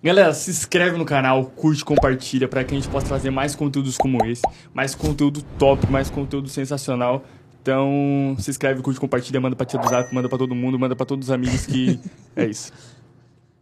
[0.00, 3.96] Galera, se inscreve no canal, curte, compartilha para que a gente possa trazer mais conteúdos
[3.96, 7.24] como esse, mais conteúdo top, mais conteúdo sensacional.
[7.60, 10.94] Então, se inscreve, curte, compartilha, manda pra tia do Zap, manda pra todo mundo, manda
[10.94, 11.98] pra todos os amigos que
[12.36, 12.72] é isso.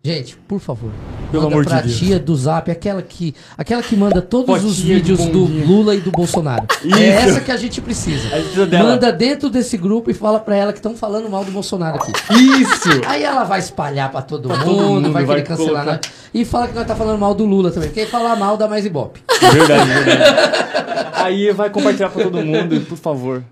[0.06, 0.92] Gente, por favor.
[1.32, 1.98] Pelo manda amor de pra Deus.
[1.98, 5.40] tia do Zap, aquela que, aquela que manda todos Fotinha os de vídeos do.
[5.40, 6.64] Lula e do Bolsonaro.
[6.84, 6.96] Isso.
[6.96, 8.28] É essa que a gente precisa.
[8.28, 8.90] A gente precisa dela.
[8.90, 12.12] Manda dentro desse grupo e fala pra ela que estão falando mal do Bolsonaro aqui.
[12.32, 13.00] Isso!
[13.04, 15.84] Aí ela vai espalhar pra todo, mundo, todo mundo, vai vai querer cancelar.
[15.84, 16.00] colocar-?
[16.32, 17.88] E fala que nós tá falando mal do Lula também.
[17.88, 19.20] Porque falar mal dá mais ibope.
[19.40, 21.10] Verdade, verdade.
[21.14, 23.42] Aí vai compartilhar pra todo mundo, por favor.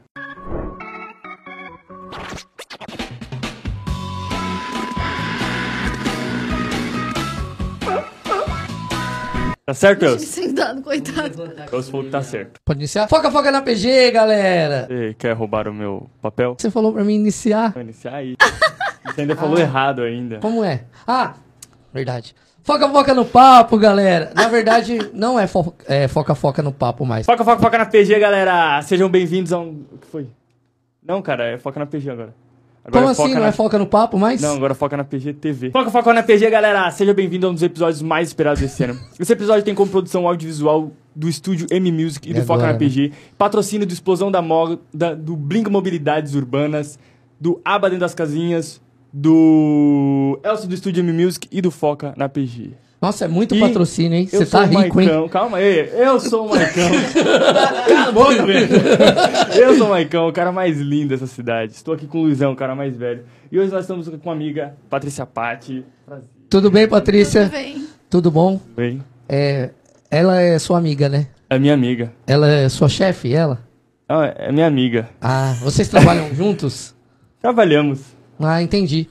[9.66, 10.20] Tá certo, Deus?
[10.23, 11.48] Sentado, coitado.
[11.70, 12.60] Deus falou que tá certo.
[12.64, 13.09] Pode iniciar?
[13.09, 14.87] Foca, foca na PG, galera!
[14.87, 16.54] Você quer roubar o meu papel?
[16.59, 17.73] Você falou pra mim iniciar.
[17.73, 18.37] Vou iniciar aí.
[19.06, 20.38] Você ainda falou errado ainda.
[20.40, 20.84] Como é?
[21.06, 21.32] Ah,
[21.95, 22.34] verdade.
[22.62, 24.32] Foca, foca no papo, galera.
[24.34, 27.24] Na verdade, não é, fo- é foca, foca no papo mais.
[27.24, 28.82] Foca, foca, foca na PG, galera!
[28.82, 29.82] Sejam bem-vindos a um...
[29.92, 30.26] O que foi?
[31.02, 32.35] Não, cara, é foca na PG agora.
[32.85, 33.23] Agora Como assim?
[33.23, 33.49] foca Não na...
[33.49, 34.43] é foca no papo mais?
[34.43, 35.71] Não, agora foca na PG TV.
[35.71, 36.91] Foca, foca na PG, galera!
[36.91, 39.01] Seja bem-vindo a um dos episódios mais esperados desse ano.
[39.18, 42.73] Esse episódio tem como produção audiovisual do estúdio M Music e, E do Foca agora,
[42.74, 44.79] na PG, patrocínio do Explosão da Moda,
[45.16, 46.99] do Blink Mobilidades Urbanas,
[47.41, 52.29] do Aba Dentro das Casinhas, do Elcio do estúdio M Music e do Foca na
[52.29, 52.73] PG.
[53.05, 54.27] Nossa, é muito E patrocínio, hein?
[54.27, 55.07] Você tá rico, hein?
[55.09, 55.29] Maicão.
[55.29, 56.88] Calma aí, eu sou o Maicão.
[57.87, 58.69] Cala a boca, velho.
[59.55, 61.73] Eu sou o Maicão, o cara mais lindo dessa cidade.
[61.73, 63.25] Estou aqui com o Luizão, o cara mais velho.
[63.52, 65.84] E hoje nós estamos com uma amiga, Patrícia Patti.
[66.06, 66.25] Prazer.
[66.49, 67.43] Tudo bem, Patrícia?
[67.44, 67.87] Tudo bem.
[68.09, 68.60] Tudo bom?
[68.77, 69.71] Bem, É,
[70.10, 71.27] ela é sua amiga, né?
[71.50, 72.10] é minha amiga.
[72.27, 73.59] Ela é sua chefe, ela?
[74.09, 75.09] Ah, é minha amiga.
[75.21, 76.94] Ah, vocês trabalham juntos?
[77.43, 78.00] Trabalhamos.
[78.41, 79.09] Ah, entendi.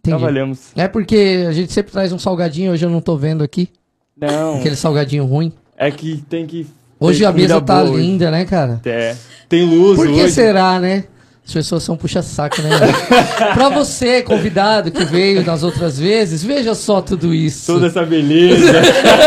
[0.00, 0.16] Entendi.
[0.16, 0.58] Trabalhamos.
[0.76, 3.68] É porque a gente sempre traz um salgadinho, hoje eu não tô vendo aqui.
[4.16, 5.52] Não, Aquele salgadinho ruim.
[5.76, 6.66] é que tem que.
[7.00, 8.02] Hoje tem a mesa tá boa hoje.
[8.02, 8.80] linda, né, cara?
[8.84, 9.14] É.
[9.48, 10.32] Tem luz Por que hoje.
[10.32, 11.04] será, né?
[11.46, 12.70] As pessoas são puxa-saco, né?
[13.54, 17.72] pra você, convidado que veio nas outras vezes, veja só tudo isso.
[17.72, 18.72] Toda essa beleza.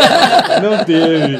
[0.62, 1.40] Não teve.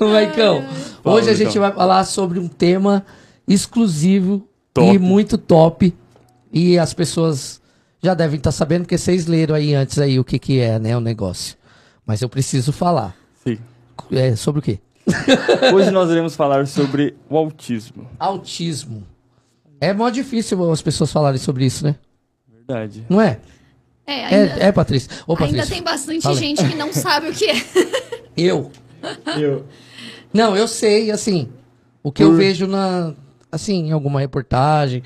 [0.00, 0.64] Maicão,
[1.02, 3.04] Fala, hoje a gente vai falar sobre um tema
[3.46, 4.94] exclusivo Top.
[4.94, 5.94] e muito top.
[6.52, 7.60] E as pessoas
[8.06, 10.96] já devem estar sabendo, porque vocês leram aí antes aí o que, que é, né,
[10.96, 11.56] o negócio.
[12.06, 13.16] Mas eu preciso falar.
[13.44, 13.58] Sim.
[14.12, 14.78] É, sobre o quê?
[15.74, 18.06] Hoje nós iremos falar sobre o autismo.
[18.18, 19.02] Autismo.
[19.80, 21.96] É mó difícil as pessoas falarem sobre isso, né?
[22.48, 23.04] Verdade.
[23.08, 23.38] Não é?
[24.06, 25.10] É, ainda, É, é Patrícia.
[25.26, 25.74] Ô, ainda Patrícia.
[25.74, 26.40] tem bastante fala aí.
[26.40, 27.54] gente que não sabe o que é.
[28.36, 28.70] Eu.
[29.38, 29.66] Eu.
[30.32, 31.48] Não, eu sei, assim,
[32.02, 33.14] o que eu Por- vejo na,
[33.50, 35.02] assim, em alguma reportagem,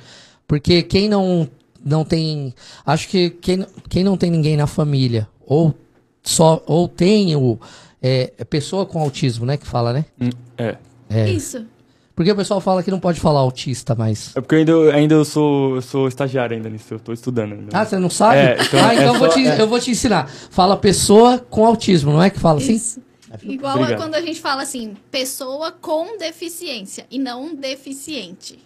[0.47, 1.49] porque quem não,
[1.85, 2.55] não tem,
[2.85, 5.75] acho que quem, quem não tem ninguém na família, ou
[6.23, 7.59] só, ou tem o,
[8.03, 10.05] é, é pessoa com autismo, né, que fala, né?
[10.21, 10.77] Hum, É.
[11.09, 11.29] É.
[11.29, 11.67] Isso.
[12.15, 14.37] Porque o pessoal fala que não pode falar autista, mas...
[14.37, 17.55] É porque eu ainda, ainda eu sou, eu sou estagiário ainda nisso, eu tô estudando
[17.55, 17.69] ainda.
[17.73, 18.37] Ah, você não sabe?
[18.37, 19.61] É, então ah, então é eu, vou só- te, é.
[19.61, 20.29] eu vou te ensinar.
[20.29, 22.75] Fala pessoa com autismo, não é que fala assim?
[22.75, 23.01] Isso.
[23.43, 28.59] Igual a quando a gente fala assim, pessoa com deficiência e não deficiente.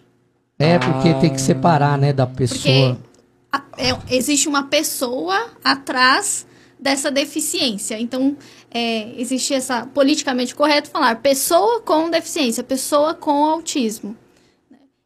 [0.58, 2.98] É, porque tem que separar, né, da Porque pessoa.
[3.52, 6.46] a- é- existe uma pessoa atrás
[6.78, 7.98] dessa deficiência.
[7.98, 8.36] Então,
[8.70, 14.16] é, existe essa politicamente correto falar pessoa com deficiência, pessoa com autismo.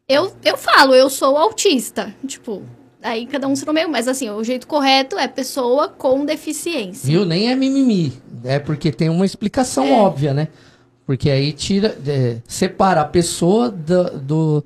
[0.07, 2.13] Eu, eu falo, eu sou autista.
[2.25, 2.63] Tipo,
[3.01, 7.07] aí cada um se nomeia, mas assim, o jeito correto é pessoa com deficiência.
[7.07, 7.25] Viu?
[7.25, 8.13] Nem é mimimi.
[8.43, 9.99] É porque tem uma explicação É.
[9.99, 10.47] óbvia, né?
[11.05, 14.65] Porque aí tira, é, separa a pessoa do, do-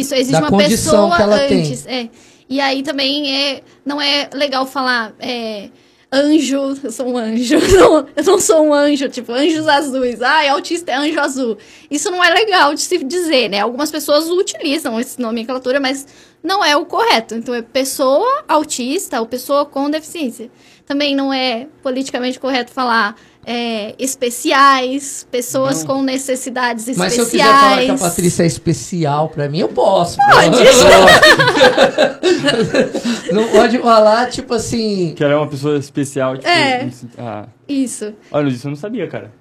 [0.00, 1.60] Isso, existe da uma condição pessoa que ela tem.
[1.60, 1.86] antes.
[1.86, 2.08] É.
[2.48, 5.70] E aí também é, não é legal falar é,
[6.12, 7.56] anjo, eu sou um anjo.
[7.72, 10.20] Não, eu não sou um anjo, tipo, anjos azuis.
[10.20, 11.58] Ah, autista é anjo azul.
[11.90, 13.60] Isso não é legal de se dizer, né?
[13.60, 16.06] Algumas pessoas utilizam esse nomenclatura, mas
[16.42, 17.34] não é o correto.
[17.34, 20.50] Então é pessoa autista ou pessoa com deficiência.
[20.84, 27.14] Também não é politicamente correto falar é, especiais, pessoas com necessidades Mas especiais.
[27.14, 30.16] se eu quiser falar que a Patrícia é especial pra mim, eu posso.
[30.18, 30.58] Pode.
[33.32, 35.14] Não pode falar, tipo assim.
[35.16, 36.48] Que ela é uma pessoa especial, tipo.
[36.48, 36.88] É.
[37.18, 37.46] Ah.
[37.68, 38.12] Isso.
[38.30, 39.32] Olha, isso eu não sabia, cara.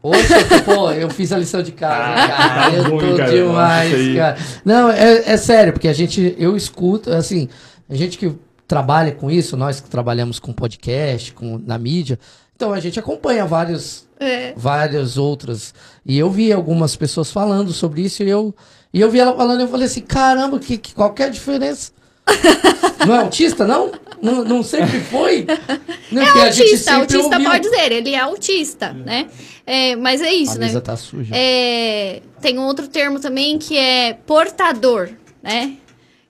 [0.00, 2.70] Poxa, pô, eu fiz a lição de casa, Ah, cara.
[2.70, 3.30] tá Eu bom, tô cara.
[3.30, 4.36] demais, cara.
[4.64, 7.48] Não, é, é sério, porque a gente, eu escuto, assim,
[7.88, 8.30] a gente que
[8.68, 12.18] trabalha com isso, nós que trabalhamos com podcast, com, na mídia,
[12.56, 14.52] então a gente acompanha vários, É.
[14.56, 15.74] várias outras.
[16.06, 18.54] E eu vi algumas pessoas falando sobre isso e eu,
[18.92, 21.26] e eu vi ela falando e eu falei assim, caramba, que, que, qual que é
[21.26, 21.92] a diferença?
[23.06, 23.92] Não é autista, não?
[24.22, 25.46] Não, não sempre foi?
[26.10, 27.50] Não, É porque a gente autista, autista ouviu.
[27.50, 29.26] pode dizer, ele é autista, né?
[29.66, 30.66] É, mas é isso, A né?
[30.68, 31.34] mesa tá suja.
[31.36, 35.10] É, tem um outro termo também que é portador,
[35.42, 35.74] né?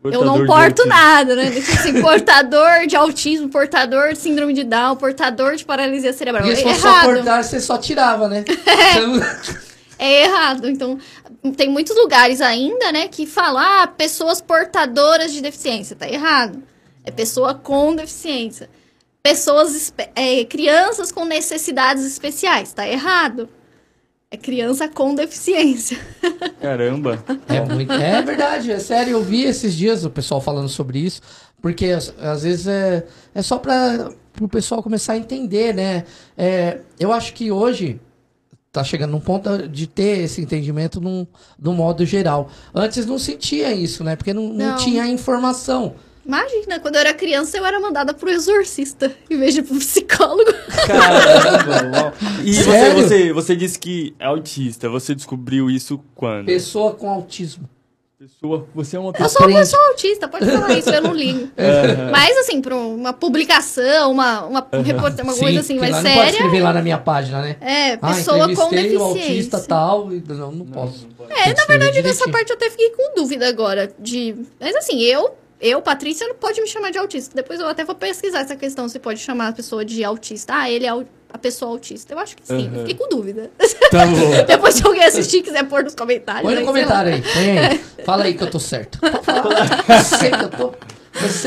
[0.05, 1.51] Eu não porto nada, né?
[1.51, 6.47] Tipo assim, portador de autismo, portador de síndrome de Down, portador de paralisia cerebral.
[6.47, 7.07] É se fosse só errado.
[7.07, 8.45] cortar, você só tirava, né?
[8.47, 9.21] Então,
[9.99, 10.69] É errado.
[10.69, 10.99] Então,
[11.57, 15.97] tem muitos lugares ainda, né, que falam, ah, pessoas portadoras de deficiência.
[15.97, 16.63] Tá errado.
[17.05, 18.69] É pessoa com deficiência.
[19.23, 22.73] Pessoas, é, crianças com necessidades especiais.
[22.73, 23.49] Tá errado.
[24.35, 25.97] É criança com deficiência.
[26.61, 27.23] Caramba.
[27.49, 29.13] É, muito, é verdade, é sério.
[29.13, 31.23] Eu vi esses dias o pessoal falando sobre isso,
[31.63, 34.11] porque às, às vezes é, é só para
[34.41, 36.05] o pessoal começar a entender, né?
[36.37, 38.01] É, eu acho que hoje
[38.73, 41.25] tá chegando num ponto de ter esse entendimento num,
[41.65, 42.51] um modo geral.
[42.75, 44.17] Antes não sentia isso, né?
[44.17, 44.77] Porque não, não Não.
[44.79, 45.95] tinha informação.
[46.27, 50.53] Imagina, quando eu era criança, eu era mandada pro exorcista, em vez de pro psicólogo.
[50.87, 52.15] Caramba.
[52.43, 52.95] E você, Sério?
[53.03, 54.89] você, você disse que é autista.
[54.89, 56.47] Você descobriu isso quando?
[56.47, 57.69] Pessoa com autismo.
[58.19, 59.29] Pessoa, você é uma Eu pessoa.
[59.29, 59.61] sou uma Aprende.
[59.71, 61.51] pessoa autista, pode falar isso, eu não ligo.
[62.11, 66.23] Mas, assim, pra uma publicação, uma, uma, reporta- uma coisa assim mais lá Não pode
[66.25, 67.57] séria, escrever lá na minha página, né?
[67.61, 69.29] é, Ah, pessoa com entrevistei o autista
[69.59, 69.61] deficiência.
[69.69, 70.11] tal.
[70.11, 71.07] e- Não, não posso.
[71.29, 73.93] É, na verdade, nessa parte eu até fiquei com dúvida agora.
[73.99, 74.35] De...
[74.59, 77.35] Mas assim, eu, eu, Patrícia, não pode me chamar de autista.
[77.35, 80.53] Depois eu até vou pesquisar essa questão se pode chamar a pessoa de autista.
[80.55, 82.15] Ah, ele é a pessoa autista.
[82.15, 82.69] Eu acho que sim.
[82.69, 82.81] Uhum.
[82.81, 83.51] Fiquei com dúvida.
[83.91, 84.45] Tá bom.
[84.47, 86.43] Depois se alguém assistir e quiser pôr nos comentários.
[86.43, 87.79] Põe no aí, comentário aí, põe aí.
[88.05, 88.99] Fala aí que eu tô certo.
[89.03, 90.75] Eu sei que eu tô.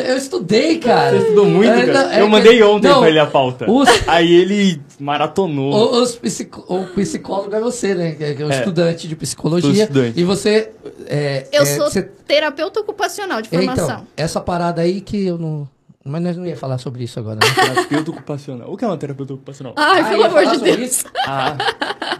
[0.06, 1.12] Eu, estudei, cara.
[1.12, 2.04] Você estudou muito, É, cara.
[2.04, 3.70] não, é eu mandei ontem não, pra ele a pauta.
[3.70, 5.74] os- Aí ele maratonou.
[5.74, 8.12] O, os psico- o psicólogo é você, né?
[8.14, 8.60] Que é, é o É.
[8.60, 9.84] estudante de psicologia.
[9.84, 10.20] estudante.
[10.20, 10.72] E você.
[11.06, 13.86] É, Eu é, sou você- terapeuta ocupacional de formação.
[13.86, 15.68] Então, essa parada aí que eu não.
[16.10, 17.42] Mas nós não ia falar sobre isso agora, né?
[17.76, 18.72] Terapeuta ocupacional.
[18.72, 19.74] O que é uma terapeuta ocupacional?
[19.76, 20.78] Ai, Ah, pelo amor de Deus.
[20.80, 21.06] isso?
[21.26, 21.58] Ah,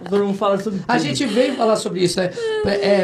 [0.10, 2.30] todo mundo fala sobre A gente veio falar sobre isso, né?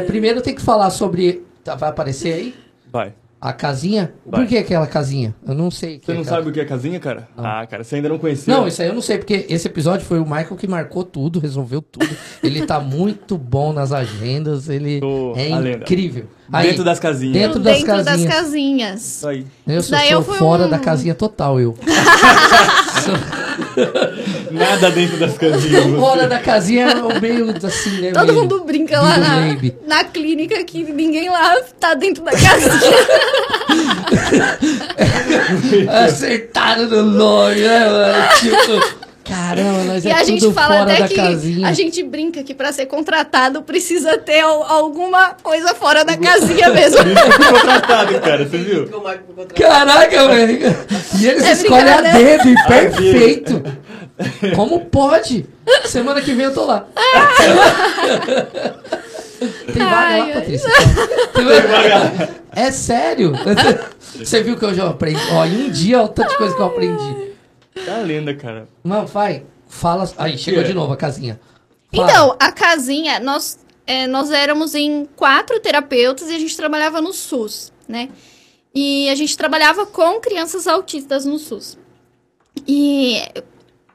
[0.06, 1.44] Primeiro tem que falar sobre.
[1.64, 2.56] tá, vai aparecer aí?
[2.92, 3.14] Vai.
[3.46, 4.14] A casinha?
[4.26, 4.40] Vai.
[4.40, 5.36] Por que aquela casinha?
[5.46, 6.00] Eu não sei.
[6.02, 7.28] Você é não aquela- sabe o que é casinha, cara?
[7.38, 8.54] Ah, cara, você ainda não conhecia.
[8.56, 11.40] Não, isso aí eu não sei, porque esse episódio foi o Michael que marcou tudo,
[11.42, 12.08] resolveu tudo.
[12.42, 16.26] Ele tá muito bom nas agendas, ele Sou é incrível.
[16.54, 17.34] Aí, Dentro das casinhas.
[17.34, 18.34] Dentro das Dentro das casinhas.
[18.34, 19.02] casinhas.
[19.18, 19.46] Isso aí.
[19.68, 21.76] eu sou, Daí sou eu fui fora um- da casinha total, eu.
[24.52, 25.84] Nada dentro das casinhas.
[26.00, 28.12] fora da casinha é o meio assim, né?
[28.12, 29.58] Todo meio- mundo brinca lá na,
[29.88, 32.94] na clínica que ninguém lá tá dentro da casinha.
[36.06, 38.28] Acertaram no nome, né, mano?
[38.40, 41.68] Tipo, caramba, nós e é a tudo gente fala fora até que casinha.
[41.68, 46.70] a gente brinca que pra ser contratado precisa ter al- alguma coisa fora da casinha
[46.74, 46.98] mesmo.
[47.00, 48.90] Ficou tratado, cara, você viu?
[49.56, 50.76] Caraca, velho.
[51.20, 53.64] E eles É escolhem a dedo, e perfeito.
[54.56, 55.46] Como pode?
[55.86, 56.86] Semana que vem eu tô lá.
[59.74, 60.28] Tem vaga lá.
[60.34, 60.70] Patrícia?
[62.56, 63.34] É sério?
[64.16, 65.20] Você viu que eu já aprendi?
[65.32, 67.33] Ó, em um dia, olha o tanto de coisa que eu aprendi.
[67.86, 68.68] Tá lenda, cara.
[68.84, 69.46] Não, vai.
[69.68, 70.12] Fala.
[70.18, 71.40] Aí, chegou de novo a casinha.
[71.94, 72.10] Fala.
[72.10, 77.14] Então, a casinha, nós, é, nós éramos em quatro terapeutas e a gente trabalhava no
[77.14, 78.10] SUS, né?
[78.74, 81.78] E a gente trabalhava com crianças autistas no SUS.
[82.68, 83.22] E,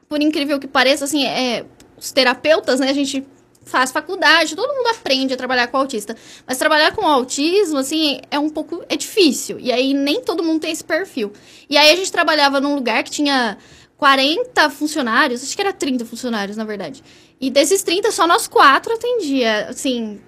[0.07, 1.65] por incrível que pareça, assim, é,
[1.97, 2.89] os terapeutas, né?
[2.89, 3.25] A gente
[3.69, 6.15] faz faculdade, todo mundo aprende a trabalhar com autista.
[6.45, 8.83] Mas trabalhar com autismo, assim, é um pouco...
[8.89, 9.59] É difícil.
[9.59, 11.31] E aí, nem todo mundo tem esse perfil.
[11.69, 13.57] E aí, a gente trabalhava num lugar que tinha
[13.97, 15.43] 40 funcionários.
[15.43, 17.03] Acho que era 30 funcionários, na verdade.
[17.39, 20.19] E desses 30, só nós quatro atendia, assim...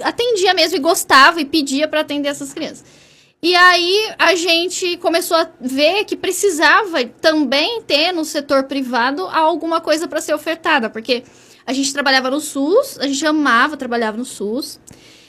[0.00, 2.84] Atendia mesmo e gostava e pedia para atender essas crianças.
[3.40, 9.80] E aí a gente começou a ver que precisava também ter no setor privado alguma
[9.80, 11.22] coisa para ser ofertada, porque
[11.68, 14.80] a gente trabalhava no SUS, a gente amava trabalhar no SUS.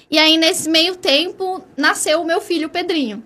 [0.09, 3.21] E aí nesse meio tempo nasceu o meu filho o Pedrinho.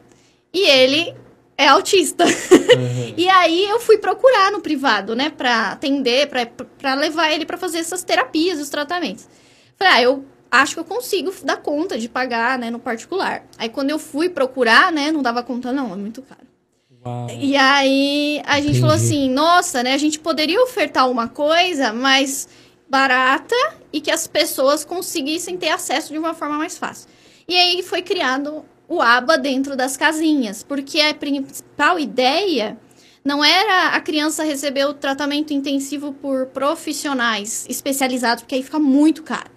[0.51, 1.13] E ele
[1.55, 2.25] é autista.
[3.15, 7.77] e aí eu fui procurar no privado, né, para atender, para levar ele para fazer
[7.77, 9.27] essas terapias, os tratamentos.
[9.77, 13.46] Falei, ah, eu acho que eu consigo dar conta de pagar, né, no particular.
[13.60, 16.48] Aí quando eu fui procurar, né, não dava conta não, é muito caro.
[17.05, 17.27] Uau.
[17.29, 18.79] E aí a gente Entendi.
[18.79, 22.48] falou assim, nossa, né, a gente poderia ofertar uma coisa mais
[22.94, 23.56] barata
[23.92, 27.10] e que as pessoas conseguissem ter acesso de uma forma mais fácil.
[27.48, 32.78] E aí foi criado o ABA dentro das casinhas, porque a principal ideia
[33.26, 39.24] não era a criança receber o tratamento intensivo por profissionais especializados, porque aí fica muito
[39.24, 39.50] caro.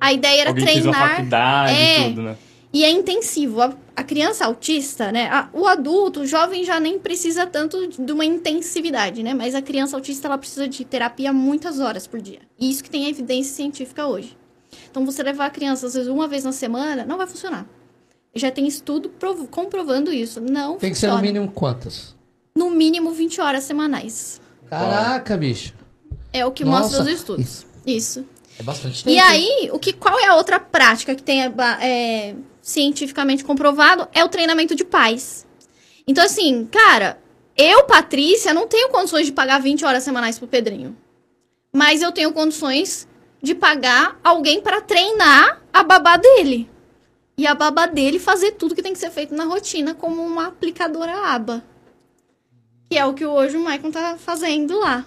[0.00, 2.00] A ideia era Alguém fez uma treinar faculdade É.
[2.00, 2.36] e tudo, né?
[2.72, 3.60] e é intensivo.
[3.60, 5.28] A, a criança autista, né?
[5.30, 9.34] a- o adulto, o jovem já nem precisa tanto de uma intensividade, né?
[9.34, 12.40] Mas a criança autista, ela precisa de terapia muitas horas por dia.
[12.58, 14.36] E isso que tem evidência científica hoje.
[14.90, 17.66] Então, você levar a criança, às vezes, uma vez na semana, não vai funcionar.
[18.34, 20.40] Já tem estudo prov- comprovando isso.
[20.40, 22.16] Não Tem que ser no mínimo quantas?
[22.56, 24.40] No mínimo 20 horas semanais.
[24.68, 25.74] Caraca, bicho.
[26.32, 27.66] É o que Nossa, mostra os estudos.
[27.84, 28.24] Isso.
[28.58, 29.16] É bastante tempo.
[29.16, 34.08] E aí, o que, qual é a outra prática que tem é, cientificamente comprovado?
[34.12, 35.46] É o treinamento de pais.
[36.06, 37.20] Então, assim, cara,
[37.56, 40.96] eu, Patrícia, não tenho condições de pagar 20 horas semanais pro Pedrinho.
[41.72, 43.06] Mas eu tenho condições
[43.42, 46.68] de pagar alguém para treinar a babá dele.
[47.36, 50.48] E a babá dele fazer tudo que tem que ser feito na rotina, como uma
[50.48, 51.64] aplicadora aba.
[52.90, 55.06] Que é o que hoje o Maicon tá fazendo lá.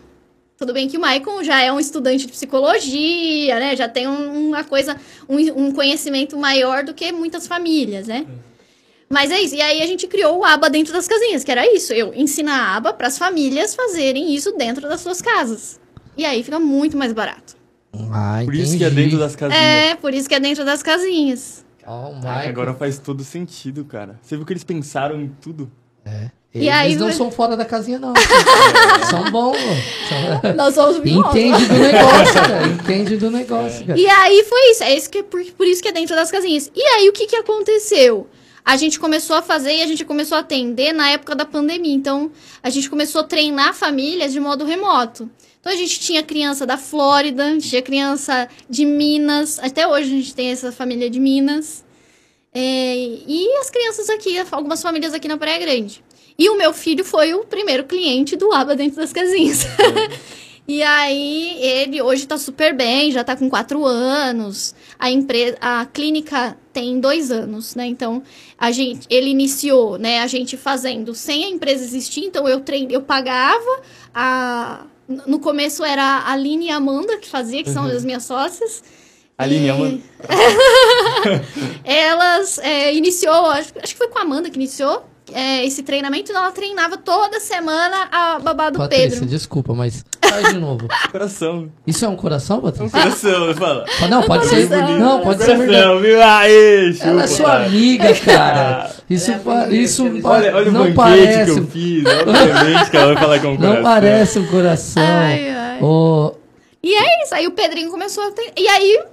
[0.58, 3.76] Tudo bem que o Maicon já é um estudante de psicologia, né?
[3.76, 4.96] Já tem um- uma coisa,
[5.28, 8.26] um, um conhecimento maior do que muitas famílias, né?
[9.10, 9.56] Mas é isso.
[9.56, 11.92] E aí a gente criou o aba dentro das casinhas, que era isso.
[11.94, 15.80] Eu ensinar a aba para as famílias fazerem isso dentro das suas casas.
[16.18, 17.56] E aí fica muito mais barato.
[18.12, 19.62] Ah, Por isso que é dentro das casinhas.
[19.62, 21.64] É, por isso que é dentro das casinhas.
[21.86, 22.50] Ó, o Ah, Michael.
[22.50, 24.20] agora faz todo sentido, cara.
[24.22, 25.72] Você viu que eles pensaram em tudo?
[26.54, 28.14] Eles aí não vai- são fora da casinha, não.
[29.10, 29.58] são bons.
[30.08, 30.54] São...
[30.54, 31.36] Nós somos mimosos.
[31.36, 32.68] Entende do negócio, cara.
[32.68, 34.00] Entende do negócio, cara.
[34.00, 34.84] E aí foi isso.
[34.84, 36.70] É isso que é por, por isso que é dentro das casinhas.
[36.76, 38.28] E aí o que, que aconteceu?
[38.64, 41.94] A gente começou a fazer e a gente começou a atender na época da pandemia.
[41.94, 42.32] Então,
[42.62, 45.30] a gente começou a treinar famílias de modo remoto.
[45.60, 49.60] Então, a gente tinha criança da Flórida, a gente tinha criança de Minas.
[49.60, 51.84] Até hoje a gente tem essa família de Minas.
[52.54, 56.04] É, e as crianças aqui, algumas famílias aqui na Praia Grande.
[56.38, 59.66] E o meu filho foi o primeiro cliente do Aba dentro das casinhas.
[60.66, 64.74] E aí, ele hoje tá super bem, já tá com quatro anos.
[64.98, 67.86] A empresa, a clínica tem dois anos, né?
[67.86, 68.24] Então,
[68.58, 70.22] a gente, ele iniciou, né?
[70.22, 72.22] A gente fazendo sem a empresa existir.
[72.22, 73.82] Então, eu trein, eu pagava
[74.14, 74.86] a...
[75.28, 78.82] No começo era a Aline e a Amanda que fazia, que são as minhas sócias.
[79.38, 80.02] Aline, E Amanda.
[81.84, 86.32] Elas é, iniciou, acho, acho que foi com a Amanda que iniciou é, esse treinamento.
[86.32, 89.26] Ela treinava toda semana a babá do Patrícia, Pedro.
[89.26, 90.88] desculpa, mas faz de novo.
[91.12, 91.70] Coração.
[91.86, 92.90] Isso é um coração, Um Patrícia?
[92.90, 93.86] coração, fala.
[94.10, 94.68] Não, pode ser.
[94.68, 95.00] coração.
[95.00, 95.72] Não, pode ser verdade.
[95.74, 96.22] Coração, viu?
[96.24, 98.92] Aê, chupa, Ela é sua amiga, cara.
[99.10, 102.04] Isso, É primeira isso Olha, olha o não banquete parece, que eu fiz.
[102.08, 103.76] Obviamente que ela vai falar com o coração.
[103.76, 105.04] não parece um coração.
[105.04, 105.80] Ai, ai.
[105.82, 106.34] Ô,
[106.82, 108.54] E é isso, aí o Pedrinho começou a ter...
[108.58, 109.04] E aí,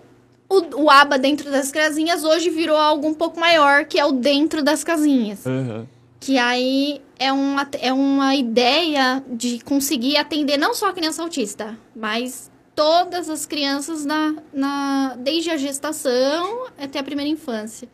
[0.48, 4.12] o, o aba dentro das casinhas hoje virou algo um pouco maior, que é o
[4.12, 5.44] dentro das casinhas.
[5.46, 5.86] Aham.
[6.20, 11.78] Que aí é uma, é uma ideia de conseguir atender não só a criança autista,
[11.96, 17.88] mas todas as crianças na, na, desde a gestação até a primeira infância.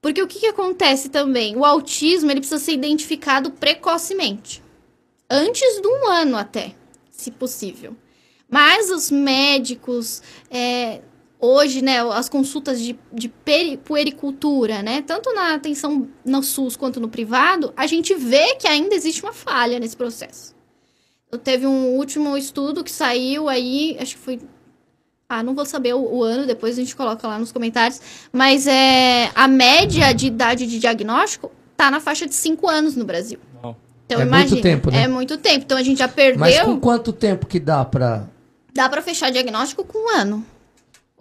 [0.00, 1.56] Porque o que, que acontece também?
[1.56, 4.62] O autismo ele precisa ser identificado precocemente.
[5.30, 6.74] Antes de um ano até,
[7.10, 7.96] se possível.
[8.50, 11.00] Mas os médicos, é,
[11.42, 13.28] hoje, né, as consultas de, de
[13.84, 18.94] puericultura, né, tanto na atenção no SUS quanto no privado, a gente vê que ainda
[18.94, 20.54] existe uma falha nesse processo.
[21.32, 24.40] Eu teve um último estudo que saiu aí, acho que foi.
[25.28, 28.00] Ah, não vou saber o, o ano, depois a gente coloca lá nos comentários.
[28.30, 33.04] Mas é a média de idade de diagnóstico tá na faixa de 5 anos no
[33.04, 33.38] Brasil.
[33.58, 33.74] Então,
[34.10, 35.02] É muito imagina, tempo, né?
[35.04, 35.64] É muito tempo.
[35.64, 36.38] Então a gente já perdeu.
[36.38, 38.28] mas com quanto tempo que dá pra.
[38.74, 40.44] Dá pra fechar diagnóstico com um ano.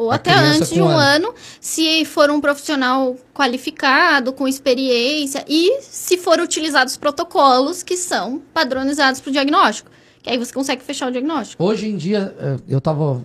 [0.01, 1.33] Ou A até antes de um um ano.
[1.59, 9.21] se for um profissional qualificado, com experiência, e se for utilizados protocolos que são padronizados
[9.21, 9.91] para o diagnóstico.
[10.23, 11.63] Que aí você consegue fechar o diagnóstico.
[11.63, 13.23] Hoje em dia, eh, eu tava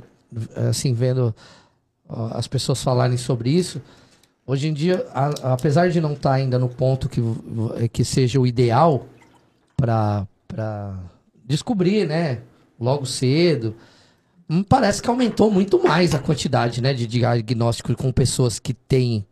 [0.57, 1.35] eh, assim, vendo
[2.33, 3.81] as pessoas falarem sobre isso.
[4.47, 8.39] Hoje em dia, a- apesar de não estar ainda no ponto que, v- que seja
[8.39, 9.07] o ideal
[9.77, 10.27] para
[11.45, 12.41] descobrir, né?
[12.79, 13.75] Logo cedo.
[14.49, 19.27] Hum, Parece que aumentou muito mais a quantidade, né, de diagnóstico com pessoas que têm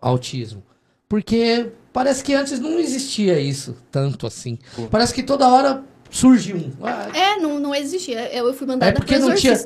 [0.00, 0.62] autismo.
[1.08, 4.58] Porque parece que antes não existia isso tanto assim.
[4.76, 4.86] Pô.
[4.86, 6.72] Parece que toda hora surge um.
[6.82, 8.32] Ah, É, não, não existia.
[8.34, 9.64] Eu fui mandada É porque não tinha-.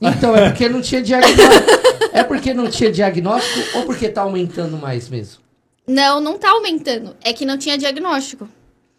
[0.00, 1.70] Então, é porque não tinha diagnóstico.
[2.12, 5.42] é porque não tinha diagnóstico ou porque tá aumentando mais mesmo?
[5.86, 7.16] Não, não tá aumentando.
[7.22, 8.48] É que não tinha diagnóstico.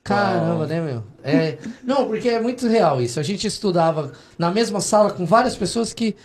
[0.05, 1.03] Caramba, né, meu?
[1.23, 3.19] É, não, porque é muito real isso.
[3.19, 6.15] A gente estudava na mesma sala com várias pessoas que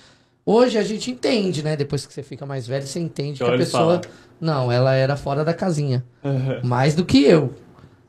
[0.44, 1.76] hoje a gente entende, né?
[1.76, 4.02] Depois que você fica mais velho, você entende que a Olha ele pessoa.
[4.02, 4.14] falar.
[4.38, 6.04] Não, ela era fora da casinha.
[6.22, 6.60] Aham.
[6.62, 7.54] Mais do que eu.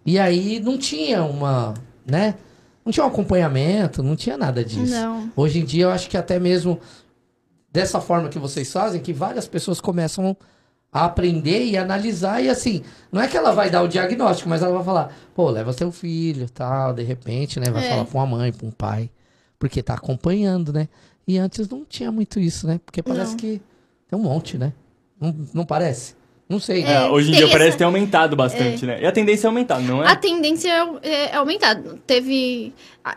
[0.05, 1.73] E aí não tinha uma.
[2.05, 2.35] né?
[2.83, 4.91] Não tinha um acompanhamento, não tinha nada disso.
[4.93, 5.31] Não.
[5.37, 6.79] Hoje em dia, eu acho que até mesmo
[7.71, 10.35] dessa forma que vocês fazem, que várias pessoas começam
[10.91, 14.61] a aprender e analisar e assim, não é que ela vai dar o diagnóstico, mas
[14.61, 17.89] ela vai falar, pô, leva seu filho, tal, de repente, né, vai É.
[17.89, 19.09] falar com a mãe, com o pai,
[19.57, 20.89] porque tá acompanhando, né?
[21.27, 22.79] E antes não tinha muito isso, né?
[22.85, 23.37] Porque parece Não.
[23.37, 23.61] que
[24.09, 24.73] tem um monte, né?
[25.19, 26.15] Não, não parece?
[26.51, 26.83] Não sei.
[26.83, 28.99] É, hoje em dia essa- parece ter aumentado bastante, né?
[29.01, 30.07] E a tendência é aumentar, não é?
[30.07, 30.69] A tendência
[31.01, 31.81] é, é aumentar.
[32.05, 32.73] Teve.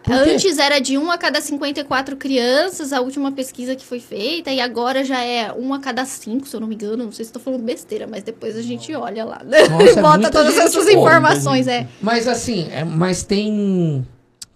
[0.09, 4.61] Antes era de 1 a cada 54 crianças, a última pesquisa que foi feita, e
[4.61, 7.05] agora já é 1 a cada 5, se eu não me engano.
[7.05, 9.43] Não sei se estou falando besteira, mas depois a gente olha lá.
[9.45, 9.67] né?
[9.69, 11.89] Nossa, é Bota todas essas informações, é.
[12.01, 14.07] Mas assim, é, mas tem.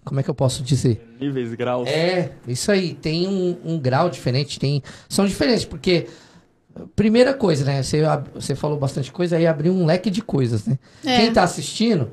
[0.05, 1.05] Como é que eu posso dizer?
[1.19, 1.87] Níveis, graus.
[1.87, 4.81] É, isso aí, tem um, um grau diferente, tem.
[5.09, 6.07] São diferentes, porque.
[6.95, 7.83] Primeira coisa, né?
[7.83, 8.01] Você,
[8.33, 10.77] você falou bastante coisa, aí abriu um leque de coisas, né?
[11.03, 11.17] É.
[11.17, 12.11] Quem tá assistindo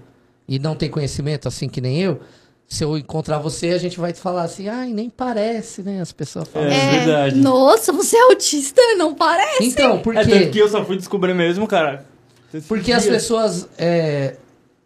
[0.49, 2.21] e não tem conhecimento, assim que nem eu,
[2.69, 6.01] se eu encontrar você, a gente vai te falar assim, ai, nem parece, né?
[6.01, 6.69] As pessoas falam.
[6.69, 6.75] É.
[6.75, 6.97] assim.
[6.99, 7.37] verdade.
[7.37, 8.81] Nossa, você é autista?
[8.97, 9.65] Não parece.
[9.65, 10.25] Então, É, porque.
[10.25, 12.05] tanto que eu só fui descobrir mesmo, cara.
[12.67, 13.69] Porque as pessoas.
[13.79, 14.37] é,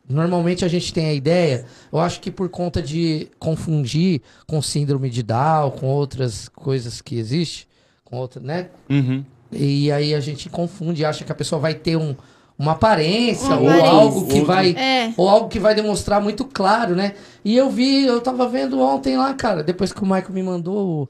[0.09, 5.09] normalmente a gente tem a ideia, eu acho que por conta de confundir com síndrome
[5.09, 7.67] de Down, com outras coisas que existem,
[8.05, 8.69] com outra, né?
[8.91, 9.25] Uhum.
[9.53, 12.15] E aí a gente confunde, acha que a pessoa vai ter um,
[12.59, 13.91] uma aparência Uma ou aparência.
[13.91, 14.71] algo que vai.
[14.77, 15.13] É.
[15.17, 17.15] Ou algo que vai demonstrar muito claro, né?
[17.45, 21.09] E eu vi, eu tava vendo ontem lá, cara, depois que o Michael me mandou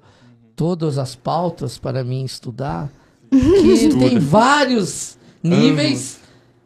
[0.57, 2.89] todas as pautas para mim estudar,
[3.31, 4.09] que Estuda.
[4.09, 6.19] tem vários níveis.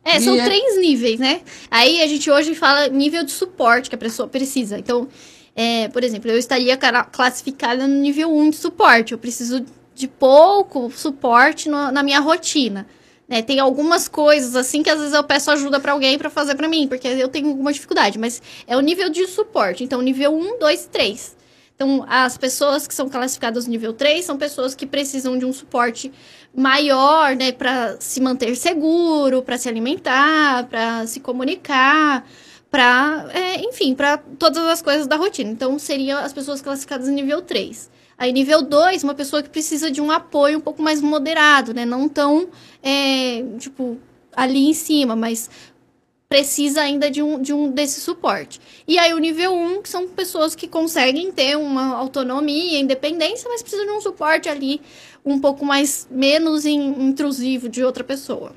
[0.05, 1.41] É, E são é- três níveis, né?
[1.71, 4.79] Aí a gente hoje fala nível de suporte que a pessoa precisa.
[4.79, 5.09] Então,
[5.57, 6.77] é, por exemplo, eu estaria
[7.11, 9.13] classificada no nível 1 de suporte.
[9.13, 9.65] Eu preciso
[9.95, 12.87] de pouco suporte no- na minha rotina.
[13.27, 13.41] né?
[13.41, 16.69] Tem algumas coisas assim que às vezes eu peço ajuda pra alguém pra fazer pra
[16.69, 19.83] mim, porque eu tenho alguma dificuldade, mas é o nível de suporte.
[19.83, 21.35] Então, nível 1, 2, 3.
[21.75, 25.55] Então, as pessoas que são classificadas no nível 3 são pessoas que precisam de um
[25.55, 26.13] suporte
[26.55, 32.29] maior, né, para se manter seguro, para se alimentar, para se comunicar,
[32.71, 33.27] para,
[33.61, 35.51] enfim, para todas as coisas da rotina.
[35.51, 37.91] Então, seriam as pessoas classificadas no nível 3.
[38.17, 41.85] Aí, nível 2, uma pessoa que precisa de um apoio um pouco mais moderado, né?
[41.85, 42.49] Não tão,
[42.83, 43.99] é, tipo,
[44.35, 45.51] ali em cima, mas
[46.29, 48.61] precisa ainda de um, de um desse suporte.
[48.89, 53.63] E aí o nível 1, que são pessoas que conseguem ter uma autonomia, independência, mas
[53.63, 54.81] precisam de um suporte ali
[55.25, 58.53] um pouco mais menos in- intrusivo de outra pessoa.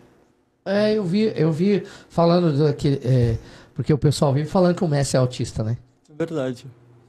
[0.66, 3.00] É, eu vi, eu vi falando daquele.
[3.04, 3.38] É,
[3.74, 5.78] porque o pessoal vive falando que o Messi é autista, né?
[6.10, 6.66] É verdade.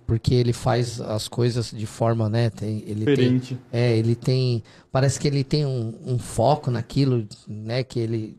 [0.09, 2.49] Porque ele faz as coisas de forma, né?
[2.49, 3.59] Tem, ele tem, Diferente.
[3.71, 4.63] é, ele tem.
[4.91, 7.85] Parece que ele tem um, um foco naquilo, né?
[7.85, 8.39] Que ele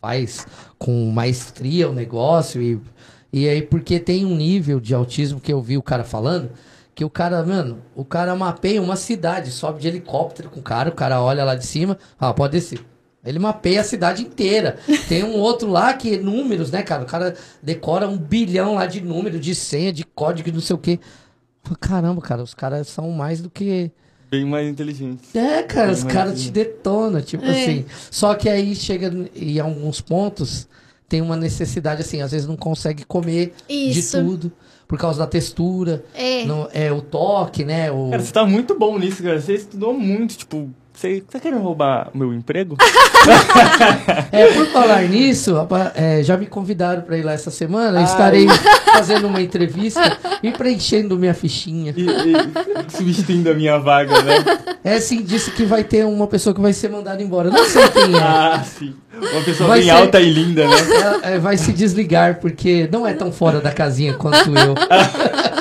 [0.00, 0.46] faz
[0.78, 2.62] com maestria o negócio.
[2.62, 2.80] E,
[3.30, 6.50] e aí, porque tem um nível de autismo que eu vi o cara falando.
[6.94, 10.88] Que o cara, mano, o cara mapeia uma cidade, sobe de helicóptero com o cara,
[10.88, 12.80] o cara olha lá de cima, ah, pode descer.
[13.24, 14.78] Ele mapeia a cidade inteira.
[15.08, 17.02] Tem um outro lá que números, né, cara?
[17.02, 20.78] O cara decora um bilhão lá de número, de senha, de código, não sei o
[20.78, 20.98] quê.
[21.80, 23.90] Caramba, cara, os caras são mais do que.
[24.30, 25.22] Bem mais inteligente.
[25.36, 27.50] É, cara, os Mas, caras te detonam, tipo É.
[27.50, 27.84] assim.
[28.10, 30.68] Só que aí chega em alguns pontos,
[31.08, 34.18] tem uma necessidade, assim, às vezes não consegue comer Isso.
[34.18, 34.52] de tudo,
[34.88, 36.44] por causa da textura, É.
[36.44, 37.90] não, é o toque, né?
[37.90, 38.10] O...
[38.10, 39.40] Cara, você tá muito bom nisso, cara.
[39.40, 40.68] Você estudou muito, tipo...
[40.94, 42.76] Você tá querendo roubar meu emprego?
[44.30, 45.54] É, por falar nisso,
[45.94, 47.98] é, já me convidaram pra ir lá essa semana.
[48.00, 48.04] Ai.
[48.04, 48.46] Estarei
[48.92, 51.94] fazendo uma entrevista e preenchendo minha fichinha.
[51.96, 54.44] E, e substituindo a minha vaga, né?
[54.82, 57.48] É assim, disse que vai ter uma pessoa que vai ser mandada embora.
[57.50, 58.18] Não sei quem é.
[58.20, 58.94] Ah, sim.
[59.32, 60.76] Uma pessoa Vai bem ser- alta e linda, né?
[61.00, 64.74] Ela, é, vai se desligar porque não é tão fora da casinha quanto eu.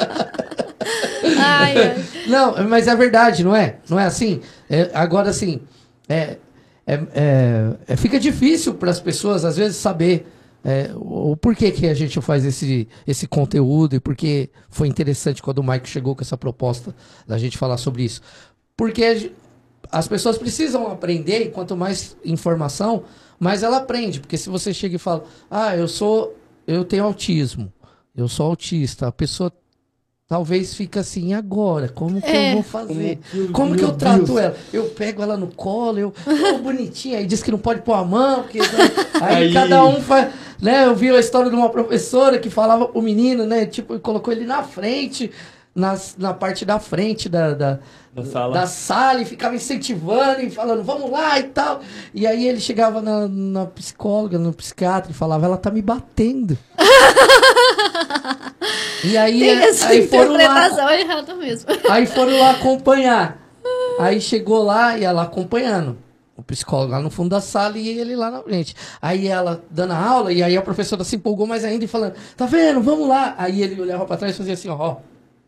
[2.28, 3.78] Não, mas é verdade, não é?
[3.90, 4.42] Não é assim?
[4.70, 5.62] É, agora, assim,
[6.08, 6.38] é,
[6.86, 10.26] é, é- é- fica difícil para as pessoas, às vezes, saber
[10.66, 15.60] é, o, porquê que a gente faz esse, esse conteúdo e porque foi interessante quando
[15.60, 16.96] o Mike chegou com essa proposta
[17.28, 18.22] da gente falar sobre isso.
[18.78, 19.32] Porque
[19.92, 23.04] as pessoas precisam aprender e quanto mais informação,
[23.38, 24.22] mais ela aprende.
[24.22, 26.34] Porque se você chega e fala, ah, eu sou,
[26.66, 27.72] eu tenho autismo,
[28.16, 29.52] eu sou autista, a pessoa
[30.28, 32.50] talvez fica assim, "E agora, como que É.
[32.52, 33.20] eu vou fazer?
[33.32, 34.40] Como que- Como que meu eu trato Deus.
[34.40, 34.56] ela?
[34.72, 38.04] Eu pego ela no colo, eu, oh, bonitinha, aí diz que não pode pôr a
[38.04, 38.60] mão, porque
[39.22, 40.86] aí, Aí- cada um faz, né?
[40.86, 43.66] Eu vi a história de uma professora que falava o menino, né?
[43.66, 45.30] Tipo, colocou ele na frente,
[45.76, 47.80] nas, na parte da frente da, da,
[48.14, 48.54] Da sala.
[48.54, 51.82] da sala e ficava incentivando e falando, vamos lá e tal.
[52.14, 56.58] E aí ele chegava na, na psicóloga, no psiquiatra e falava, ela tá me batendo.
[59.04, 61.70] e aí, Tem essa aí foram lá interpretação errada mesmo.
[61.90, 63.40] Aí foram lá acompanhar.
[64.00, 65.98] Aí chegou lá e ela acompanhando.
[66.38, 68.76] o psicólogo lá no fundo da sala e ele lá na frente.
[69.02, 72.14] Aí ela dando a aula, e aí a professora se empolgou mais ainda e falando,
[72.38, 73.34] tá vendo, vamos lá.
[73.38, 74.76] Aí ele olhava pra trás e fazia assim, ó.
[74.78, 74.98] ó.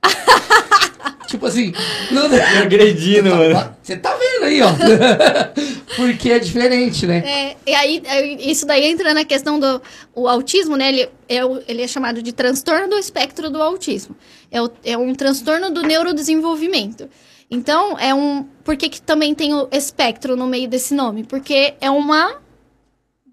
[1.27, 1.73] tipo assim,
[2.11, 3.75] não, Me agredindo, Tá- mano.
[3.81, 4.69] Você tá vendo aí, ó.
[5.95, 7.23] Porque é diferente, né?
[7.25, 9.81] É, e aí, aí, isso daí entra na questão do
[10.13, 10.89] o autismo, né?
[10.89, 14.15] Ele é, ele é chamado de transtorno do espectro do autismo.
[14.51, 17.09] É, o- é um transtorno do neurodesenvolvimento.
[17.49, 18.43] Então, é um.
[18.63, 21.23] Por que, que também tem o espectro no meio desse nome?
[21.23, 22.41] Porque é uma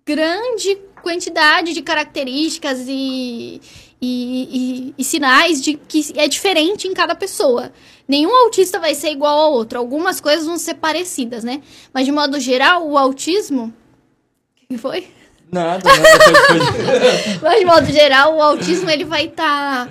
[0.07, 3.61] grande quantidade de características e,
[4.03, 4.49] e,
[4.89, 7.73] e- e sinais de que é diferente em cada pessoa.
[8.09, 9.79] Nenhum autista vai ser igual ao outro.
[9.79, 11.63] Algumas coisas vão ser parecidas, né?
[11.95, 13.73] Mas de modo geral, o autismo.
[14.65, 15.07] O que foi?
[15.51, 17.39] Nada, nada.
[17.43, 19.89] Mas de modo geral, o autismo ele vai estar.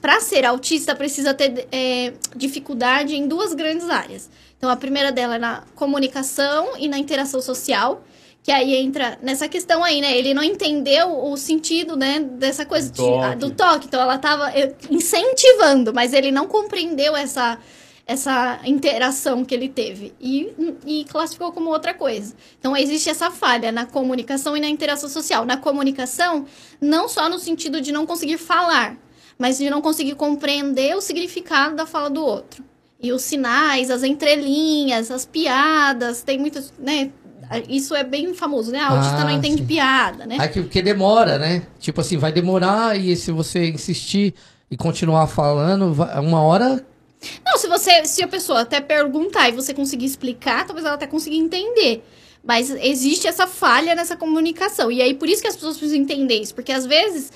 [0.00, 4.28] para ser autista, precisa ter é, dificuldade em duas grandes áreas.
[4.56, 8.02] Então, a primeira dela é na comunicação e na interação social.
[8.50, 10.16] Que aí entra nessa questão aí, né?
[10.18, 13.24] Ele não entendeu o sentido, né, dessa coisa Do de- toque.
[13.24, 13.86] ah, do toque.
[13.86, 14.52] Então, ela estava
[14.90, 17.58] incentivando, mas ele não compreendeu essa,
[18.06, 20.52] essa interação que ele teve e,
[20.86, 22.34] e classificou como outra coisa.
[22.58, 25.44] Então, existe essa falha na comunicação e na interação social.
[25.44, 26.44] Na comunicação,
[26.80, 28.96] não só no sentido de não conseguir falar,
[29.38, 32.64] mas de não conseguir compreender o significado da fala do outro.
[33.02, 37.10] E os sinais, as entrelinhas, as piadas, tem muitas, né?
[37.68, 38.78] Isso é bem famoso, né?
[38.80, 39.66] A autista Ah, não entende sim.
[39.66, 40.36] piada, né?
[40.38, 41.62] Aí que- porque demora, né?
[41.80, 44.34] Tipo assim, vai demorar e se você insistir
[44.70, 46.84] e continuar falando, uma hora.
[47.44, 51.06] Não, se você, se a pessoa até perguntar e você conseguir explicar, talvez ela até
[51.06, 52.04] consiga entender.
[52.42, 54.90] Mas existe essa falha nessa comunicação.
[54.90, 56.54] E aí, por isso que as pessoas precisam entender isso.
[56.54, 57.30] Porque às vezes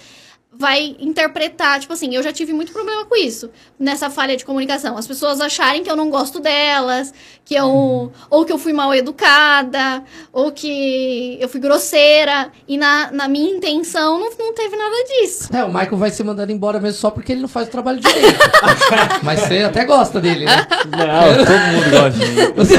[0.56, 4.96] vai interpretar, tipo assim, eu já tive muito problema com isso, nessa falha de comunicação.
[4.96, 7.12] As pessoas acharem que eu não gosto delas,
[7.44, 8.12] que eu.
[8.30, 12.50] Ou que eu fui mal educada, ou que eu fui grosseira.
[12.68, 15.48] E na, na minha intenção não, não teve nada disso.
[15.54, 18.00] É, o Michael vai ser mandado embora mesmo só porque ele não faz o trabalho
[18.00, 18.38] direito.
[19.22, 20.66] Mas você até gosta dele, né?
[20.90, 22.52] Não, todo mundo gosta de mim.
[22.54, 22.74] Você-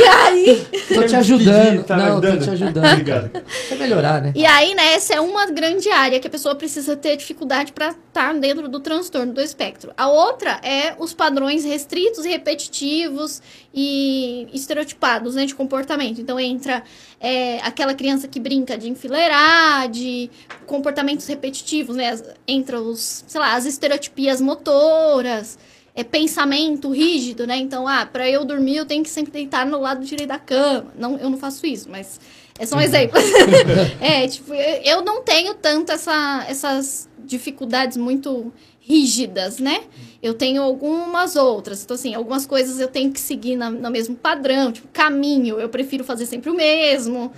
[0.00, 0.66] E aí.
[0.94, 1.84] Tô te ajudando.
[1.84, 2.92] Tá me não, tô te ajudando.
[2.92, 3.30] Obrigado.
[3.68, 4.32] Pra melhorar, né?
[4.34, 7.88] E aí, né, essa é uma grande área que a pessoa precisa ter dificuldade para
[7.88, 9.92] estar dentro do transtorno do espectro.
[9.96, 13.42] A outra é os padrões restritos repetitivos
[13.74, 16.20] e estereotipados, né, de comportamento.
[16.20, 16.82] Então, entra
[17.20, 20.30] é, aquela criança que brinca de enfileirar, de
[20.66, 25.58] comportamentos repetitivos, né, entra os, sei lá, as estereotipias motoras,
[25.96, 27.56] é pensamento rígido, né?
[27.56, 30.92] Então, ah, para eu dormir eu tenho que sempre deitar no lado direito da cama.
[30.98, 32.20] Não, eu não faço isso, mas
[32.58, 33.18] é só um exemplo.
[34.00, 39.82] é, tipo, eu não tenho tanto essa, essas dificuldades muito rígidas, né?
[40.22, 41.82] Eu tenho algumas outras.
[41.82, 45.68] Então, assim, algumas coisas eu tenho que seguir na, no mesmo padrão, tipo, caminho, eu
[45.68, 47.32] prefiro fazer sempre o mesmo.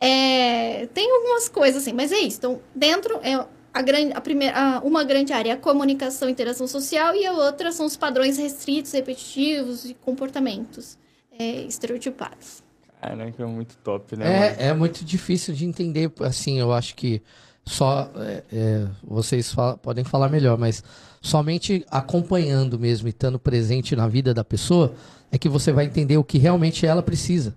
[0.00, 2.38] É, tem algumas coisas assim, mas é isso.
[2.38, 6.32] Então, dentro é a grande, a primeira, a- uma grande área é a comunicação e
[6.32, 10.98] interação social e a outra são os padrões restritos, repetitivos e comportamentos
[11.38, 12.61] é, estereotipados.
[13.02, 14.54] Caraca, é muito top, né?
[14.56, 17.20] É, é muito difícil de entender, assim, eu acho que
[17.64, 20.84] só é, é, vocês podem falar melhor, mas
[21.20, 24.94] somente acompanhando mesmo e estando presente na vida da pessoa
[25.32, 27.56] é que você vai entender o que realmente ela precisa.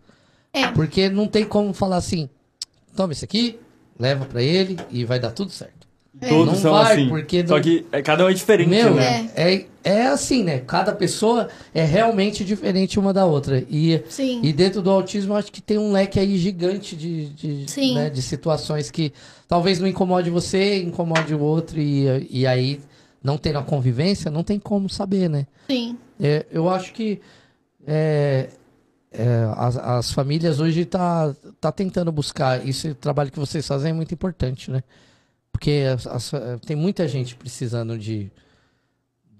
[0.51, 0.71] É.
[0.71, 2.27] Porque não tem como falar assim,
[2.95, 3.59] toma isso aqui,
[3.99, 5.74] leva pra ele e vai dar tudo certo.
[6.19, 7.09] Todos Não são vai, assim.
[7.09, 9.29] porque Só não- que é, cada um é diferente, Meu, né?
[9.35, 10.59] é, é assim, né?
[10.59, 13.63] Cada pessoa é realmente diferente uma da outra.
[13.69, 14.39] E Sim.
[14.41, 18.09] e dentro do autismo, eu acho que tem um leque aí gigante de, de, né,
[18.09, 19.11] de situações que
[19.47, 22.79] talvez não incomode você, incomode o outro, e, e aí,
[23.21, 25.45] não tendo a convivência, não tem como saber, né?
[25.69, 25.97] Sim.
[26.19, 27.19] É, eu acho que
[27.85, 28.49] é,
[29.11, 32.65] é, as, as famílias hoje tá, tá tentando buscar.
[32.67, 34.81] Esse trabalho que vocês fazem é muito importante, né?
[35.55, 36.31] Porque as- as-
[36.65, 38.29] tem muita gente precisando de,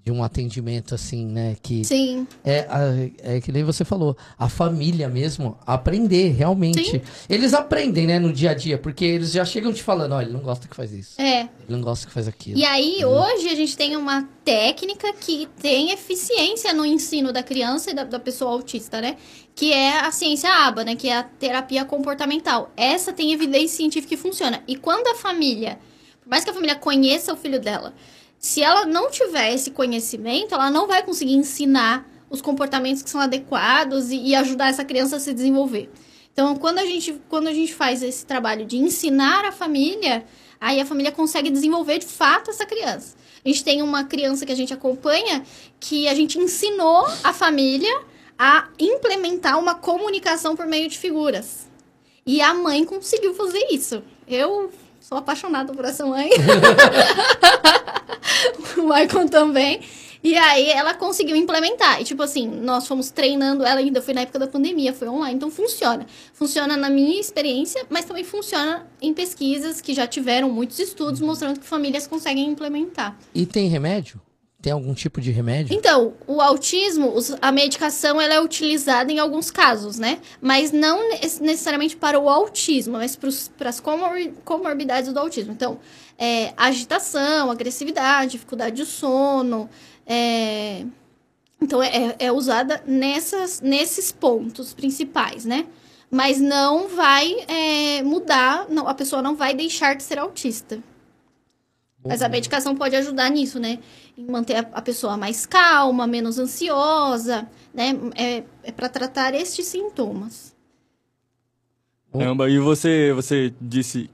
[0.02, 1.56] de um atendimento assim, né?
[1.62, 2.26] Que Sim.
[2.42, 7.02] é, a- é que nem você falou, a família mesmo, aprender realmente.
[7.28, 10.32] Eles aprendem, né, no dia a dia, porque eles já chegam te falando, olha, ele
[10.32, 11.40] não gosta que faz isso, É.
[11.40, 12.58] ele não gosta que faz aquilo.
[12.58, 17.90] E aí, hoje, a gente tem uma técnica que tem eficiência no ensino da criança
[17.90, 19.16] e da, da pessoa autista, né?
[19.54, 20.96] Que é a ciência ABA, né?
[20.96, 22.70] Que é a terapia comportamental.
[22.76, 24.62] Essa tem evidência científica que funciona.
[24.66, 25.78] E quando a família,
[26.26, 27.94] mais que a família conheça o filho dela,
[28.38, 33.20] se ela não tiver esse conhecimento, ela não vai conseguir ensinar os comportamentos que são
[33.20, 35.90] adequados e, e ajudar essa criança a se desenvolver.
[36.32, 40.26] Então, quando a gente, quando a gente faz esse trabalho de ensinar a família,
[40.60, 43.16] aí a família consegue desenvolver de fato essa criança.
[43.44, 45.44] A gente tem uma criança que a gente acompanha
[45.80, 48.02] que a gente ensinou a família
[48.38, 51.68] a implementar uma comunicação por meio de figuras.
[52.26, 54.02] E a mãe conseguiu fazer isso.
[54.28, 54.70] Eu
[55.06, 56.30] sou apaixonada por essa mãe.
[58.76, 59.80] o Michael também.
[60.20, 62.00] E aí ela conseguiu implementar.
[62.00, 65.36] E tipo assim, nós fomos treinando ela ainda, foi na época da pandemia, foi online,
[65.36, 66.04] então funciona.
[66.32, 71.60] Funciona na minha experiência, mas também funciona em pesquisas que já tiveram muitos estudos mostrando
[71.60, 73.16] que famílias conseguem implementar.
[73.32, 74.20] E tem remédio?
[74.66, 75.72] Tem algum tipo de remédio?
[75.72, 80.18] Então, o autismo, a medicação ela é utilizada em alguns casos, né?
[80.40, 84.10] Mas não ne- necessariamente para o autismo, mas para as comor
[84.44, 85.52] comorbidades do autismo.
[85.52, 85.78] Então,
[86.18, 89.70] é, agitação, agressividade, dificuldade de sono.
[90.04, 90.84] é,
[91.62, 95.64] Então, é, é usada nessas, nesses pontos principais, né?
[96.10, 100.82] Mas não vai é, mudar, não, a pessoa não vai deixar de ser autista.
[102.06, 103.78] Mas a medicação pode ajudar nisso, né?
[104.16, 107.94] Em manter a, pessoa mais calma, menos ansiosa, né?
[108.14, 110.54] É, é para tratar estes sintomas.
[112.12, 114.10] Caramba, e você, você disse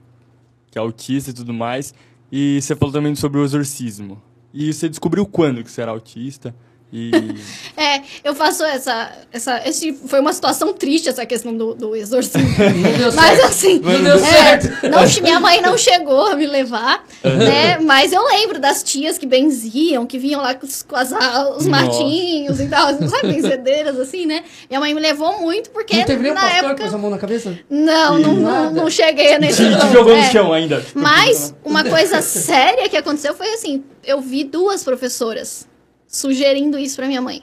[0.71, 1.93] que é autista e tudo mais,
[2.31, 4.21] e você falou também sobre o exorcismo.
[4.53, 6.53] E você descobriu quando que você era autista?
[6.93, 7.11] E.
[7.75, 9.11] É, eu faço essa.
[9.31, 12.47] essa esse, foi uma situação triste essa questão do, do exorcismo.
[13.15, 13.45] Mas certo.
[13.45, 14.89] assim, Não deu é, certo.
[14.89, 17.79] não minha mãe não chegou a me levar, né?
[17.79, 21.65] Mas eu lembro das tias que benziam, que vinham lá com os, com as- os
[21.65, 21.69] Nossa.
[21.69, 24.43] matinhos e tal, sabe, benzedeiras assim, né?
[24.69, 27.57] Minha mãe me levou muito porque Não teve pastor época com a mão na cabeça?
[27.69, 30.25] não, não, não, não cheguei nesse Te, jogou é.
[30.25, 30.85] no chão ainda.
[30.93, 35.65] Mas uma coisa séria que aconteceu foi assim, eu vi duas professoras
[36.13, 37.41] sugerindo isso pra minha mãe.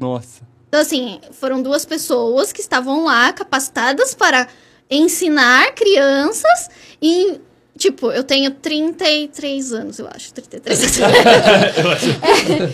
[0.00, 0.40] Nossa.
[0.68, 4.48] Então, assim, foram duas pessoas que estavam lá capacitadas para
[4.90, 7.38] ensinar crianças e.
[7.78, 10.32] Tipo, eu tenho 33 anos, eu acho.
[10.32, 11.18] 33 anos.
[12.22, 12.72] é,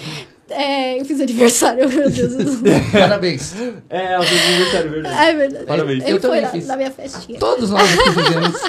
[0.52, 2.80] é, eu fiz aniversário, meu Deus do céu.
[2.92, 3.54] Parabéns.
[3.90, 5.20] É, o seu aniversário, verdade.
[5.28, 5.64] É verdade.
[5.66, 6.04] Parabéns.
[6.04, 6.66] Ele Eu também na, fiz.
[6.66, 7.38] na minha festinha.
[7.38, 8.60] Todos nós aqui fizemos.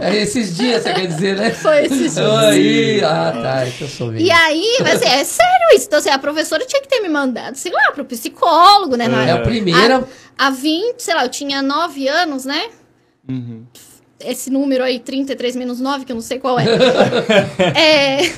[0.00, 1.50] É esses dias, você quer dizer, né?
[1.50, 2.18] Foi esses dias.
[2.18, 4.20] Aí, ah, tá, é que eu sou velho.
[4.24, 5.86] E aí, mas assim, é sério isso.
[5.86, 9.08] Então, assim, a professora tinha que ter me mandado, sei lá, pro psicólogo, né?
[9.08, 10.04] na- É a primeira.
[10.38, 12.64] Há 20, sei lá, eu tinha 9 anos, né?
[13.28, 13.64] Uhum.
[14.24, 16.64] Esse número aí, 33 menos 9, que eu não sei qual é.
[17.76, 18.32] é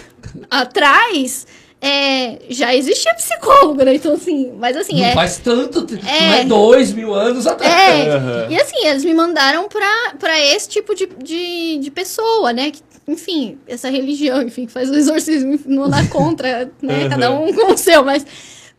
[0.51, 1.47] atrás,
[1.87, 3.95] é, já existia psicólogo, né?
[3.95, 5.13] Então, assim, mas assim, não é.
[5.13, 5.83] faz tanto.
[5.83, 6.41] tempo, Não É.
[6.41, 7.73] é dois mil anos atrás.
[7.73, 8.47] É, Aham.
[8.51, 12.71] e assim, eles me mandaram pra, pra esse tipo de, de, de pessoa, né?
[12.71, 17.01] Que, enfim, essa religião, enfim, que faz o exorcismo, não dá contra, né?
[17.03, 17.09] Aham.
[17.11, 18.25] Cada um com o seu, mas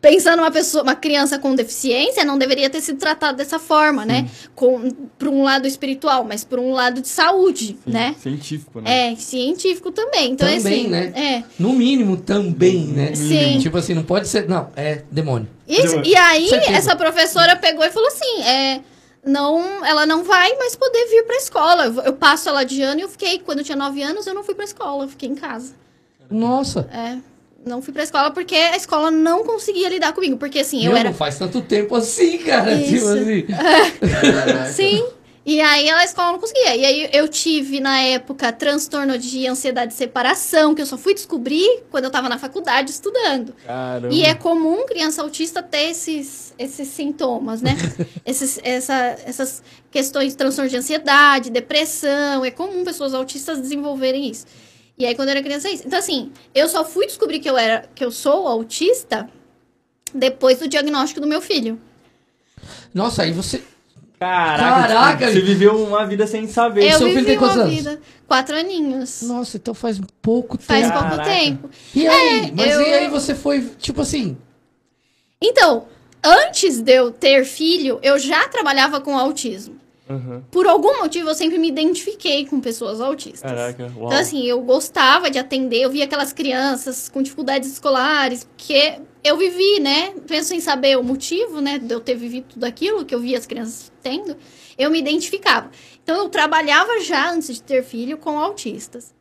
[0.00, 4.28] pensando uma pessoa, uma criança com deficiência, não deveria ter sido tratada dessa forma, né?
[4.54, 8.14] Com, por um lado espiritual, mas por um lado de saúde, né?
[8.20, 9.12] Científico, né?
[9.12, 10.32] É, científico também.
[10.32, 11.12] Então, Também, assim, né?
[11.14, 11.42] É.
[11.58, 13.14] No mínimo, também, né?
[13.14, 13.58] Sim.
[13.58, 14.48] Tipo assim, não pode ser.
[14.48, 15.48] Não, é demônio.
[15.66, 16.72] Isso, e aí, Certeza.
[16.78, 18.80] essa professora pegou e falou assim: é,
[19.24, 21.86] não, ela não vai mais poder vir pra escola.
[21.86, 24.34] Eu, eu passo ela de ano e eu fiquei, quando eu tinha 9 anos, eu
[24.34, 25.74] não fui pra escola, eu fiquei em casa.
[26.30, 26.88] Nossa.
[26.92, 27.18] É,
[27.66, 30.36] não fui pra escola porque a escola não conseguia lidar comigo.
[30.36, 31.10] Porque assim, eu era.
[31.10, 32.72] Não faz tanto tempo assim, cara.
[32.72, 32.94] Isso.
[32.94, 34.72] Tipo assim.
[34.72, 35.04] Sim.
[35.44, 36.74] E aí a escola não conseguia.
[36.74, 41.14] E aí eu tive, na época, transtorno de ansiedade de separação, que eu só fui
[41.14, 43.54] descobrir quando eu tava na faculdade estudando.
[43.64, 44.12] Caramba.
[44.12, 47.76] E é comum criança autista ter esses, esses sintomas, né?
[48.26, 52.44] esses, essa, essas questões de transtorno de ansiedade, depressão.
[52.44, 54.46] É comum pessoas autistas desenvolverem isso.
[54.98, 55.82] E aí, quando eu era criança, é isso.
[55.86, 59.28] Então, assim, eu só fui descobrir que eu, era, que eu sou autista
[60.14, 61.78] depois do diagnóstico do meu filho.
[62.94, 63.62] Nossa, aí você.
[64.18, 66.84] Caraca, Caraca, você viveu uma vida sem saber.
[66.90, 67.76] eu seu filho vivi tem quantos uma anos?
[67.76, 68.00] vida...
[68.26, 69.20] Quatro aninhos.
[69.22, 70.94] Nossa, então faz pouco Faz tempo.
[70.98, 71.30] pouco Caraca.
[71.30, 71.70] tempo.
[71.94, 72.52] E aí?
[72.56, 74.36] Mas eu- e aí você foi, tipo assim.
[75.40, 75.86] Então,
[76.24, 79.76] antes de eu ter filho, eu já trabalhava com autismo.
[80.08, 80.44] Aham.
[80.50, 83.42] Por algum motivo, eu sempre me identifiquei com pessoas autistas.
[83.42, 84.06] Caraca, uau.
[84.06, 89.36] Então, assim, eu gostava de atender, eu via aquelas crianças com dificuldades escolares, porque eu
[89.36, 90.14] vivi, né?
[90.26, 93.36] Penso em saber o motivo, né, de eu ter vivido tudo aquilo que eu via
[93.36, 94.36] as crianças tendo,
[94.78, 95.70] eu me identificava.
[96.02, 99.15] Então, eu trabalhava já antes de ter filho com autistas.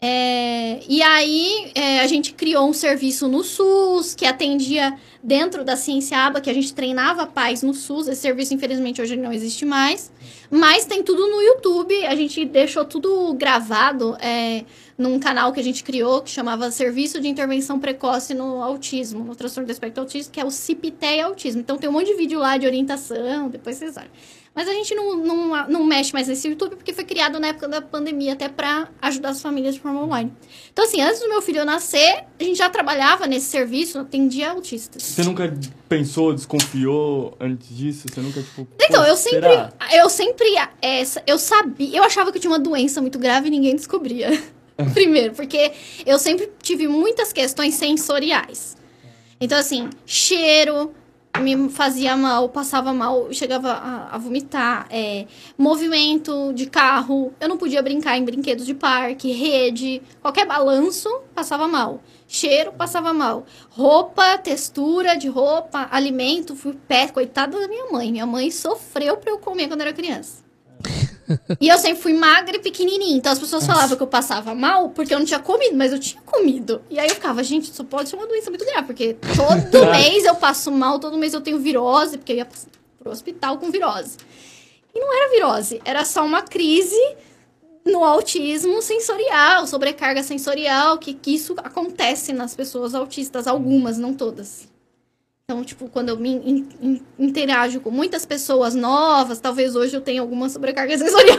[0.00, 5.74] É, e aí, é, a gente criou um serviço no SUS que atendia dentro da
[5.74, 8.06] Ciência Aba, que a gente treinava pais no SUS.
[8.06, 10.12] Esse serviço, infelizmente, hoje não existe mais.
[10.48, 12.06] Mas tem tudo no YouTube.
[12.06, 14.64] A gente deixou tudo gravado é,
[14.96, 19.34] num canal que a gente criou, que chamava Serviço de Intervenção Precoce no Autismo, no
[19.34, 21.60] transtorno do espectro autista, que é o CIPTE Autismo.
[21.60, 24.10] Então tem um monte de vídeo lá de orientação, depois vocês olham.
[24.58, 27.68] Mas a gente não, não, não mexe mais nesse YouTube porque foi criado na época
[27.68, 30.32] da pandemia até para ajudar as famílias de forma online.
[30.72, 35.00] Então, assim, antes do meu filho nascer, a gente já trabalhava nesse serviço, atendia autistas.
[35.00, 35.56] Você nunca
[35.88, 38.08] pensou, desconfiou antes disso?
[38.12, 38.66] Você nunca, tipo.
[38.82, 39.72] Então, eu sempre, será?
[39.92, 40.48] eu sempre,
[40.82, 44.42] essa, eu sabia, eu achava que eu tinha uma doença muito grave e ninguém descobria.
[44.92, 45.70] Primeiro, porque
[46.04, 48.76] eu sempre tive muitas questões sensoriais.
[49.40, 50.92] Então, assim, cheiro
[51.40, 57.56] me fazia mal, passava mal, chegava a, a vomitar, é, movimento de carro, eu não
[57.56, 62.02] podia brincar em brinquedos de parque, rede, qualquer balanço, passava mal.
[62.26, 63.46] Cheiro, passava mal.
[63.70, 68.12] Roupa, textura de roupa, alimento, fui pé, coitada da minha mãe.
[68.12, 70.47] Minha mãe sofreu pra eu comer quando era criança.
[71.60, 73.16] E eu sempre fui magra e pequenininha.
[73.16, 75.98] Então as pessoas falavam que eu passava mal porque eu não tinha comido, mas eu
[75.98, 76.80] tinha comido.
[76.90, 80.24] E aí eu ficava, gente, isso pode ser uma doença muito grave, porque todo mês
[80.24, 82.48] eu passo mal, todo mês eu tenho virose, porque eu ia
[82.98, 84.16] pro hospital com virose.
[84.94, 86.96] E não era virose, era só uma crise
[87.84, 94.67] no autismo sensorial, sobrecarga sensorial, que, que isso acontece nas pessoas autistas, algumas, não todas.
[95.50, 100.00] Então, tipo, quando eu me in- in- interajo com muitas pessoas novas, talvez hoje eu
[100.02, 101.38] tenha alguma sobrecarga sensorial.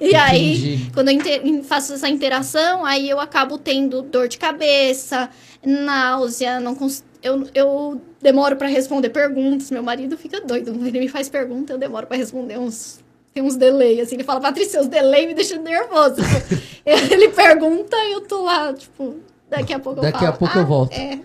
[0.00, 0.90] e aí, Entendi.
[0.94, 5.28] quando eu inte- faço essa interação, aí eu acabo tendo dor de cabeça,
[5.60, 7.02] náusea, não cons...
[7.20, 9.72] eu, eu demoro pra responder perguntas.
[9.72, 10.70] Meu marido fica doido.
[10.86, 13.00] Ele me faz pergunta, eu demoro pra responder uns.
[13.34, 14.14] Tem uns delay, assim.
[14.14, 16.14] Ele fala, Patrícia, os delay me deixam nervoso.
[16.86, 19.16] Ele pergunta e eu tô lá, tipo,
[19.50, 21.18] daqui a pouco eu Daqui a pouco eu "Ah, volto." É.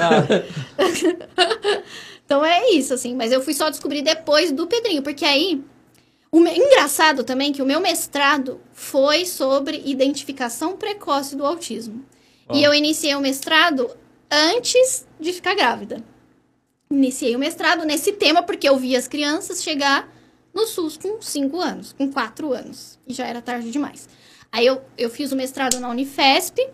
[0.00, 0.26] Ah,
[2.24, 3.14] Então é isso, assim.
[3.14, 5.62] Mas eu fui só descobrir depois do Pedrinho, porque aí.
[6.30, 12.02] O me- engraçado também que o meu mestrado foi sobre identificação precoce do autismo.
[12.50, 13.90] E eu iniciei o mestrado
[14.30, 16.02] antes de ficar grávida.
[16.90, 20.08] Iniciei o mestrado nesse tema porque eu vi as crianças chegar
[20.54, 22.98] no SUS com 5 anos, com 4 anos.
[23.06, 24.08] E já era tarde demais.
[24.50, 26.66] Aí eu, eu fiz o mestrado na Unifesp,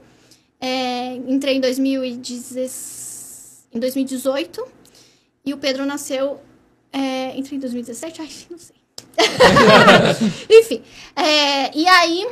[0.61, 4.67] é, entrei em, 2010 em 2018
[5.45, 6.41] e o Pedro nasceu
[6.93, 8.77] é, entre em 2017, ai, não sei.
[10.51, 10.83] Enfim,
[11.17, 12.27] é, e aí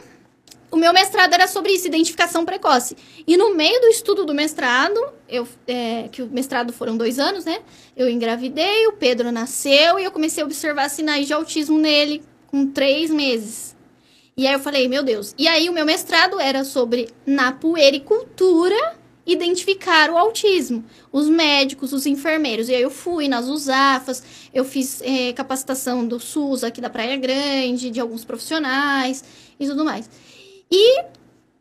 [0.70, 2.96] o meu mestrado era sobre isso, identificação precoce.
[3.26, 7.44] E no meio do estudo do mestrado, eu, é, que o mestrado foram dois anos,
[7.44, 7.60] né?
[7.96, 12.66] Eu engravidei, o Pedro nasceu e eu comecei a observar sinais de autismo nele com
[12.66, 13.75] três meses.
[14.38, 15.34] E aí eu falei, meu Deus.
[15.38, 18.94] E aí o meu mestrado era sobre, na puericultura,
[19.24, 20.84] identificar o autismo.
[21.10, 22.68] Os médicos, os enfermeiros.
[22.68, 24.22] E aí eu fui nas USAFAs,
[24.52, 29.24] eu fiz eh, capacitação do SUS aqui da Praia Grande, de alguns profissionais
[29.58, 30.10] e tudo mais.
[30.70, 31.02] E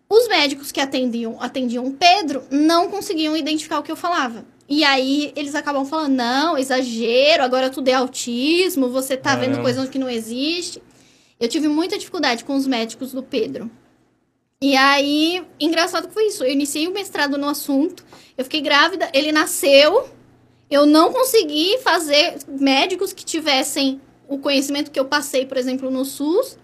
[0.09, 4.45] os médicos que atendiam, atendiam o Pedro não conseguiam identificar o que eu falava.
[4.67, 9.63] E aí eles acabam falando, não, exagero, agora tudo é autismo, você tá vendo Caramba.
[9.63, 10.83] coisa que não existe.
[11.39, 13.69] Eu tive muita dificuldade com os médicos do Pedro.
[14.61, 16.43] E aí, engraçado que foi isso.
[16.43, 18.05] Eu iniciei o mestrado no assunto,
[18.37, 20.09] eu fiquei grávida, ele nasceu,
[20.69, 26.05] eu não consegui fazer médicos que tivessem o conhecimento que eu passei, por exemplo, no
[26.05, 26.57] SUS.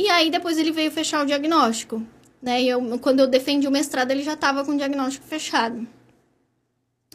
[0.00, 2.02] E aí depois ele veio fechar o diagnóstico.
[2.42, 2.62] Né?
[2.62, 5.86] E eu, quando eu defendi o mestrado, ele já estava com o diagnóstico fechado.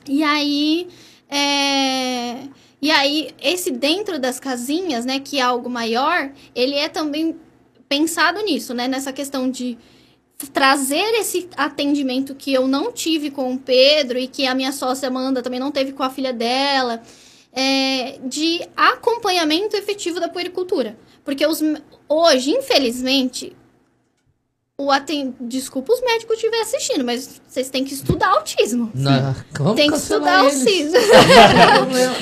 [0.08, 0.88] E aí.
[1.30, 2.48] é,
[2.82, 7.40] E aí, esse dentro das casinhas, né, que é algo maior, ele é também
[7.88, 8.88] pensado nisso, né?
[8.88, 9.78] Nessa questão de
[10.54, 15.08] trazer esse atendimento que eu não tive com o Pedro e que a minha sócia
[15.08, 17.04] Amanda também não teve com a filha dela,
[17.52, 20.98] é, de acompanhamento efetivo da puericultura.
[21.24, 21.62] Porque os,
[22.10, 23.56] hoje, infelizmente,
[24.86, 25.36] o aten...
[25.40, 28.92] desculpa os médicos que estiverem assistindo, mas vocês têm que estudar autismo.
[29.54, 30.60] Vamos Tem que estudar eles.
[30.60, 30.98] autismo.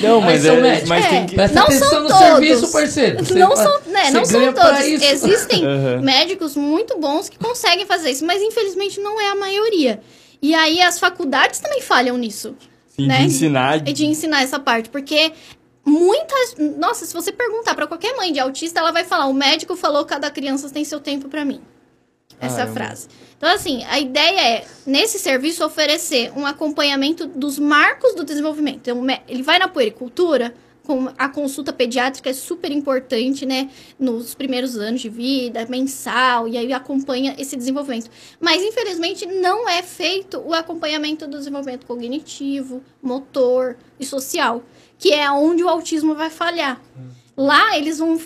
[0.02, 0.88] Não, mas, é, médicos.
[0.88, 1.08] mas É.
[1.08, 1.34] tem que.
[1.34, 2.24] Presta Não atenção são no todos.
[2.24, 3.24] serviço, parceiro.
[3.24, 4.80] Você não são, né, não são todos.
[4.80, 6.00] Existem Aham.
[6.02, 10.00] médicos muito bons que conseguem fazer isso, mas infelizmente não é a maioria.
[10.42, 12.54] E aí as faculdades também falham nisso,
[12.88, 13.18] Sim, né?
[13.18, 13.88] de ensinar.
[13.88, 15.32] e de ensinar essa parte, porque
[15.84, 19.76] muitas, nossa, se você perguntar pra qualquer mãe de autista, ela vai falar: "O médico
[19.76, 21.60] falou que cada criança tem seu tempo pra mim".
[22.40, 22.74] Essa Caramba.
[22.74, 23.08] frase.
[23.36, 28.78] Então, assim, a ideia é, nesse serviço, oferecer um acompanhamento dos marcos do desenvolvimento.
[28.78, 30.54] Então, ele vai na puericultura,
[30.90, 33.70] com a consulta pediátrica é super importante, né?
[33.98, 38.10] Nos primeiros anos de vida, mensal, e aí acompanha esse desenvolvimento.
[38.40, 44.64] Mas, infelizmente, não é feito o acompanhamento do desenvolvimento cognitivo, motor e social,
[44.98, 46.80] que é onde o autismo vai falhar.
[47.40, 48.20] Lá eles vão.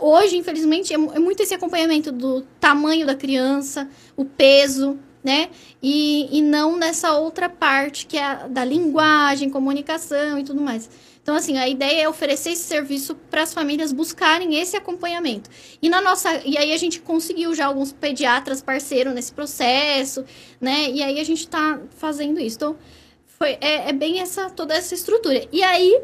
[0.00, 5.50] Hoje, infelizmente, é é muito esse acompanhamento do tamanho da criança, o peso, né?
[5.82, 10.88] E, e não nessa outra parte que é a da linguagem, comunicação e tudo mais.
[11.20, 15.50] Então, assim, a ideia é oferecer esse serviço para as famílias buscarem esse acompanhamento.
[15.82, 16.40] E na nossa.
[16.46, 20.24] E aí a gente conseguiu já alguns pediatras parceiros nesse processo,
[20.60, 20.88] né?
[20.92, 22.54] E aí a gente está fazendo isso.
[22.54, 22.76] Então,
[23.26, 25.44] foi, é, é bem essa toda essa estrutura.
[25.50, 26.00] E aí,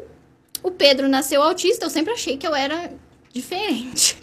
[0.63, 2.91] o Pedro nasceu autista, eu sempre achei que eu era
[3.33, 4.17] diferente.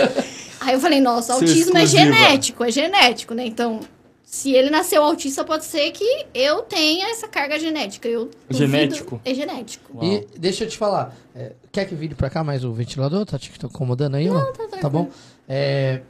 [0.60, 3.46] aí eu falei, nossa, Ser autismo é genético, é genético, né?
[3.46, 3.80] Então,
[4.24, 8.06] se ele nasceu autista, pode ser que eu tenha essa carga genética.
[8.06, 9.20] Eu duvido- Genético?
[9.24, 9.96] É genético.
[9.96, 10.04] Uau.
[10.04, 13.24] E deixa eu te falar, é, quer que vire pra cá mais o ventilador?
[13.26, 14.28] Tá te tá incomodando aí?
[14.28, 14.90] Não, tá tá, tranquilo.
[14.90, 15.10] bom?
[15.48, 16.02] É,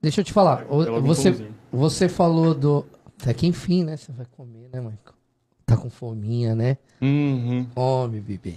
[0.00, 1.34] deixa eu te falar, um você,
[1.72, 2.84] você falou do...
[3.20, 3.96] Até que enfim, né?
[3.96, 4.98] Você vai comer, né, mãe?
[5.64, 6.76] Tá com fominha, né?
[7.00, 7.66] Uhum.
[7.74, 8.56] Come, bebê.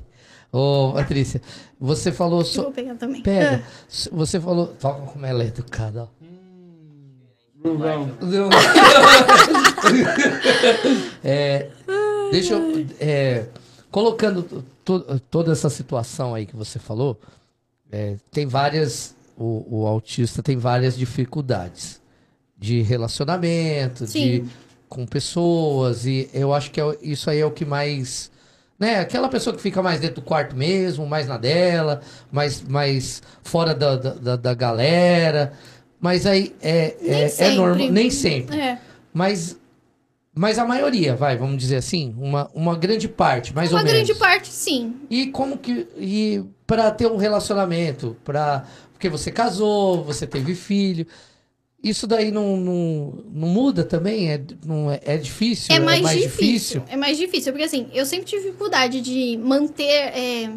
[0.57, 1.41] Ô, Patrícia,
[1.79, 2.39] você falou...
[2.39, 2.61] Eu So...
[2.63, 3.21] vou pegar também.
[3.21, 3.63] Pega.
[3.89, 4.67] S- Você falou...
[4.67, 6.07] Toca como ela é educada, ó.
[7.61, 8.09] Brugão.
[11.23, 11.69] É,
[12.31, 12.85] deixa eu.
[12.99, 13.45] é,
[13.91, 17.19] colocando to- to- toda essa situação aí que você falou,
[17.91, 19.15] é, tem várias.
[19.37, 21.99] O, o autista tem várias dificuldades
[22.57, 24.45] de relacionamento, de,
[24.87, 28.31] com pessoas, e eu acho que é- isso aí é o que mais.
[28.77, 33.23] Né, aquela pessoa que fica mais dentro do quarto mesmo, mais na dela, mais, mais
[33.41, 35.53] fora da, da, da- galera.
[35.99, 37.89] Mas aí é, é, é normal.
[37.89, 38.59] Nem sempre.
[38.59, 38.77] É.
[39.13, 39.57] Mas,
[40.35, 43.97] mas a maioria, vai, vamos dizer assim, uma, uma grande parte, mais Uma ou menos.
[44.05, 44.93] grande parte, sim.
[45.09, 51.07] E como que e para ter um relacionamento, para porque você casou, você teve filho,
[51.85, 54.31] isso daí não, não, não muda também?
[54.31, 55.75] É, não é, é difícil?
[55.75, 56.29] É mais, difícil.
[56.29, 56.83] difícil?
[56.89, 60.51] É mais difícil, porque assim, eu sempre tive dificuldade de manter, é,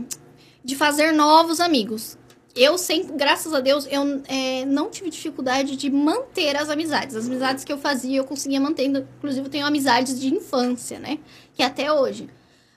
[0.64, 2.16] de fazer novos amigos.
[2.56, 7.14] Eu sempre, graças a Deus, eu é, não tive dificuldade de manter as amizades.
[7.14, 8.86] As amizades que eu fazia, eu conseguia manter.
[8.86, 11.18] Inclusive, eu tenho amizades de infância, né?
[11.54, 12.26] Que é até hoje.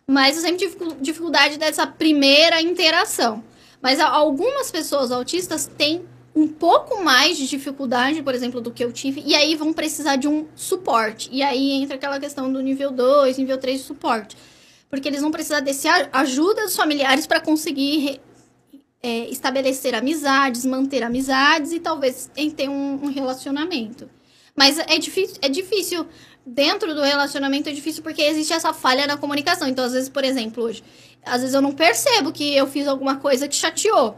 [0.05, 3.41] Mas eu sempre tive dificuldade dessa primeira interação.
[3.81, 6.03] Mas algumas pessoas autistas têm
[6.33, 10.15] um pouco mais de dificuldade, por exemplo, do que eu tive, e aí vão precisar
[10.15, 11.29] de um suporte.
[11.31, 14.37] E aí entra aquela questão do nível 2, nível 3 de suporte.
[14.89, 18.19] Porque eles vão precisar desse ajuda dos familiares para conseguir
[19.03, 24.09] é, estabelecer amizades, manter amizades e talvez em ter um, um relacionamento.
[24.55, 26.05] Mas é difícil, é difícil.
[26.45, 29.67] Dentro do relacionamento é difícil porque existe essa falha na comunicação.
[29.67, 30.83] Então, às vezes, por exemplo, hoje,
[31.23, 34.17] às vezes eu não percebo que eu fiz alguma coisa que chateou.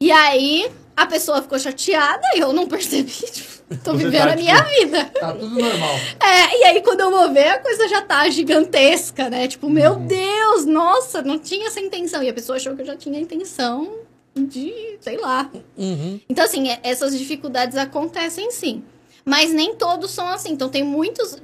[0.00, 0.70] E aí
[1.02, 3.12] a pessoa ficou chateada e eu não percebi.
[3.68, 5.04] Tipo, tô Você vivendo tá, a minha vida.
[5.20, 5.94] Tá tudo normal.
[6.20, 9.46] É, e aí quando eu vou ver, a coisa já tá gigantesca, né?
[9.46, 10.06] Tipo, meu Uhum.
[10.06, 12.22] Deus, nossa, não tinha essa intenção.
[12.22, 13.92] E a pessoa achou que eu já tinha a intenção
[14.34, 15.50] de, sei lá.
[15.76, 16.18] Uhum.
[16.30, 18.82] Então, assim, é- essas dificuldades acontecem sim.
[19.24, 20.52] Mas nem todos são assim.
[20.52, 21.36] Então, tem muitos.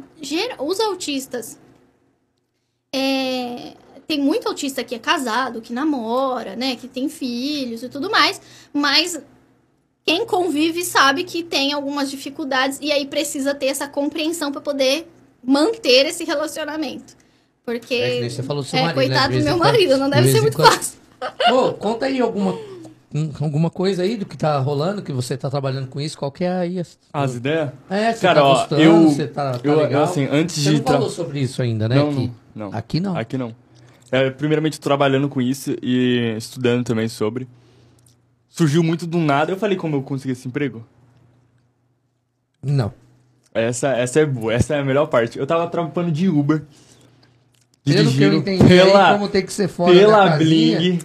[0.59, 1.59] Os autistas.
[2.95, 3.75] é,
[4.07, 6.77] tem muito autista que é casado, que namora, né?
[6.77, 8.41] Que tem filhos e tudo mais.
[8.73, 9.21] Mas
[10.05, 15.09] quem convive sabe que tem algumas dificuldades e aí precisa ter essa compreensão para poder
[15.43, 17.15] manter esse relacionamento.
[17.65, 17.95] Porque.
[17.95, 19.07] É você falou do seu é, marido, né?
[19.07, 20.99] coitado vez do meu quando- marido, não de deve ser muito quando- fácil.
[21.51, 22.59] Ô, conta aí alguma,
[23.41, 26.45] alguma coisa aí do que tá rolando, que você tá trabalhando com isso, qual que
[26.45, 26.79] é aí?
[26.79, 27.71] as- As ideias?
[27.89, 30.03] É, você Cara, tá ó, gostando, eu- você tá, tá eu, legal.
[30.03, 30.77] eu, assim, antes você de...
[30.77, 31.95] não tra- falou sobre isso ainda, né?
[31.97, 32.33] Não, aqui.
[32.55, 32.79] não, não.
[32.79, 33.17] Aqui não.
[33.17, 33.55] Aqui não.
[34.13, 37.49] É, primeiramente, trabalhando com isso e estudando também sobre.
[38.55, 39.51] Surgiu muito do nada.
[39.51, 40.87] Eu falei como eu consegui esse emprego.
[42.63, 42.95] Não.
[43.53, 45.37] Essa, essa é boa, essa é a melhor parte.
[45.37, 46.63] Eu tava trampando de Uber.
[47.85, 50.37] Pelo que eu entendi pela, como tem que ser fora pela da.
[50.37, 51.01] Bling.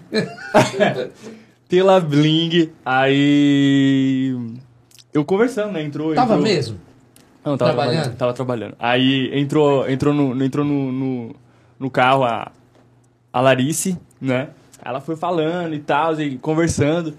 [1.67, 2.69] pela Bling.
[2.85, 4.37] Aí.
[5.11, 5.81] Eu conversando, né?
[5.81, 6.13] Entrou.
[6.13, 6.79] Tava entrou- mesmo?
[7.43, 7.93] Não, tava Trabalhando?
[7.93, 8.17] trabalhando.
[8.17, 8.75] Tava trabalhando.
[8.77, 11.35] Aí entrou, entrou, no, entrou no, no,
[11.79, 12.51] no carro a,
[13.33, 14.49] a Larice, né?
[14.85, 17.17] Ela foi falando e tal, e conversando.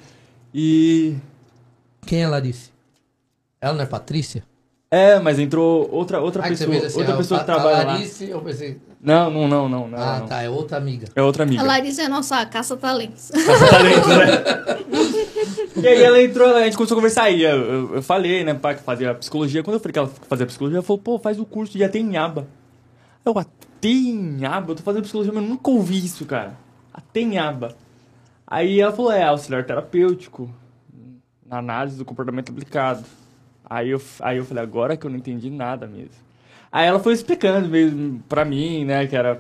[0.55, 1.17] E.
[2.07, 2.71] Quem é Larice?
[3.61, 4.43] Ela não é Patrícia?
[4.91, 6.77] É, mas entrou outra, outra Ah, pessoa.
[6.77, 7.93] assim, outra a- pessoa a, que trabalha a lá.
[7.93, 8.81] Larice, eu pensei...
[9.01, 9.89] Não, não, não, não.
[9.89, 10.27] não, ah, não.
[10.27, 11.07] tá, é outra amiga.
[11.15, 11.63] É outra amiga.
[11.63, 13.29] A Larissa é a nossa caça-talentos.
[13.31, 15.81] Talento, né?
[15.83, 17.43] e aí ela entrou, a gente começou a conversar aí.
[17.43, 19.63] Eu, eu, eu falei, né, pá, que fazia psicologia.
[19.63, 22.49] Quando eu falei que ela fazia psicologia, ela falou, pô, faz o curso de Atenhaba.
[23.25, 24.73] Eu, Atenhaba?
[24.73, 26.59] Eu tô fazendo psicologia, mas eu nunca ouvi isso, cara.
[26.93, 27.77] Atenhaba.
[28.51, 30.51] Aí ela falou, é, auxiliar terapêutico
[31.47, 33.05] na análise do comportamento aplicado.
[33.65, 36.11] Aí eu, aí eu falei, agora que eu não entendi nada mesmo.
[36.73, 39.39] Aí ela foi explicando mesmo pra mim, né, que era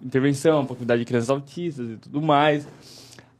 [0.00, 2.66] intervenção, pra cuidar de crianças autistas e tudo mais.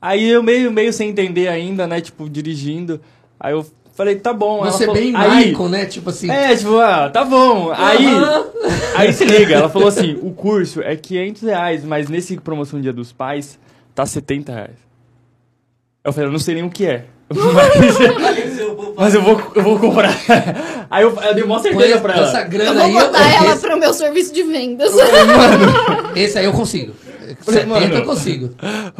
[0.02, 3.00] Aí eu meio, meio sem entender ainda, né, tipo, dirigindo.
[3.38, 4.58] Aí eu Falei, tá bom.
[4.64, 5.86] Você falou- bem aí, Michael, né?
[5.86, 6.28] Tipo assim.
[6.28, 7.70] É, tipo, ah, tá bom.
[7.72, 8.04] Aí,
[8.96, 12.92] aí se liga, ela falou assim, o curso é 500 reais, mas nesse promoção Dia
[12.92, 13.56] dos Pais,
[13.94, 14.83] tá 70 reais.
[16.04, 17.06] Eu falei, eu não sei nem o que é.
[17.34, 17.98] Mas,
[18.96, 20.14] mas eu, vou, eu vou comprar.
[20.90, 22.42] Aí eu, eu dei mó certeza pra essa ela.
[22.42, 22.92] Eu grana vou aí.
[22.92, 24.92] botar eu- ela esse, pro meu serviço de vendas.
[26.14, 26.92] esse aí eu consigo.
[27.40, 27.94] Falei, 70 mano.
[27.94, 28.50] eu consigo.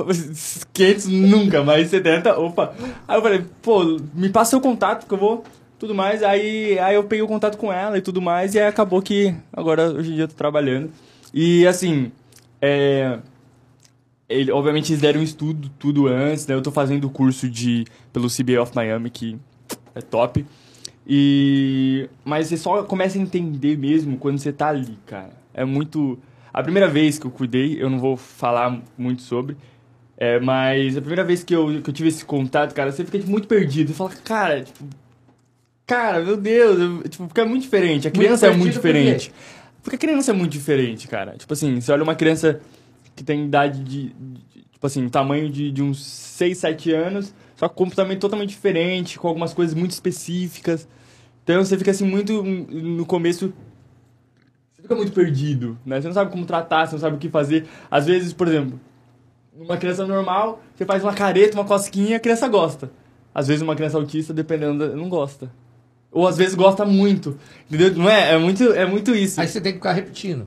[0.72, 2.72] 500 nunca, mas 70, opa.
[3.06, 5.44] Aí eu falei, pô, me passa seu contato que eu vou,
[5.78, 6.22] tudo mais.
[6.22, 9.34] Aí, aí eu peguei o contato com ela e tudo mais, e aí acabou que
[9.52, 10.90] agora, hoje em dia, eu tô trabalhando.
[11.32, 12.10] E assim,
[12.60, 13.18] é.
[14.28, 16.54] Ele, obviamente eles deram um estudo tudo antes, né?
[16.54, 19.36] Eu tô fazendo o curso de pelo CBA of Miami, que
[19.94, 20.44] é top.
[21.06, 25.32] E mas você só começa a entender mesmo quando você tá ali, cara.
[25.52, 26.18] É muito
[26.52, 29.56] a primeira vez que eu cuidei, eu não vou falar muito sobre,
[30.16, 33.18] é, mas a primeira vez que eu, que eu tive esse contato, cara, você fica
[33.18, 33.88] tipo, muito perdido.
[33.88, 34.84] Você fala, cara, tipo,
[35.86, 38.06] cara, meu Deus, eu- tipo, fica muito diferente.
[38.08, 38.88] A Muito criança é muito por quê?
[38.88, 39.32] diferente.
[39.82, 41.36] Porque a criança é muito diferente, cara.
[41.36, 42.60] Tipo assim, você olha uma criança
[43.14, 47.68] que tem idade de, de- tipo assim, tamanho de, de uns 6, 7 anos, só
[47.68, 50.88] que comportamento totalmente diferente, com algumas coisas muito específicas.
[51.42, 53.52] Então você fica assim muito no começo
[54.74, 56.00] você fica muito perdido, né?
[56.00, 57.66] Você não sabe como tratar, você não sabe o que fazer.
[57.90, 58.78] Às vezes, por exemplo,
[59.56, 62.90] uma criança normal, você faz uma careta, uma cosquinha, a criança gosta.
[63.34, 65.50] Às vezes uma criança autista, dependendo, da- não gosta.
[66.12, 67.38] Ou às vezes gosta muito.
[67.68, 67.94] Entendeu?
[67.94, 68.32] Não é?
[68.34, 69.40] É muito, é muito isso.
[69.40, 70.46] Aí você tem que ficar repetindo.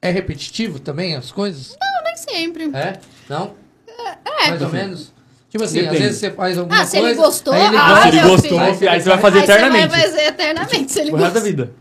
[0.00, 1.74] É repetitivo também as coisas?
[2.18, 2.64] Sempre.
[2.74, 2.98] É?
[3.28, 3.54] Não?
[3.88, 4.48] É.
[4.50, 5.12] Mais ou menos?
[5.50, 5.96] Tipo assim, Depende.
[5.96, 7.10] às vezes você faz alguma Ah, se coisa...
[7.10, 8.02] ele gostou, aí ele ah, gosta.
[8.02, 9.88] Se ele gostou, aí você vai fazer Aí você eternamente.
[9.88, 11.50] vai fazer eternamente, se ele O resto da gostou.
[11.50, 11.72] vida.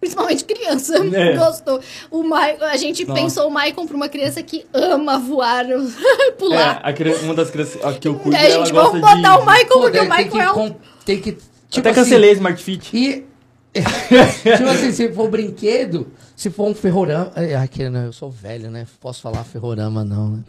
[0.00, 0.94] Principalmente criança.
[1.14, 1.36] É.
[1.36, 1.80] Gostou.
[2.10, 3.20] O Mai, a gente Nossa.
[3.20, 6.80] pensou o Maicon pra uma criança que ama voar, É, pular.
[6.82, 8.88] a criança, uma das crianças a que eu cuido, e aí a ela gente, gosta
[8.98, 9.42] vamos botar de...
[9.42, 10.54] o Maicon Pô, porque o que, é o...
[10.54, 11.32] com- tem que...
[11.68, 12.96] Tipo Até assim, cancelei a Smart Fit.
[12.96, 13.26] E.
[14.56, 16.08] tipo assim, se for brinquedo,
[16.40, 17.30] se for um ferrorama.
[17.36, 18.86] Ai, que não, eu sou velho, né?
[19.00, 20.44] Posso falar ferrorama, não, né?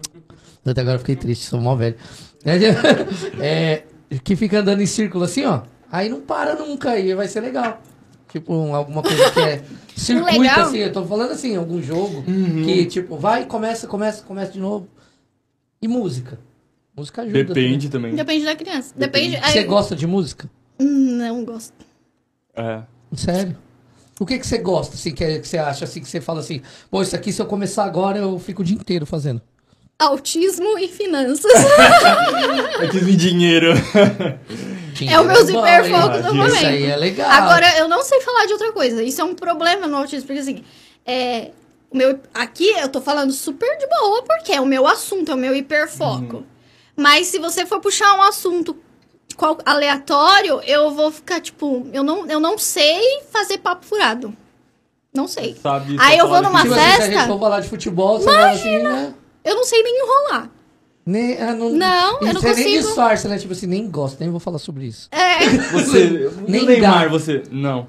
[0.66, 1.96] Até agora eu fiquei triste, sou mó velho.
[3.40, 3.84] É,
[4.24, 5.62] que fica andando em círculo assim, ó.
[5.92, 7.82] Aí não para nunca, aí vai ser legal.
[8.32, 9.64] Tipo, um- alguma coisa que é
[9.96, 10.68] circuito Legal.
[10.68, 12.64] assim, eu tô falando assim, algum jogo Uhum.
[12.64, 14.88] que, tipo, vai, começa, começa, começa de novo.
[15.82, 16.40] E música.
[16.96, 17.44] Música ajuda.
[17.54, 18.16] Depende também.
[18.16, 18.94] Depende da criança.
[18.96, 19.36] Depende...
[19.36, 19.52] também.
[19.52, 20.50] Você aí- gosta de música?
[20.80, 21.74] Hum, Não gosto.
[22.56, 22.82] É.
[23.14, 23.58] Sério?
[24.22, 26.42] O que que você gosta, assim, que, é- que você acha, assim, que você fala
[26.42, 26.62] assim,
[26.92, 29.42] pô, isso aqui se eu começar agora, eu fico o dia inteiro fazendo.
[29.98, 31.52] Autismo e finanças.
[32.80, 33.74] Eu quis me dinheiro.
[35.08, 36.22] É o meu hiperfoco hein?
[36.22, 36.56] do momento.
[36.56, 37.30] Isso aí é legal.
[37.30, 39.04] Agora, eu não sei falar de outra coisa.
[39.04, 40.64] Isso é um problema no autismo, porque assim,
[41.06, 41.52] é,
[41.92, 45.36] o meu, aqui eu tô falando super de boa, porque é o meu assunto, é
[45.36, 46.44] o meu hiperfoco.
[46.96, 48.76] Mas se você for puxar um assunto
[49.36, 54.36] qual- aleatório, eu vou ficar, tipo, eu não, eu não sei fazer papo furado.
[55.14, 55.58] Não sei.
[55.62, 55.98] Sabe?
[56.00, 57.06] Aí eu vou numa assim, se a festa?
[57.12, 59.14] gente for falar de futebol, você fala assim, né?
[59.44, 60.50] Eu não sei nem enrolar.
[61.06, 62.84] Nem, ah, não, Não, eu não você nem consigo.
[62.88, 63.38] disfarça, né?
[63.38, 65.10] Tipo assim, nem gosta, nem vou falar sobre isso.
[65.12, 65.40] É,
[65.74, 66.32] Você.
[66.48, 67.08] Nem Nem Neymar, dá.
[67.10, 67.44] você.
[67.52, 67.88] Não.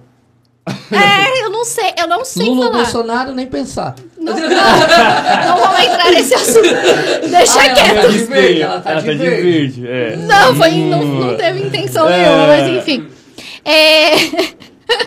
[0.93, 2.77] É, eu não sei, eu não sei Lula falar.
[2.83, 3.97] Bolsonaro, nem pensar.
[4.17, 6.63] Não, não, não vamos entrar nesse assunto.
[7.29, 8.03] Deixa Ah, ela quieto.
[8.03, 9.81] tá de verde, ela tá de verde.
[9.81, 9.87] verde.
[9.89, 10.17] É.
[10.17, 12.23] Não, foi, não, não teve intenção É.
[12.23, 13.09] nenhuma, mas enfim.
[13.65, 14.13] É,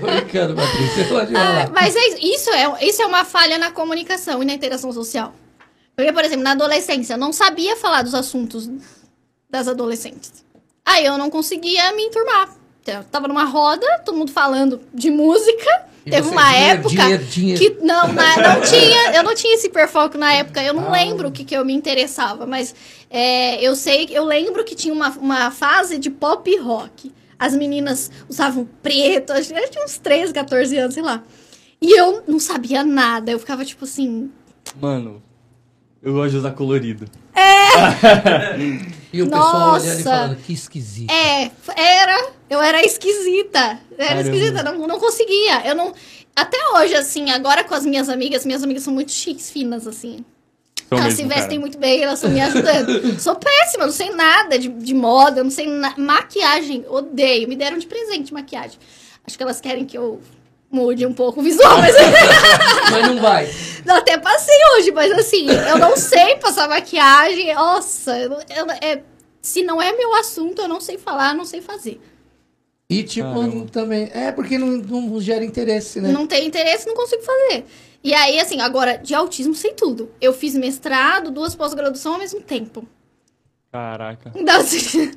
[0.00, 1.70] brincando, Patrícia, ah, falar.
[1.72, 5.32] mas é, isso, é, isso é uma falha na comunicação e na interação social.
[5.96, 8.68] Porque, por exemplo, na adolescência, eu não sabia falar dos assuntos
[9.48, 10.44] das adolescentes.
[10.84, 12.50] Aí eu não conseguia me enturmar.
[12.86, 15.86] Eu tava numa roda, todo mundo falando de música.
[16.04, 17.60] E Teve você, uma dinheiro, época dinheiro, dinheiro.
[17.60, 20.62] que não, na- não tinha, eu não tinha esse hiperfoco na época.
[20.62, 20.92] Eu não Ah.
[20.92, 22.74] lembro o que, que eu me interessava, mas
[23.10, 27.12] é, eu sei, eu lembro que tinha uma, uma fase de pop rock.
[27.38, 31.22] As meninas usavam preto, acho que eu tinha uns 13, 14 anos, sei lá.
[31.82, 33.30] E eu não sabia nada.
[33.32, 34.30] Eu ficava tipo assim,
[34.80, 35.20] Mano,
[36.02, 37.06] eu gosto de usar colorido.
[39.12, 40.02] E o pessoal olhando e Nossa.
[40.02, 41.10] falando, que esquisito.
[41.10, 42.30] É, era.
[42.48, 43.78] Eu era esquisita.
[43.90, 44.22] Eu era Caramba.
[44.28, 45.66] esquisita, não, não conseguia.
[45.66, 45.92] Eu não.
[46.34, 50.24] Até hoje, assim, agora com as minhas amigas, minhas amigas são muito chiques, finas, assim.
[50.88, 51.60] Sou elas mesmo, se vestem cara.
[51.60, 53.18] muito bem, elas estão me ajudando.
[53.20, 55.94] Sou péssima, não sei nada de, de moda, não sei na...
[55.96, 57.48] maquiagem, odeio.
[57.48, 58.78] Me deram de presente maquiagem.
[59.26, 60.20] Acho que elas querem que eu
[60.70, 61.94] mude um pouco o visual, mas
[62.92, 63.50] Mas não vai.
[63.84, 67.52] eu até passei hoje, mas assim, eu não sei passar maquiagem.
[67.54, 69.02] Nossa, eu, eu- é,
[69.42, 72.00] se não é meu assunto, eu não sei falar, não sei fazer.
[72.88, 73.66] E tipo, Caramba.
[73.70, 74.10] também.
[74.14, 76.12] É porque não, não gera interesse, né?
[76.12, 77.64] Não tem interesse, não consigo fazer.
[78.02, 80.08] E aí, assim, agora, de autismo, sei tudo.
[80.20, 82.86] Eu fiz mestrado, duas pós-graduação ao mesmo tempo.
[83.72, 84.30] Caraca.
[84.34, 85.10] Então, assim,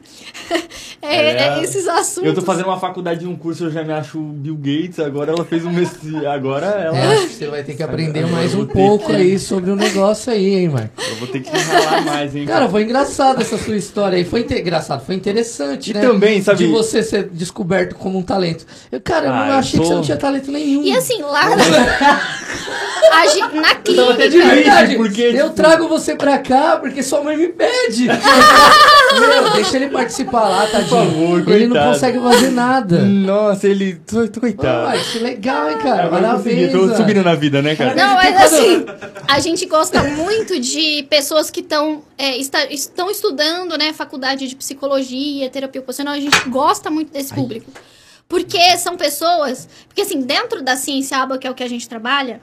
[1.02, 1.48] é, É.
[1.60, 2.28] é esses assuntos.
[2.28, 5.32] Eu tô fazendo uma faculdade de um curso, eu já me acho Bill Gates, agora
[5.32, 6.26] ela fez um mestre.
[6.26, 6.98] Agora ela.
[6.98, 9.72] É, acho que você vai ter que aprender mais eu um pouco que- aí sobre
[9.72, 10.90] o negócio aí, hein, Marco?
[11.02, 12.46] Eu vou ter que ralar mais, hein?
[12.46, 14.26] Cara, foi engraçado essa sua história aí.
[14.26, 16.02] Foi inte- engraçado, foi interessante, E né?
[16.02, 18.66] também, sabe- De você ser descoberto como um talento.
[18.92, 20.84] Eu, cara, eu Ah, não eu achei que você não tinha talento nenhum.
[20.84, 21.46] E assim, lá
[23.12, 24.30] a gen- na tava até clínica.
[24.30, 24.38] de.
[24.40, 28.08] Verdade, porque, eu tipo- trago você pra cá porque sua mãe me pede.
[29.20, 30.90] Meu, deixa ele participar lá, tadinho.
[30.90, 31.94] favor, ele não coitado.
[31.94, 33.00] consegue fazer nada.
[33.00, 33.96] Nossa, ele.
[34.06, 35.00] Tô, tô coitado.
[35.12, 36.04] que legal, hein, cara.
[36.04, 36.72] Eu consegui, Parabéns.
[36.72, 37.96] tô subindo na vida, né, cara?
[37.96, 38.86] Não, mas assim,
[39.28, 42.04] a gente gosta muito de pessoas que estão
[42.70, 47.72] estão estudando, né, faculdade de psicologia, terapia ocupacional, a gente gosta muito desse público.
[48.28, 51.90] Porque são pessoas, porque assim, dentro da ciência aba, que é o que a gente
[51.90, 52.42] trabalha,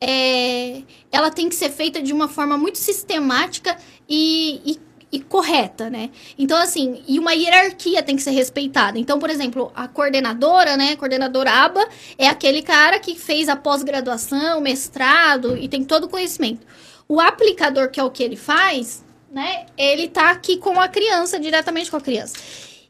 [0.00, 3.76] é, ela tem que ser feita de uma forma muito sistemática
[4.08, 4.80] e, e,
[5.16, 6.10] e correta, né?
[6.38, 8.98] Então, assim, e uma hierarquia tem que ser respeitada.
[8.98, 10.94] Então, por exemplo, a coordenadora, né?
[10.96, 11.88] Coordenadora aba
[12.18, 16.66] é aquele cara que fez a pós-graduação, mestrado e tem todo o conhecimento.
[17.08, 19.02] O aplicador, que é o que ele faz,
[19.32, 19.64] né?
[19.76, 22.34] Ele tá aqui com a criança, diretamente com a criança.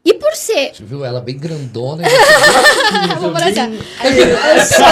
[0.03, 2.03] E por ser Você viu ela bem grandona.
[3.19, 3.79] vou parar assim.
[4.03, 4.85] Eu sou.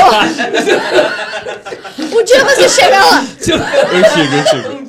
[2.15, 3.25] Um dia você chega lá.
[3.39, 4.84] Eu chego, eu chego.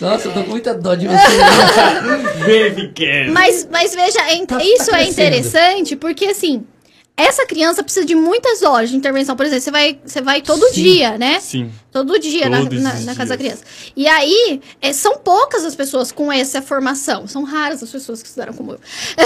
[0.00, 1.16] Nossa, eu tô com muita dó de você.
[3.32, 5.10] Mas, mas veja, é Tá- tá isso é crescendo.
[5.10, 6.64] interessante porque assim.
[7.16, 9.36] Essa criança precisa de muitas horas de intervenção.
[9.36, 10.82] Por exemplo, você vai, você vai todo Sim.
[10.82, 11.38] dia, né?
[11.38, 11.70] Sim.
[11.92, 13.62] Todo dia na, na, na casa da criança.
[13.94, 17.26] E aí, é, são poucas as pessoas com essa formação.
[17.28, 18.80] São raras as pessoas que estudaram como eu.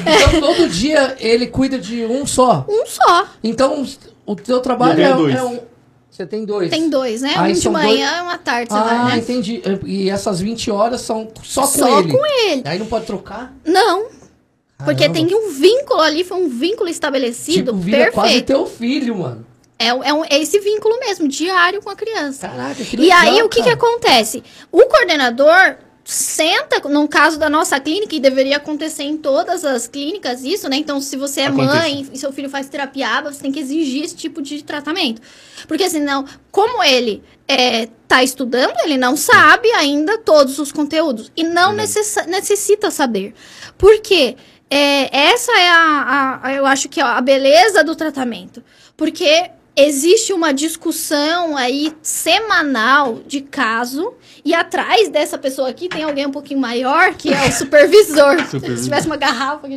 [0.00, 2.64] Então todo dia ele cuida de um só.
[2.66, 3.26] um só.
[3.44, 3.86] Então
[4.24, 5.60] o teu trabalho é, é um.
[6.20, 6.68] Você tem dois.
[6.68, 7.32] Tem dois, né?
[7.34, 9.18] Aí um de manhã e uma tarde, você Ah, vai, né?
[9.22, 9.62] entendi.
[9.86, 12.12] E essas 20 horas são só com Só ele.
[12.12, 12.62] com ele.
[12.66, 13.54] Aí não pode trocar?
[13.64, 14.04] Não,
[14.84, 15.14] porque Caramba.
[15.14, 18.46] tem um vínculo ali, foi um vínculo estabelecido Tipo, vira quase perfeito.
[18.48, 19.46] teu filho, mano.
[19.78, 22.48] É, é, um- é esse vínculo mesmo, diário com a criança.
[22.48, 24.42] Caraca, que E legal, aí, o que, que acontece?
[24.70, 25.76] O coordenador
[26.10, 30.76] senta, no caso da nossa clínica, e deveria acontecer em todas as clínicas isso, né?
[30.76, 31.76] Então, se você é Acontece.
[31.78, 35.22] mãe e seu filho faz terapia aba, você tem que exigir esse tipo de tratamento.
[35.68, 41.30] Porque senão, como ele é, tá estudando, ele não sabe ainda todos os conteúdos.
[41.36, 43.32] E não necessa- necessita saber.
[43.78, 44.36] Por quê?
[44.68, 48.62] É, essa é a, a- eu acho que é a beleza do tratamento.
[48.96, 54.14] Porque existe uma discussão aí semanal de caso
[54.44, 58.38] e atrás dessa pessoa aqui tem alguém um pouquinho maior que é o supervisor.
[58.50, 58.76] Supervisor.
[58.78, 59.74] Se tivesse uma garrafa aqui,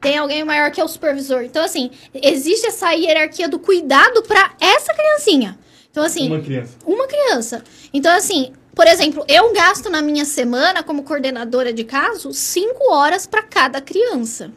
[0.00, 1.42] tem alguém maior que é o supervisor.
[1.42, 5.58] Então assim, existe essa hierarquia do cuidado para essa criancinha.
[5.90, 6.72] Então assim, Uma criança.
[6.84, 7.64] uma criança.
[7.92, 13.24] Então, assim, por exemplo, eu gasto na minha semana, como coordenadora de caso, cinco horas
[13.26, 14.50] para cada criança.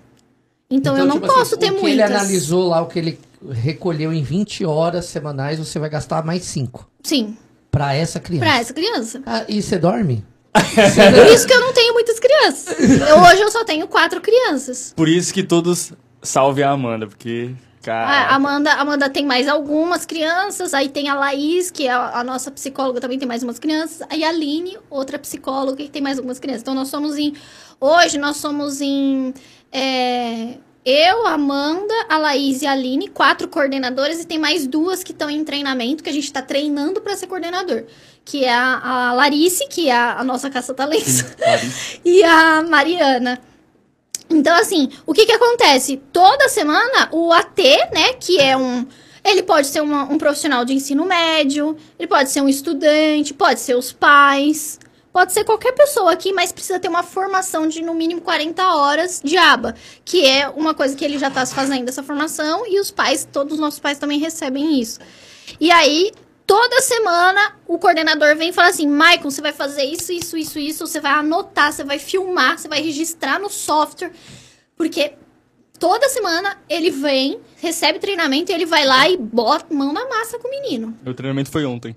[0.70, 1.91] Então, eu não tipo assim, posso ter o que muitas.
[1.91, 3.20] ele analisou lá, o que ele
[3.51, 7.37] recolheu em 20 horas semanais, você vai gastar mais 5 Sim,
[7.71, 8.45] pra essa criança.
[8.45, 9.21] para essa criança.
[9.25, 10.25] Ah, e você dorme?
[10.53, 12.79] Por isso que eu não tenho muitas crianças.
[12.79, 14.93] Eu, hoje eu só tenho quatro crianças.
[14.95, 17.53] Por isso que todos salvem a Amanda, porque.
[17.81, 18.35] A Cara.
[18.35, 22.51] Amanda, Amanda tem mais algumas crianças, aí tem a Laís, que é a, a nossa
[22.51, 26.37] psicóloga, também tem mais umas crianças, aí a Aline, outra psicóloga, que tem mais algumas
[26.37, 26.63] crianças.
[26.63, 27.33] Então nós somos em.
[27.79, 29.33] Hoje nós somos em.
[29.71, 30.55] é,
[30.89, 35.11] eu, a Amanda, a Laís e a Aline, quatro coordenadoras, e tem mais duas que
[35.11, 37.83] estão em treinamento, que a gente está treinando para ser coordenador.
[38.23, 41.23] Que é a, a Larice, que é a, a nossa caça-talentos,
[42.05, 43.39] e a Mariana.
[44.29, 45.97] Então, assim, o que que acontece?
[46.11, 47.61] Toda semana, o AT,
[47.93, 48.85] né, que é um...
[49.23, 53.59] Ele pode ser uma- um profissional de ensino médio, ele pode ser um estudante, pode
[53.59, 54.79] ser os pais,
[55.18, 59.20] pode ser qualquer pessoa aqui, mas precisa ter uma formação de no mínimo 40 horas
[59.24, 59.74] de aba,
[60.05, 63.53] que é uma coisa que ele já está fazendo essa formação e os pais, todos
[63.53, 64.99] os nossos pais também recebem isso.
[65.59, 66.11] E aí,
[66.45, 70.59] toda semana, o coordenador vem e fala assim: Maicon, você vai fazer isso, isso, isso,
[70.59, 74.11] isso, você vai anotar, você vai filmar, você vai registrar no software.
[74.76, 75.13] Porque
[75.80, 80.38] toda semana ele vem, recebe treinamento e ele vai lá e bota mão na massa
[80.38, 80.95] com o menino.
[81.03, 81.95] Meu treinamento foi ontem.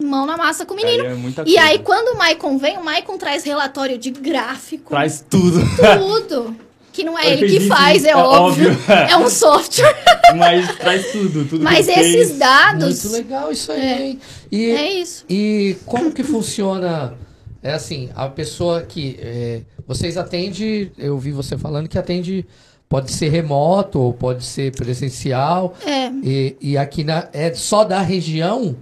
[0.00, 1.04] Mão na massa com o menino.
[1.04, 5.24] Aí é E aí, quando o Maicon vem, o Maicon traz relatório de gráfico, Traz
[5.28, 5.60] tudo.
[5.98, 6.56] tudo.
[6.92, 8.70] Que não é Ele ele que faz, é, é óbvio.
[8.72, 8.92] óbvio.
[9.08, 9.94] É um software.
[10.36, 11.44] Mas traz tudo.
[11.44, 12.38] tudo Mas esses fez.
[12.38, 13.04] dados.
[13.04, 14.02] Muito legal isso aí, É.
[14.02, 14.20] hein?
[14.50, 15.24] E, É isso.
[15.30, 17.14] E como que funciona?
[17.62, 22.44] É assim, a pessoa que é, vocês atendem, eu vi você falando que atende,
[22.88, 25.74] pode ser remoto ou pode ser presencial.
[25.86, 26.08] É.
[26.24, 28.74] E, e aqui na, é só da região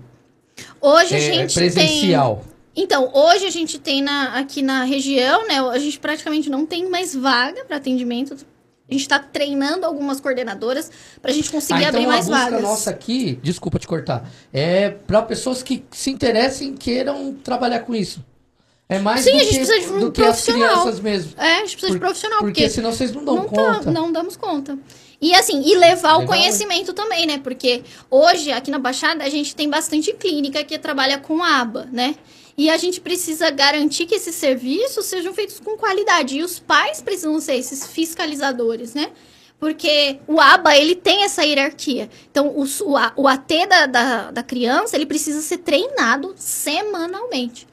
[0.80, 2.44] Hoje a é, gente presencial.
[2.44, 2.58] tem.
[2.84, 5.58] Então, hoje a gente tem na, aqui na região, né?
[5.60, 8.34] A gente praticamente não tem mais vaga para atendimento.
[8.88, 10.90] A gente está treinando algumas coordenadoras
[11.20, 12.62] para a gente conseguir Ah, então abrir a mais busca vagas.
[12.62, 17.94] nossa aqui, desculpa te cortar, é para pessoas que se interessem e queiram trabalhar com
[17.94, 18.24] isso.
[18.88, 21.32] É mais Sim, do a gente que, precisa de um do que as crianças mesmo.
[21.36, 23.50] É, a gente precisa de Por- profissional, Porque, porque, senão vocês não dão não, tá-
[23.74, 23.90] conta.
[23.90, 24.78] não damos conta.
[25.20, 27.38] E assim, e levar o Legal, conhecimento também, né?
[27.38, 32.14] Porque hoje, aqui na Baixada, a gente tem bastante clínica que trabalha com aba, né?
[32.56, 36.38] E a gente precisa garantir que esses serviços sejam feitos com qualidade.
[36.38, 39.10] E os pais precisam ser esses fiscalizadores, né?
[39.58, 42.08] Porque o ABA, ele tem essa hierarquia.
[42.30, 47.66] Então, o, o, o AT da, da, da criança, ele precisa ser treinado semanalmente.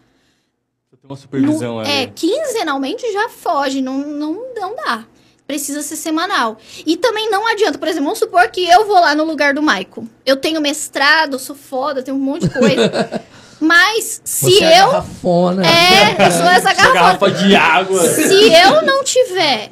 [1.04, 5.06] Uma supervisão No- é, quinzenalmente já foge, não, não, não dá.
[5.48, 6.58] Precisa ser semanal.
[6.86, 9.62] E também não adianta, por exemplo, vamos supor que eu vou lá no lugar do
[9.62, 10.06] Michael.
[10.26, 13.22] Eu tenho mestrado, sou foda, tenho um monte de coisa.
[13.62, 14.88] Mas se Você é eu.
[14.88, 15.64] garrafona.
[15.66, 16.94] É, eu sou essa Essa garrafa.
[16.94, 18.02] garrafa de água.
[18.10, 19.72] Se eu não tiver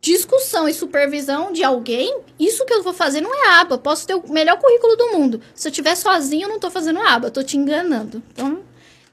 [0.00, 3.76] discussão e supervisão de alguém, isso que eu vou fazer não é aba.
[3.78, 5.40] Posso ter o melhor currículo do mundo.
[5.54, 8.22] Se eu estiver sozinho, eu não tô fazendo aba, eu tô te enganando.
[8.32, 8.60] Então,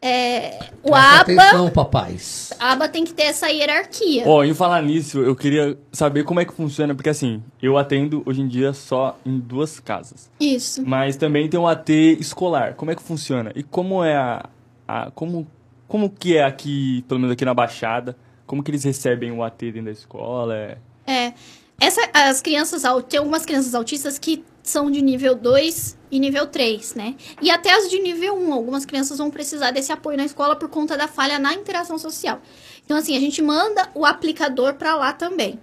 [0.08, 2.54] é, o Presta aba, atenção, papais.
[2.60, 4.24] aba tem que ter essa hierarquia.
[4.28, 8.22] Ó, em falar nisso, eu queria saber como é que funciona, porque assim, eu atendo
[8.26, 10.30] hoje em dia só em duas casas.
[10.40, 10.84] Isso.
[10.86, 11.90] Mas também tem um AT
[12.20, 12.76] escolar.
[12.76, 13.52] Como é que funciona?
[13.56, 14.46] E como é a,
[14.88, 15.48] a- como
[15.88, 18.16] como que é aqui, pelo menos aqui na Baixada?
[18.46, 20.56] Como que eles recebem o AT dentro da escola?
[20.56, 20.78] É...
[21.08, 21.34] É.
[21.80, 26.96] Essa, as crianças, tem algumas crianças autistas que são de nível 2 e nível 3,
[26.96, 27.16] né?
[27.42, 28.54] E até as de nível 1.
[28.54, 32.42] Algumas crianças vão precisar desse apoio na escola por conta da falha na interação social.
[32.84, 35.60] Então, assim, a gente manda o aplicador para lá também.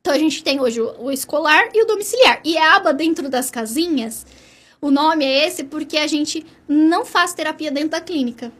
[0.00, 2.40] Então, a gente tem hoje o, o escolar e o domiciliar.
[2.44, 4.26] E a aba dentro das casinhas,
[4.80, 8.52] o nome é esse porque a gente não faz terapia dentro da clínica.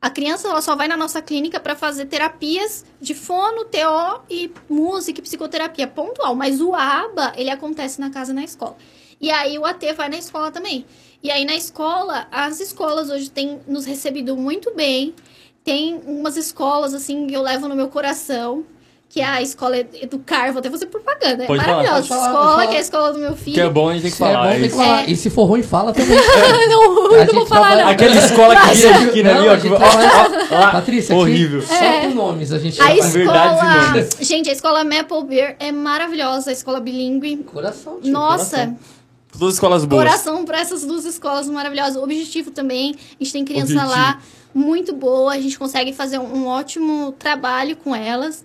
[0.00, 4.52] A criança ela só vai na nossa clínica para fazer terapias de fono, TO e
[4.68, 6.36] música e psicoterapia pontual.
[6.36, 8.76] Mas o ABA, ele acontece na casa e na escola.
[9.20, 10.84] E aí o AT vai na escola também.
[11.22, 15.14] E aí na escola, as escolas hoje têm nos recebido muito bem.
[15.64, 18.64] Tem umas escolas, assim, que eu levo no meu coração.
[19.10, 21.44] Que é a escola Educar, vou até fazer propaganda.
[21.44, 21.96] É Pode falar, maravilhosa.
[21.96, 22.66] pode falar, escola, falar.
[22.66, 23.54] que é a escola do meu filho.
[23.54, 24.44] Que é bom, a gente tem que Se é falar.
[24.46, 25.02] bom, tem que falar.
[25.02, 25.10] É.
[25.10, 26.14] E se for ruim, fala também.
[26.68, 27.88] não, A não gente vou falar, não.
[27.88, 29.56] Aquela escola que vira a esquina ali, ó.
[29.56, 29.68] que-
[30.48, 31.62] Patrícia, aqui, horrível.
[31.62, 32.84] só com nomes a gente A.
[32.86, 34.08] Verdades e escola.
[34.20, 37.38] Gente, a escola Maple Beer é maravilhosa, a escola bilíngue.
[37.44, 38.78] Coração, tio, Nossa, coração.
[39.38, 40.04] Todas as escolas boas.
[40.04, 41.96] coração para essas duas escolas maravilhosas.
[41.96, 43.90] O objetivo também, a gente tem criança Objetivo.
[43.90, 44.20] lá
[44.54, 48.44] muito boa, a gente consegue fazer um, um ótimo trabalho com elas.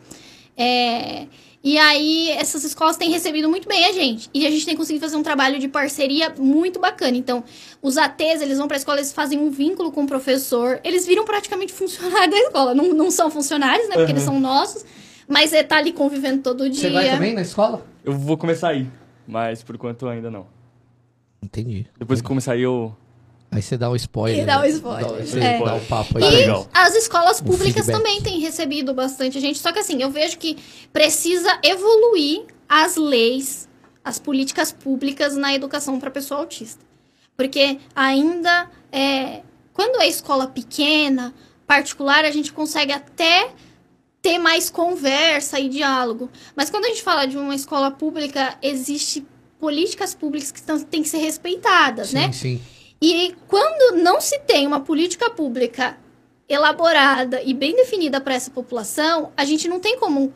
[0.55, 1.25] É,
[1.63, 4.29] e aí, essas escolas têm recebido muito bem a gente.
[4.33, 7.17] E a gente tem conseguido fazer um trabalho de parceria muito bacana.
[7.17, 7.41] Então,
[7.81, 10.81] os ATs, eles vão para a escola, eles fazem um vínculo com o professor.
[10.83, 12.75] Eles viram praticamente funcionários da escola.
[12.75, 13.95] Não, não são funcionários, né?
[13.95, 14.85] Porque eles são nossos.
[15.25, 16.81] Mas é tá ali convivendo todo dia.
[16.81, 17.85] Você vai também na escola?
[18.03, 18.85] Eu vou começar aí,
[19.25, 20.45] mas por enquanto ainda não.
[21.43, 21.87] Entendi.
[21.97, 22.95] Depois que começar aí, eu...
[23.51, 24.41] Aí você dá o spoiler.
[24.41, 24.69] E dá o né?
[24.69, 25.63] spoiler, Dá, você é.
[25.63, 26.23] dá o papo aí.
[26.23, 26.67] E legal.
[26.73, 29.59] as escolas Um públicas também têm recebido bastante gente.
[29.59, 30.57] Só que assim, eu vejo que
[30.91, 33.69] precisa evoluir as leis,
[34.03, 36.83] as políticas públicas na educação para pessoa autista.
[37.37, 39.41] Porque ainda é,
[39.71, 41.33] quando é escola pequena,
[41.67, 43.51] particular, a gente consegue até
[44.21, 46.29] ter mais conversa e diálogo.
[46.55, 49.25] Mas quando a gente fala de uma escola pública, existe
[49.64, 52.32] políticas públicas que tão- têm que ser respeitadas, Sim, né?
[52.34, 52.61] sim.
[53.01, 55.95] E quando não se tem uma política pública
[56.49, 60.34] elaborada e bem definida para essa população, a gente não tem como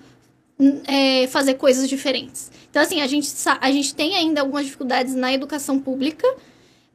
[0.87, 2.49] é, fazer coisas diferentes.
[2.69, 6.25] Então, assim, a gente, a gente tem ainda algumas dificuldades na educação pública,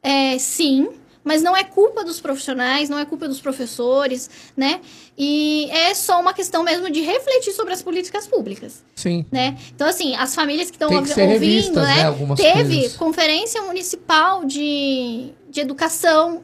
[0.01, 0.89] é, sim,
[1.23, 4.81] mas não é culpa dos profissionais, não é culpa dos professores, né?
[5.17, 9.25] E é só uma questão mesmo de refletir sobre as políticas públicas Sim.
[9.31, 9.57] né?
[9.73, 12.11] Então, assim, as famílias que estão ouvindo, revistas, né?
[12.11, 12.95] né, Teve coisas.
[12.97, 16.43] conferência municipal de, de educação,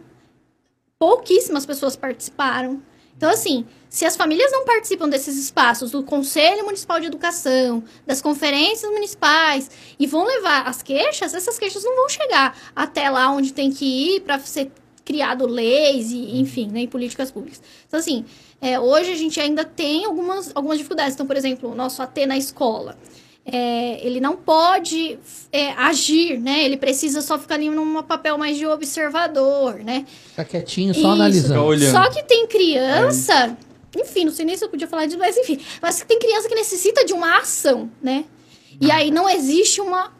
[0.98, 2.82] pouquíssimas pessoas participaram.
[3.18, 8.22] Então, assim, se as famílias não participam desses espaços, do Conselho Municipal de Educação, das
[8.22, 13.52] conferências municipais, e vão levar as queixas, essas queixas não vão chegar até lá onde
[13.52, 14.72] tem que ir para ser
[15.04, 17.60] criado leis e, enfim, né, e políticas públicas.
[17.88, 18.24] Então, assim,
[18.62, 21.16] é, hoje a gente ainda tem algumas, algumas dificuldades.
[21.16, 22.96] Então, por exemplo, o nosso AT na escola.
[23.52, 25.18] é, ele não pode
[25.52, 26.64] é, agir, né?
[26.64, 30.06] Ele precisa só ficar ali num papel mais de observador, né?
[30.30, 31.08] Fica quietinho, só Isso.
[31.08, 31.86] Analisando.
[31.86, 33.58] Só que tem criança,
[33.96, 36.56] enfim, não sei nem se eu podia falar disso, mas enfim, mas tem criança que
[36.56, 38.26] necessita de uma ação, né?
[38.80, 40.12] E aí não existe uma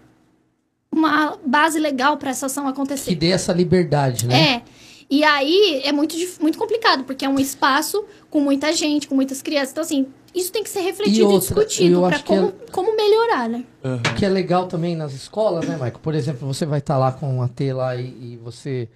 [0.92, 3.16] uma base legal para essa ação Que acontecer.
[3.16, 4.56] dê essa liberdade, né?
[4.56, 4.62] É.
[5.10, 9.42] E aí é muito, muito complicado, porque é um espaço com muita gente, com muitas
[9.42, 9.72] crianças.
[9.72, 12.36] Então, assim, isso tem que ser refletido e, outra, discutido eu para acho que é
[12.38, 13.64] como, como melhorar, né?
[13.84, 16.00] O que é legal também nas escolas, né, Michael?
[16.02, 18.88] Por exemplo, você vai estar lá com a T lá e, e você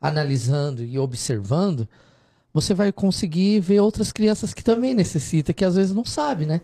[0.00, 1.86] analisando e observando,
[2.52, 6.60] você vai conseguir ver outras crianças que também necessitam, que às vezes não sabe, né?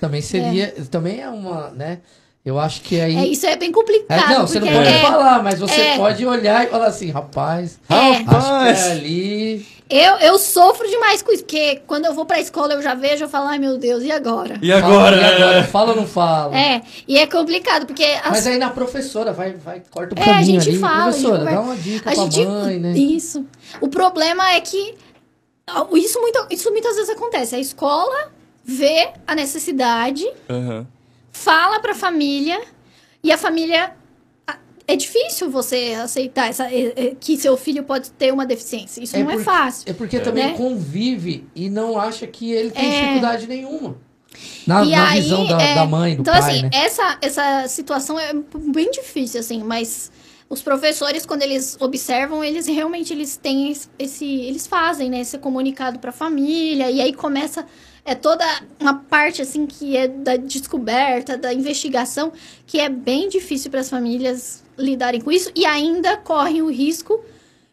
[0.00, 1.98] Também seria, também é uma, né?
[2.44, 3.16] Eu acho que aí...
[3.16, 4.28] É, isso é bem É, complicado.
[4.30, 5.96] não, você não pode é- falar, mas você é.
[5.96, 7.94] pode olhar e falar assim, rapaz, É.
[7.94, 8.86] acho que Rapaz!
[8.86, 9.66] é ali...
[9.88, 13.24] Eu, eu sofro demais com isso, porque quando eu vou pra escola eu já vejo,
[13.24, 14.58] eu falo, ai meu Deus, e agora?
[14.62, 15.16] E agora?
[15.18, 15.64] Fala, e agora?
[15.64, 16.58] Fala ou não fala?
[16.58, 20.22] É, e é complicado, porque as- Mas aí na professora, vai, vai corta o É,
[20.22, 20.78] a caminho gente ali.
[20.78, 22.44] fala, a gente professora, dá uma dica a pra gente.
[22.46, 22.92] mãe, né?
[22.96, 23.44] Isso.
[23.82, 24.94] O problema é que
[25.94, 27.54] isso, muito, isso muitas vezes acontece.
[27.54, 28.32] A escola
[28.64, 30.86] vê a necessidade, Aham.
[31.32, 32.60] fala pra família,
[33.22, 33.94] e a família.
[34.88, 36.66] É difícil você aceitar essa,
[37.20, 39.00] que seu filho pode ter uma deficiência.
[39.00, 39.88] Isso não é porque- fácil.
[39.88, 40.54] É porque também Né?
[40.56, 43.00] convive e não acha que ele tem É.
[43.00, 43.96] dificuldade nenhuma.
[44.66, 46.70] Na, e na aí, visão da, é, da mãe, do então, pai, assim, né?
[46.72, 50.10] essa, essa situação é bem difícil, assim, mas
[50.52, 54.26] os professores, quando eles observam, eles realmente eles têm es- esse.
[54.26, 57.64] Eles fazem, né, esse comunicado para a família, e aí começa.
[58.04, 58.44] É toda
[58.78, 62.32] uma parte, assim, que é da descoberta, da investigação,
[62.66, 67.24] que é bem difícil para as famílias lidarem com isso, e ainda correm o risco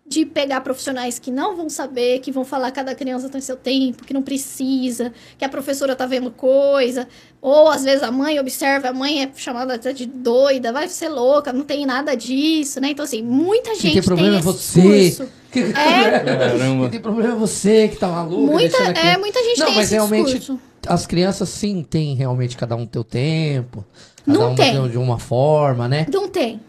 [0.10, 3.56] de pegar profissionais que não vão saber, que vão falar que cada criança tem seu
[3.56, 7.08] tempo, que não precisa, que a professora tá vendo coisa,
[7.40, 11.10] ou às vezes a mãe observa, a mãe é chamada até de doida, vai ser
[11.10, 12.90] louca, não tem nada disso, né?
[12.90, 14.82] Então, assim, muita gente tem problema é esse você.
[14.82, 15.32] discurso.
[15.52, 16.20] Que- É.
[16.26, 16.82] Caramba.
[16.82, 18.42] Quem tem problema é você que tá maluco.
[18.52, 20.60] Muita, é, muita gente Não, tem mas esse realmente discurso.
[20.88, 23.86] as crianças sim têm realmente cada um teu tempo.
[24.26, 24.82] Cada Não um tem.
[24.82, 26.08] de- de uma forma, né?
[26.12, 26.60] Não tem.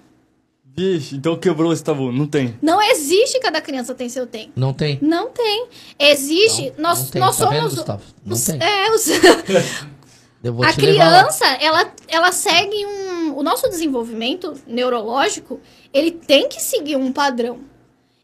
[0.81, 2.11] Vixe, então quebrou esse tabu.
[2.11, 2.57] Não tem.
[2.63, 4.53] Não existe cada criança tem seu tempo.
[4.57, 4.99] Não tem.
[5.03, 5.67] Não tem.
[5.99, 6.73] Existe.
[6.79, 7.75] Não, nós não tem, nós tá vendo, somos.
[7.75, 8.03] Gustavo?
[8.25, 8.59] Não os, tem.
[8.63, 9.07] É, os,
[10.43, 13.37] Eu vou a criança, ela, ela segue um.
[13.37, 15.61] O nosso desenvolvimento neurológico,
[15.93, 17.61] ele tem que seguir um padrão.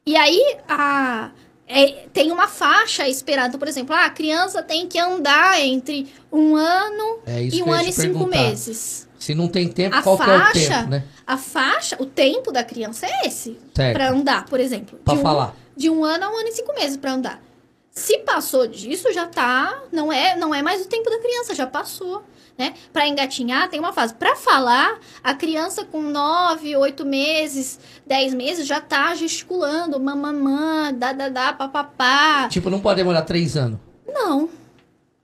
[0.06, 1.30] E aí, a,
[1.68, 3.58] é, tem uma faixa esperada.
[3.58, 7.88] Por exemplo, ah, a criança tem que andar entre um ano É e um ano
[7.88, 8.42] e cinco perguntar.
[8.42, 9.06] meses.
[9.18, 11.04] Se não tem tempo, A qual que é o faixa, tempo, né?
[11.26, 13.58] a faixa, o tempo da criança é esse.
[13.72, 14.98] Pra andar, por exemplo.
[15.08, 15.54] Um, falar.
[15.76, 17.42] De um ano a um ano e cinco meses pra andar.
[17.90, 19.82] Se passou disso, já tá.
[19.90, 22.22] Não é, não é mais o tempo da criança, já passou.
[22.58, 22.74] Né?
[22.92, 24.14] Para engatinhar, tem uma fase.
[24.14, 31.52] Para falar, a criança com 9, 8 meses, 10 meses já tá gesticulando, mamamã, dadadá,
[31.52, 32.48] papapá.
[32.48, 33.78] Tipo, não pode demorar três anos.
[34.06, 34.48] Não.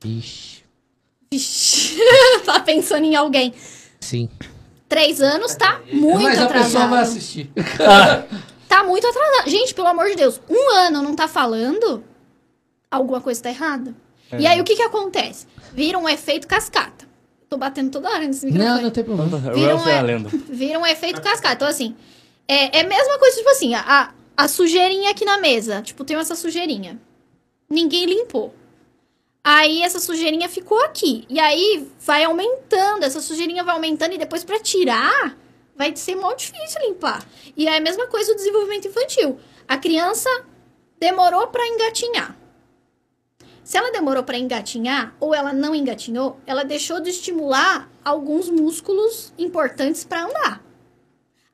[0.04, 0.62] Ixi,
[1.30, 1.96] Vixe.
[2.44, 3.54] tá pensando em alguém.
[4.02, 4.28] Sim.
[4.88, 6.64] Três anos tá muito Mas a atrasado.
[6.72, 7.50] pessoa vai assistir.
[8.68, 9.50] Tá muito atrasado.
[9.50, 12.02] Gente, pelo amor de Deus, um ano não tá falando,
[12.90, 13.94] alguma coisa tá errada.
[14.38, 15.46] E aí, o que que acontece?
[15.74, 17.06] Vira um efeito cascata.
[17.50, 18.74] Tô batendo toda hora nesse microfone.
[18.76, 19.38] não, não tem problema.
[19.52, 20.30] Viram, Elcio é é- a.
[20.48, 21.54] Vira um efeito cascata.
[21.54, 21.94] Então, assim,
[22.48, 25.82] é, é a mesma coisa, tipo assim, a, a sujeirinha aqui na mesa.
[25.82, 26.98] Tipo, tem essa sujeirinha.
[27.68, 28.54] Ninguém limpou.
[29.44, 31.24] Aí essa sujeirinha ficou aqui.
[31.28, 35.36] E aí vai aumentando, essa sujeirinha vai aumentando e depois pra tirar
[35.74, 37.26] vai ser mó difícil limpar.
[37.56, 39.40] E é a mesma coisa o desenvolvimento infantil.
[39.66, 40.28] A criança
[41.00, 42.36] demorou pra engatinhar.
[43.64, 49.32] Se ela demorou pra engatinhar ou ela não engatinhou, ela deixou de estimular alguns músculos
[49.38, 50.62] importantes pra andar.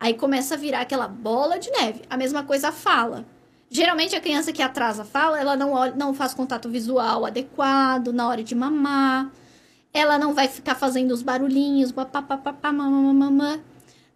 [0.00, 2.02] Aí começa a virar aquela bola de neve.
[2.08, 3.26] A mesma coisa fala.
[3.70, 8.26] Geralmente a criança que atrasa fala, ela não, olha- não faz contato visual adequado na
[8.26, 9.30] hora de mamar.
[9.92, 12.54] Ela não vai ficar fazendo os barulhinhos, papapá.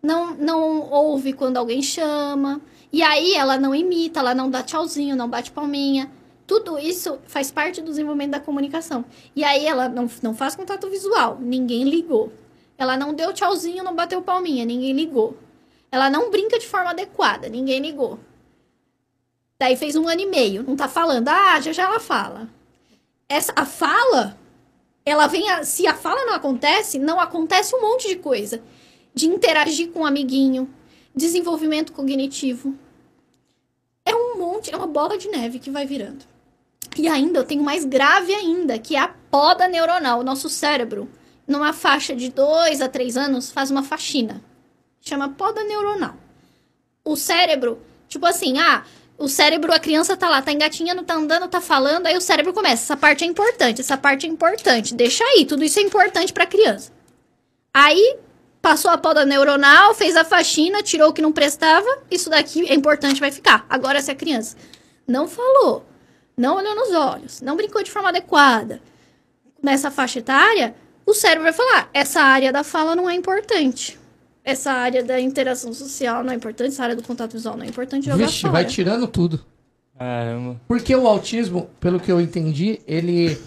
[0.03, 2.61] Não, não ouve quando alguém chama.
[2.93, 6.11] E aí ela não imita, ela não dá tchauzinho, não bate palminha.
[6.47, 9.05] Tudo isso faz parte do desenvolvimento da comunicação.
[9.35, 12.33] E aí ela não, não faz contato visual, ninguém ligou.
[12.77, 15.37] Ela não deu tchauzinho, não bateu palminha, ninguém ligou.
[15.91, 18.19] Ela não brinca de forma adequada, ninguém ligou.
[19.63, 21.29] Daí fez um ano e meio, não tá falando.
[21.29, 22.49] Ah, já já ela fala.
[23.29, 24.37] Essa, a fala,
[25.07, 25.49] ela vem.
[25.51, 28.61] A, se a fala não acontece, não acontece um monte de coisa.
[29.15, 30.69] De interagir com o amiguinho,
[31.15, 32.77] desenvolvimento cognitivo.
[34.05, 36.25] É um monte, é uma bola de neve que vai virando.
[36.99, 40.19] E ainda eu tenho mais grave ainda, que é a poda neuronal.
[40.19, 41.09] O nosso cérebro,
[41.47, 44.43] numa faixa de 2 a 3 anos, faz uma faxina.
[45.01, 46.17] Chama poda neuronal.
[47.05, 48.85] O cérebro, tipo assim, ah,
[49.19, 52.53] o cérebro, a criança tá lá, tá engatinhando, tá andando, tá falando, aí o cérebro
[52.53, 56.33] começa, essa parte é importante, essa parte é importante, deixa aí, tudo isso é importante
[56.33, 56.93] pra criança.
[57.73, 58.17] Aí
[58.61, 62.75] passou a poda neuronal, fez a faxina, tirou o que não prestava, isso daqui é
[62.75, 63.67] importante, vai ficar.
[63.69, 64.57] Agora, se a criança
[65.07, 65.85] não falou,
[66.37, 68.81] não olhou nos olhos, não brincou de forma adequada,
[69.63, 70.75] nessa faixa etária,
[71.07, 73.99] o cérebro vai falar: essa área da fala não é importante.
[74.45, 77.69] Essa área da interação social não é importante, essa área do contato visual não é
[77.69, 78.07] importante.
[78.07, 78.53] Jogar Vixe, fora.
[78.53, 79.41] vai tirando tudo.
[79.99, 80.61] Caramba.
[80.67, 83.39] Porque o autismo, pelo que eu entendi, ele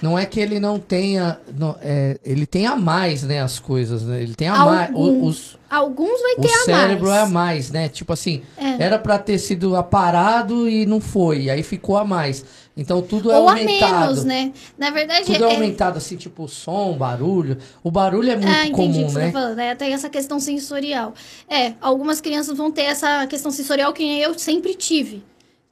[0.00, 4.02] não é que ele não tenha, não, é, ele tem a mais, né, as coisas,
[4.02, 4.22] né?
[4.22, 5.36] Ele tem a mais, o, Alguns.
[5.54, 7.18] os- Alguns vai o ter a cérebro mais.
[7.18, 7.88] é a mais, né?
[7.88, 8.84] Tipo assim, É.
[8.84, 12.44] era pra ter sido aparado e não foi, aí ficou a mais.
[12.76, 14.00] Então tudo é Ou a aumentado.
[14.00, 14.52] menos, né?
[14.76, 17.56] Na verdade, Tudo é é, aumentado assim, tipo som, barulho.
[17.82, 19.26] O barulho é muito Ah, entendi o comum, que você né?
[19.26, 19.58] tá falando.
[19.58, 21.14] É, tem essa questão sensorial.
[21.48, 25.24] É, algumas crianças vão ter essa questão sensorial que eu sempre tive.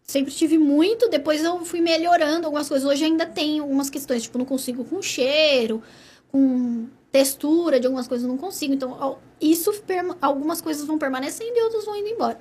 [0.02, 2.88] Sempre tive muito, depois eu fui melhorando algumas coisas.
[2.88, 5.82] Hoje ainda tem algumas questões, tipo, não consigo com cheiro,
[6.32, 8.74] com textura de algumas coisas não consigo.
[8.74, 9.70] Então, isso,
[10.20, 12.38] algumas coisas vão permanecendo e outras vão indo embora.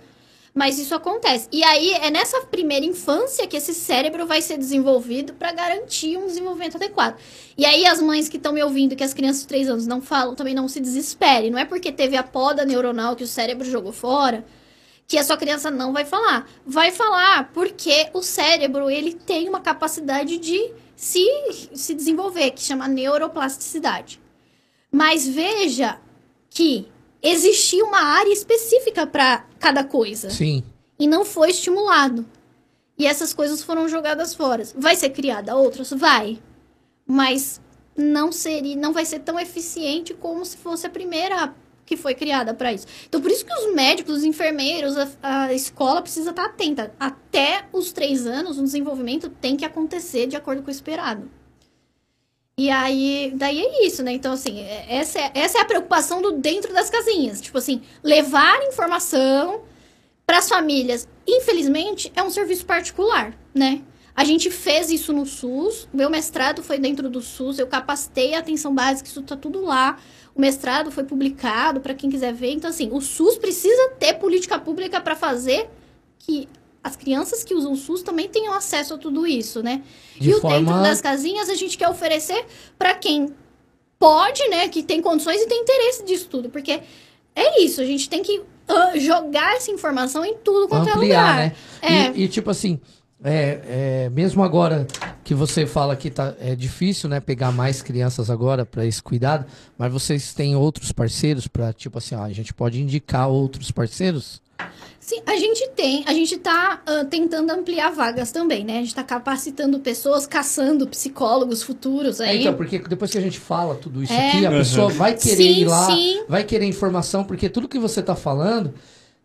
[0.54, 1.48] Mas isso acontece.
[1.52, 6.28] E aí é nessa primeira infância que esse cérebro vai ser desenvolvido para garantir um
[6.28, 7.18] desenvolvimento adequado.
[7.58, 10.00] E aí as mães que estão me ouvindo, que as crianças de 3 anos não
[10.00, 11.50] falam, também não se desespere.
[11.50, 14.46] Não é porque teve a poda neuronal que o cérebro jogou fora
[15.08, 16.50] que a sua criança não vai falar.
[16.66, 21.26] Vai falar porque o cérebro ele tem uma capacidade de se,
[21.74, 24.20] se desenvolver, que chama neuroplasticidade.
[24.92, 26.00] Mas veja
[26.50, 26.88] que
[27.24, 30.64] existia uma área específica para cada coisa Sim.
[31.00, 32.26] e não foi estimulado.
[32.98, 34.64] E essas coisas foram jogadas fora.
[34.76, 35.90] Vai ser criada outras?
[35.92, 36.40] Vai.
[37.08, 37.60] Mas
[37.96, 41.54] não seria, não vai ser tão eficiente como se fosse a primeira
[41.86, 42.88] que foi criada para isso.
[43.08, 46.94] Então, por isso que os médicos, os enfermeiros, a, a escola precisa estar atenta.
[47.00, 51.30] Até os três anos, o desenvolvimento tem que acontecer de acordo com o esperado.
[52.58, 54.12] E aí, daí é isso, né?
[54.12, 57.42] Então, assim, é- essa é, essa é a preocupação do dentro das casinhas.
[57.42, 59.64] Tipo assim, levar informação
[60.26, 61.08] para as famílias.
[61.28, 63.82] Infelizmente, é um serviço particular, né?
[64.16, 68.40] A gente fez isso no SUS, meu mestrado foi dentro do SUS, eu capacitei a
[68.40, 69.98] atenção básica, isso tá tudo lá.
[70.36, 72.52] O mestrado foi publicado para quem quiser ver.
[72.52, 75.68] Então, assim, o SUS precisa ter política pública para fazer
[76.20, 76.48] que
[76.84, 79.82] as crianças que usam o SUS também tenham acesso a tudo isso, né?
[80.20, 82.46] De e o forma- dentro das casinhas a gente quer oferecer
[82.78, 83.34] para quem
[83.98, 86.82] pode, né, que tem condições e tem interesse disso tudo, porque
[87.34, 91.22] é isso, a gente tem que ah, jogar essa informação em tudo quanto é ampliar,
[91.22, 91.38] lugar.
[91.38, 91.56] né?
[91.82, 92.12] É.
[92.12, 92.82] E, e, tipo assim,
[93.24, 93.62] é,
[94.06, 94.86] é, mesmo agora
[95.24, 99.46] que você fala que tá, é difícil, né, pegar mais crianças agora para esse cuidado,
[99.78, 104.42] mas vocês têm outros parceiros para tipo assim, ó, a gente pode indicar outros parceiros?
[105.06, 108.78] Sim, a gente tem, a gente tá ah, tentando ampliar vagas também, né?
[108.78, 112.40] A gente tá capacitando pessoas, caçando psicólogos futuros É, aí.
[112.40, 114.30] então, porque depois que a gente fala tudo isso É.
[114.30, 114.58] aqui, a Uhum.
[114.60, 116.24] pessoa vai querer Sim, ir lá, sim.
[116.30, 118.74] vai querer informação, porque tudo que você tá falando,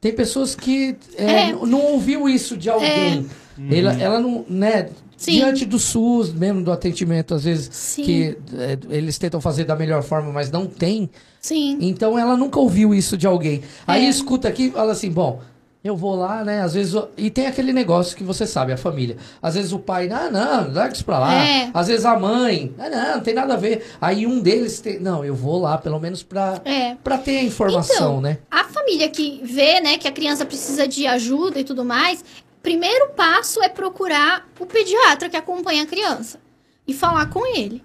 [0.00, 1.52] tem pessoas que é, É.
[1.52, 3.28] não ouviu isso de alguém.
[3.70, 5.32] Ela, ela não, né, Sim.
[5.36, 8.02] diante do SUS, mesmo do atendimento, às vezes, Sim.
[8.02, 11.08] que é, eles tentam fazer da melhor forma, mas não tem,
[11.40, 11.78] Sim.
[11.80, 13.62] então ela nunca ouviu isso de alguém.
[13.86, 14.08] Aí É.
[14.08, 15.40] escuta aqui e fala assim, bom,
[15.82, 16.60] eu vou lá, né?
[16.60, 16.94] Às vezes.
[17.16, 19.16] E tem aquele negócio que você sabe, a família.
[19.40, 21.34] Às vezes o pai, ah, não, larga isso pra lá.
[21.34, 21.70] É.
[21.72, 23.86] Às vezes a mãe, ah, não, não tem nada a ver.
[24.00, 24.98] Aí um deles tem.
[24.98, 26.96] Não, eu vou lá, pelo menos pra, É.
[26.96, 28.38] pra ter a informação, Então, né?
[28.50, 32.24] A família que vê, né, que a criança precisa de ajuda e tudo mais,
[32.62, 36.38] primeiro passo é procurar o pediatra que acompanha a criança
[36.86, 37.82] e falar com ele.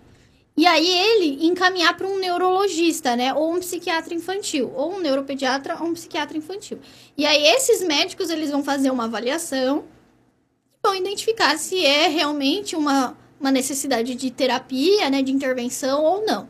[0.55, 5.77] E aí ele encaminhar para um neurologista, né, ou um psiquiatra infantil, ou um neuropediatra
[5.79, 6.79] ou um psiquiatra infantil.
[7.17, 9.83] E aí esses médicos eles vão fazer uma avaliação
[10.71, 16.23] e vão identificar se é realmente uma, uma necessidade de terapia, né, de intervenção ou
[16.23, 16.47] não.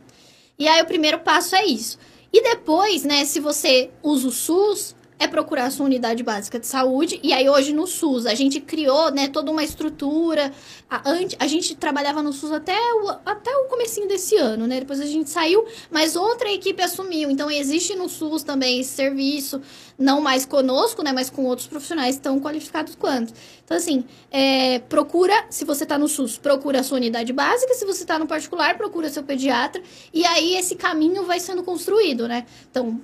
[0.60, 1.98] E aí o primeiro passo é isso.
[2.32, 6.68] E depois, né, se você usa o SUS, é procurar a sua unidade básica de
[6.68, 7.20] saúde.
[7.24, 10.52] E aí hoje no SUS a gente criou, né, toda uma estrutura.
[10.90, 11.02] A,
[11.40, 14.82] a gente trabalhava no SUS até o, até o comecinho desse ano, né?
[14.82, 17.32] Depois a gente saiu, mas outra equipe assumiu.
[17.32, 19.62] Então existe no SUS também esse serviço,
[19.98, 23.34] não mais conosco, né, mas com outros profissionais tão qualificados quanto.
[23.64, 27.86] Então assim, é, procura, se você tá no SUS, procura a sua unidade básica, se
[27.86, 29.82] você tá no particular, procura seu pediatra.
[30.14, 32.46] E aí esse caminho vai sendo construído, né?
[32.70, 33.00] Então,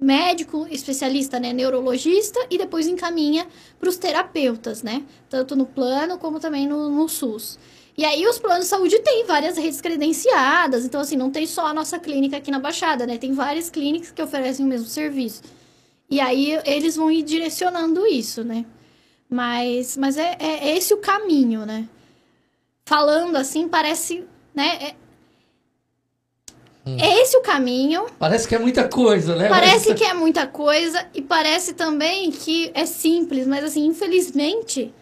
[0.00, 3.46] médico, especialista, né, neurologista, e depois encaminha
[3.78, 5.02] para os terapeutas, né?
[5.28, 7.58] Tanto no plano como também no, no SUS.
[7.96, 11.66] E aí os planos de saúde têm várias redes credenciadas, então assim, não tem só
[11.66, 13.18] a nossa clínica aqui na Baixada, né?
[13.18, 15.42] Tem várias clínicas que oferecem o mesmo serviço.
[16.10, 18.66] E aí eles vão ir direcionando isso, né?
[19.30, 21.88] Mas, mas é, é, é esse o caminho, né?
[22.84, 24.24] Falando assim, parece,
[24.54, 24.78] né?
[24.80, 25.03] é-
[26.86, 28.06] É esse o caminho.
[28.18, 29.48] Parece que é muita coisa, né?
[29.48, 34.92] Parece Mas- que é muita coisa e parece também que é simples, mas assim, infelizmente,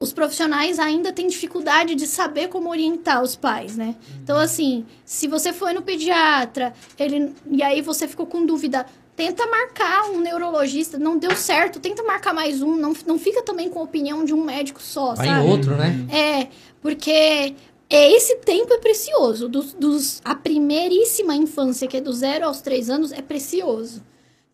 [0.00, 3.94] os profissionais ainda têm dificuldade de saber como orientar os pais, né?
[4.22, 9.46] Então, assim, se você foi no pediatra, ele e aí você ficou com dúvida, tenta
[9.46, 13.78] marcar um neurologista, não deu certo, tenta marcar mais um, não, não fica também com
[13.78, 15.46] a opinião de um médico só, Vai sabe?
[15.48, 15.94] outro, né?
[16.12, 16.48] É,
[16.82, 17.54] porque
[17.96, 19.48] esse tempo é precioso.
[19.48, 24.02] Dos, dos- a primeiríssima infância, que é do zero aos três anos, é precioso.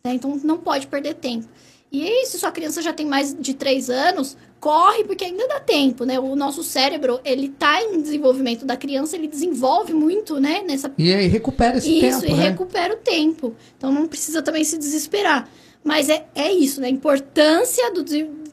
[0.03, 0.13] né?
[0.13, 1.47] Então não pode perder tempo.
[1.91, 5.59] E aí, se sua criança já tem mais de três anos, corre, porque ainda dá
[5.59, 6.17] tempo, né?
[6.19, 10.63] O nosso cérebro, ele tá em desenvolvimento da criança, ele desenvolve muito, né?
[10.65, 12.49] Nessa E aí recupera esse isso, tempo, e né?
[12.49, 13.53] recupera o tempo.
[13.77, 15.49] Então não precisa também se desesperar.
[15.83, 16.87] Mas é, é isso, né?
[16.87, 18.05] A importância do,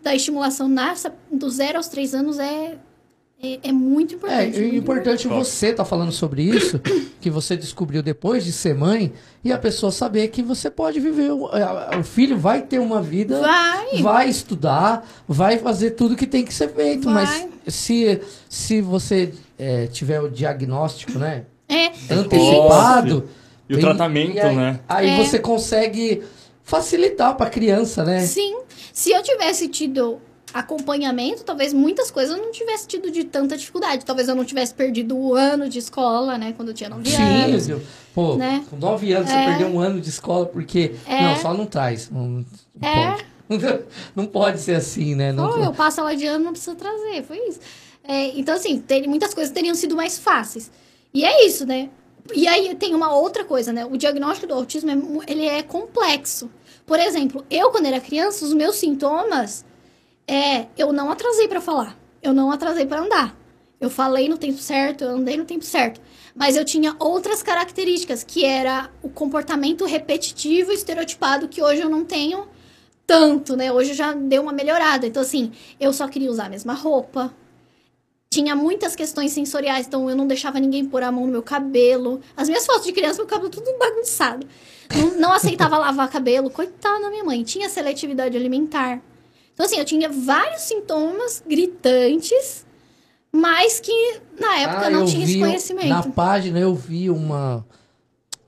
[0.02, 2.76] da estimulação nessa, do zero aos três anos é,
[3.42, 4.58] é, é muito É, importante.
[4.58, 6.80] e muito importante você estar falando sobre isso,
[7.20, 9.12] que você descobriu depois de ser mãe,
[9.44, 11.30] e a pessoa saber que você pode viver.
[11.32, 14.02] O, a- o filho vai ter uma vida, Vai.
[14.02, 17.04] vai estudar, vai fazer tudo que tem que ser feito.
[17.04, 17.14] Vai.
[17.24, 21.44] Mas se, se você é, tiver o diagnóstico, né?
[21.68, 23.28] É, Antecipado.
[23.68, 24.80] E o tratamento, aí, né?
[24.88, 25.16] Aí É.
[25.24, 26.22] você consegue
[26.62, 28.20] facilitar para a criança, né?
[28.20, 28.56] sim.
[28.92, 30.18] Se eu tivesse tido
[30.54, 34.04] acompanhamento, talvez muitas coisas eu não tivesse tido de tanta dificuldade.
[34.04, 36.52] Talvez eu não tivesse perdido o ano de escola, né?
[36.56, 37.62] Quando eu tinha nove anos.
[37.64, 37.80] Sim,
[38.14, 38.64] pô, né?
[38.68, 39.32] com nove anos É.
[39.44, 40.94] você perdeu um ano de escola porque.
[41.06, 41.22] É.
[41.22, 42.10] Não, só não traz.
[42.10, 42.44] Não, não
[42.82, 43.10] É.
[43.12, 43.24] pode.
[44.14, 45.32] Não pode ser assim, né?
[45.32, 47.22] Não, Oh, eu passo ela de ano, não precisa trazer.
[47.22, 47.58] Foi isso.
[48.04, 50.70] É, então, assim, ter- muitas coisas teriam sido mais fáceis.
[51.14, 51.88] E é isso, né?
[52.34, 53.86] E aí tem uma outra coisa, né?
[53.86, 54.90] O diagnóstico do autismo,
[55.26, 56.50] é ele é complexo.
[56.84, 59.64] Por exemplo, eu, quando era criança, os meus sintomas
[60.28, 60.66] é...
[60.76, 61.98] Eu não atrasei pra falar.
[62.22, 63.36] Eu não atrasei pra andar.
[63.80, 66.00] Eu falei no tempo certo, eu andei no tempo certo.
[66.34, 72.04] Mas eu tinha outras características, que era o comportamento repetitivo, estereotipado, que hoje eu não
[72.04, 72.46] tenho
[73.06, 73.72] tanto, né?
[73.72, 75.06] Hoje já deu uma melhorada.
[75.06, 77.32] Então, assim, eu só queria usar a mesma roupa.
[78.30, 82.20] Tinha muitas questões sensoriais, então eu não deixava ninguém pôr a mão no meu cabelo.
[82.36, 84.46] As minhas fotos de criança, meu cabelo tudo bagunçado.
[84.94, 86.50] Não, não aceitava lavar cabelo.
[86.50, 87.42] Coitada da minha mãe.
[87.42, 89.00] Tinha seletividade alimentar.
[89.58, 92.64] Então, assim, eu tinha vários sintomas gritantes,
[93.32, 95.88] mas que na época Ah, não tinha esse vi- conhecimento.
[95.88, 97.66] Na página eu vi uma.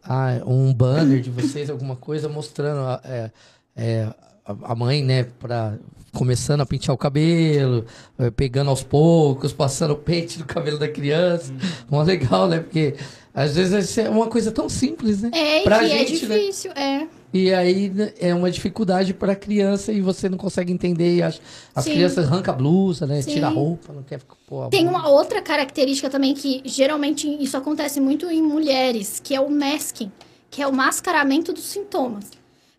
[0.05, 3.31] ah, um banner de vocês, alguma coisa, mostrando a, é,
[3.77, 4.15] é,
[4.47, 5.75] a- mãe, né, pra,
[6.13, 7.85] começando a pentear o cabelo,
[8.17, 11.53] eh, pegando aos poucos, passando o pente do cabelo da criança.
[11.91, 12.61] Mó legal, né?
[12.61, 12.95] Porque
[13.41, 15.31] às vezes é uma coisa tão simples, né?
[15.33, 16.39] É, e Pra que gente, é né?
[16.39, 17.07] difícil, é.
[17.33, 21.17] E aí né, é uma dificuldade pra criança e você não consegue entender.
[21.17, 21.41] E as,
[21.75, 23.23] as crianças arrancam a blusa, né?
[23.23, 23.35] Sim.
[23.35, 27.57] Tira a roupa, não quer pôr a Tem uma outra característica também que geralmente isso
[27.57, 30.11] acontece muito em mulheres, que é o masking,
[30.51, 32.27] que é o mascaramento dos sintomas.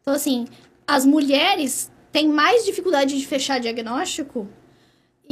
[0.02, 0.46] Então, assim,
[0.86, 4.48] as mulheres têm mais dificuldade de fechar diagnóstico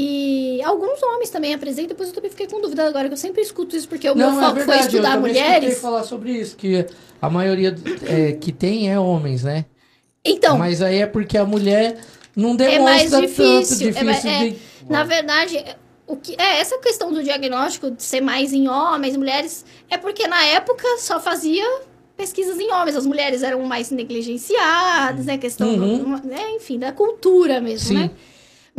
[0.02, 3.42] e alguns homens também apresentam, depois eu também fiquei com dúvida agora, que eu sempre
[3.42, 5.80] escuto isso, porque o meu Não, é foco foi verdade, eu estudar também escutei mulheres.
[5.82, 6.86] falar sobre isso, que
[7.22, 7.76] a maioria
[8.08, 9.66] é, que tem é homens, né?
[10.24, 11.98] Então, Mas aí é porque a mulher
[12.36, 13.90] não é mais demonstra tanto difícil.
[13.96, 14.58] é mais- difícil é, de...
[14.90, 15.66] Na verdade,
[16.08, 20.28] o que é essa questão do diagnóstico de ser mais em homens, mulheres, é porque
[20.28, 21.66] na época só fazia
[22.16, 26.22] pesquisas em homens, as mulheres eram mais negligenciadas, né, questão, do- Uhum.
[26.24, 27.94] né, enfim, da cultura mesmo, Sim.
[27.96, 28.12] né?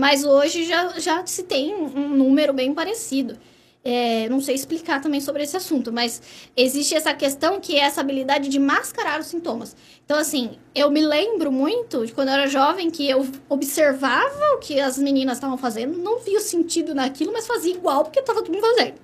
[0.00, 3.36] Mas hoje já, já se tem um número bem parecido.
[3.84, 6.22] É, não sei explicar também sobre esse assunto, mas
[6.56, 9.76] existe essa questão que é essa habilidade de mascarar os sintomas.
[10.02, 14.58] Então, assim, eu me lembro muito de quando eu era jovem que eu observava o
[14.58, 18.42] que as meninas estavam fazendo, não via o sentido naquilo, mas fazia igual porque tava
[18.42, 18.94] todo mundo fazendo.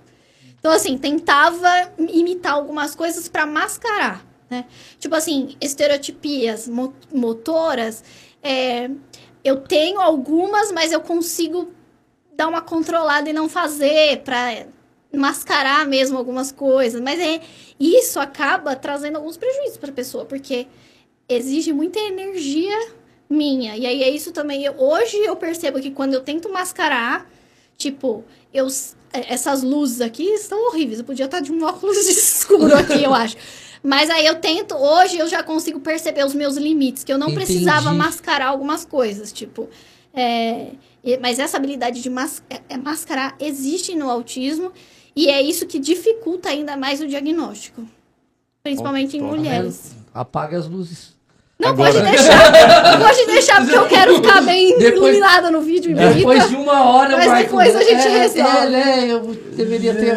[0.59, 1.69] Então, assim, tentava
[1.99, 4.65] imitar algumas coisas para mascarar, né?
[4.99, 8.03] Tipo assim, estereotipias mo- motoras,
[8.43, 8.89] é,
[9.47, 11.69] eu tenho algumas, mas eu consigo
[12.35, 14.67] dar uma controlada e não fazer para
[15.15, 17.01] mascarar mesmo algumas coisas.
[17.01, 17.41] Mas é
[17.79, 20.67] isso acaba trazendo alguns prejuízos para a pessoa, porque
[21.29, 22.77] exige muita energia
[23.31, 23.77] minha.
[23.77, 24.69] E aí é isso também.
[24.77, 27.31] Hoje eu percebo que quando eu tento mascarar,
[27.77, 28.67] tipo, eu
[29.13, 30.99] essas luzes aqui estão horríveis.
[30.99, 33.37] Eu podia estar de um óculos escuro aqui, eu acho.
[33.87, 37.29] Mas aí eu tento, hoje eu já consigo perceber os meus limites, que eu não
[37.29, 37.47] Entendi.
[37.47, 39.69] precisava mascarar algumas coisas, tipo,
[40.13, 40.73] é,
[41.21, 44.73] mas essa habilidade de mas, é- é mascarar existe no autismo
[45.15, 47.87] e é isso que dificulta ainda mais o diagnóstico,
[48.61, 49.95] principalmente em mulheres.
[50.13, 51.16] Apaga as luzes.
[51.59, 51.91] Não, Agora.
[51.91, 52.99] pode deixar.
[53.01, 55.91] pode deixar, porque eu quero ficar bem Depois- iluminada no vídeo.
[55.97, 58.41] me Depois de uma hora, Mas Michael, depois a gente é, resolve.
[58.59, 59.21] É, né, eu
[59.57, 60.13] deveria ter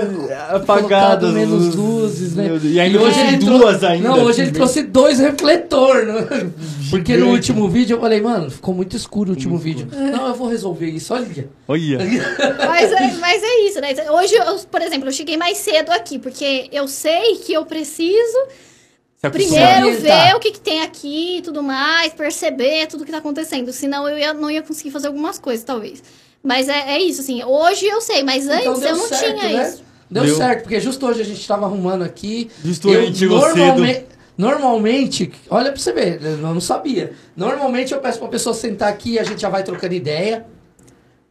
[0.49, 1.75] Apagado colocado as menos luzes.
[1.75, 2.59] luzes, né?
[2.61, 4.09] E ainda hoje trouxe ele duas ainda.
[4.09, 6.51] Não, hoje ele trouxe dois refletor, né?
[6.89, 9.87] Porque no último vídeo eu falei, mano, ficou muito escuro o último Muito vídeo.
[9.93, 11.47] Não, eu vou resolver isso, olha.
[11.69, 11.99] Olha.
[12.67, 13.95] Mas é, mas é isso, né?
[14.11, 18.37] Hoje, eu, por exemplo, eu cheguei mais cedo aqui, porque eu sei que eu preciso.
[19.21, 20.27] Primeiro orientar.
[20.29, 23.71] ver o que, que tem aqui e tudo mais, perceber tudo que tá acontecendo.
[23.73, 26.01] Senão eu ia- não ia conseguir fazer algumas coisas, talvez.
[26.41, 27.43] Mas é, é isso, assim.
[27.43, 29.69] Hoje eu sei, mas antes Então deu eu não certo, tinha né?
[29.69, 29.83] isso.
[30.09, 30.37] Deu, Deu.
[30.37, 32.49] certo, porque justo hoje a gente tava arrumando aqui.
[32.63, 34.05] Justo hoje a gente chegou normalme-
[34.37, 37.11] Normalmente, olha pra você ver, eu não sabia.
[37.35, 40.45] Normalmente eu peço pra pessoa sentar aqui e a gente já vai trocando ideia.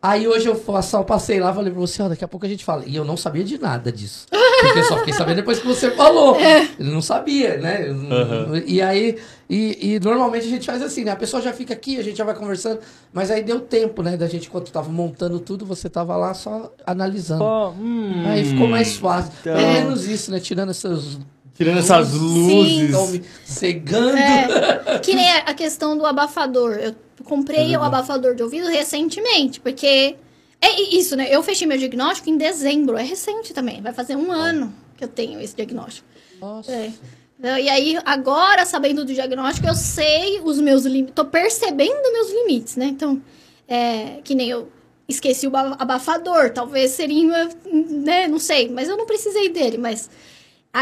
[0.01, 2.45] Aí hoje eu faço, só passei lá e falei pra você, ó, daqui a pouco
[2.45, 2.85] a gente fala.
[2.87, 4.27] E eu não sabia de nada disso.
[4.61, 6.37] Porque eu só fiquei sabendo depois que você falou.
[6.79, 7.87] Eu não sabia, né?
[7.89, 8.63] Aham.
[8.67, 9.17] E aí,
[9.49, 11.11] e, e normalmente a gente faz assim, né?
[11.13, 12.81] A pessoa já fica aqui, a gente já vai conversando.
[13.13, 14.17] Mas aí deu tempo, né?
[14.17, 17.43] Da gente, enquanto tava montando tudo, você tava lá só analisando.
[17.45, 19.33] Ó, hum, Aí ficou mais fácil.
[19.41, 20.41] então- Pelo menos isso, né?
[20.41, 21.19] Tirando essas.
[21.55, 23.11] Tirando essas luzes.
[23.11, 24.17] Me cegando.
[24.17, 26.73] É, que nem a questão do abafador.
[26.75, 26.95] Eu
[27.25, 30.15] comprei É o abafador de ouvido recentemente, porque
[30.61, 31.29] é isso, né?
[31.31, 32.97] Eu fechei meu diagnóstico em dezembro.
[32.97, 33.81] É recente também.
[33.81, 36.07] Vai fazer um ano que eu tenho esse diagnóstico.
[36.41, 36.73] Nossa.
[36.73, 36.93] É.
[37.39, 41.15] Então, E aí, agora, sabendo do diagnóstico, eu sei os meus limites.
[41.15, 42.87] Tô percebendo meus limites, né?
[42.87, 43.23] Então,
[43.69, 44.69] é, que nem eu
[45.09, 46.51] esqueci o ba- abafador.
[46.51, 48.27] Talvez seria, né?
[48.27, 48.69] Não sei.
[48.69, 49.79] Mas eu não precisei dele.
[49.79, 50.11] Mas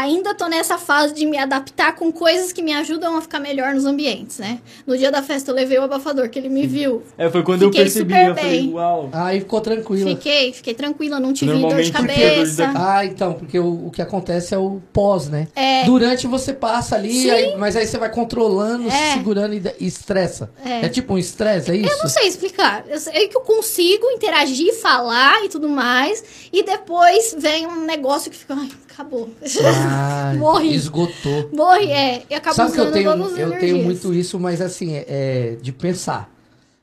[0.01, 3.73] ainda tô nessa fase de me adaptar com coisas que me ajudam a ficar melhor
[3.73, 4.59] nos ambientes, né?
[4.85, 7.03] No dia da festa, eu levei o abafador, que ele me viu.
[7.17, 8.13] É, foi quando eu Fiquei percebi.
[8.13, 8.73] super Eu falei, bem.
[8.73, 9.09] uau.
[9.11, 10.09] Aí ficou tranquila.
[10.11, 12.71] Fiquei, fiquei tranquila, não tive dor de dor de cabeça.
[12.75, 15.47] Ah, então, porque o, o que acontece é o pós, né?
[15.55, 15.83] É.
[15.85, 19.13] Durante você passa ali, aí- mas aí você vai controlando, É.
[19.13, 20.51] segurando e, e estressa.
[20.63, 20.85] É.
[20.85, 20.89] É.
[20.89, 21.91] tipo um estresse, é isso?
[21.91, 22.83] Eu não sei explicar.
[22.87, 26.23] Eu sei que eu consigo interagir, falar e tudo mais.
[26.53, 28.53] E depois vem um negócio que fica.
[28.53, 28.69] Ai,
[29.01, 29.29] acabou.
[29.63, 30.73] Ah, Morri.
[30.73, 31.49] esgotou.
[31.53, 32.23] Morre, é.
[32.29, 35.71] E acaba Sabe que eu tenho, eu tenho muito isso, mas assim, é, é de
[35.71, 36.33] pensar.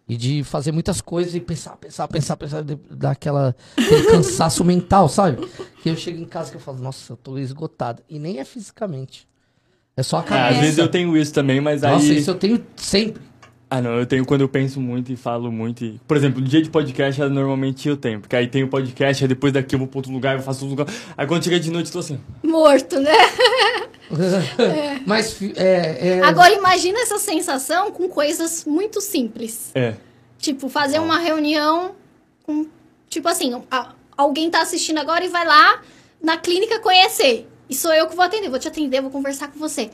[0.06, 4.62] E de fazer muitas coisas e pensar, pensar, pensar, pensar, de- dar aquela, aquele cansaço
[4.62, 5.48] mental, sabe?
[5.82, 8.02] Que eu chego em casa que eu falo, nossa, eu tô esgotado.
[8.08, 9.26] E nem é fisicamente.
[9.96, 10.48] É só a cabeça.
[10.48, 12.18] às vezes eu tenho isso também, mas Nossa, aí.
[12.18, 13.22] isso eu tenho sempre.
[13.70, 15.84] Ah, não, eu tenho quando eu penso muito e falo muito.
[15.84, 16.00] E...
[16.06, 18.20] Por exemplo, no dia de podcast, é normalmente eu tenho.
[18.20, 20.64] Porque aí tem o podcast, aí depois daqui eu vou pra outro lugar, eu faço
[20.66, 20.94] outro lugar.
[21.16, 22.20] Aí quando chega de noite, eu tô assim.
[22.42, 23.10] Morto, né?
[25.06, 29.70] Mas fi- é, é- Agora imagina essa sensação com coisas muito simples.
[29.74, 29.94] É.
[30.38, 31.94] Tipo, fazer uma reunião
[32.44, 32.66] com.
[33.08, 35.80] Tipo assim, a- alguém tá assistindo agora e vai lá
[36.22, 37.48] na clínica conhecer.
[37.68, 39.90] E sou eu que vou atender, vou te atender, vou conversar com você.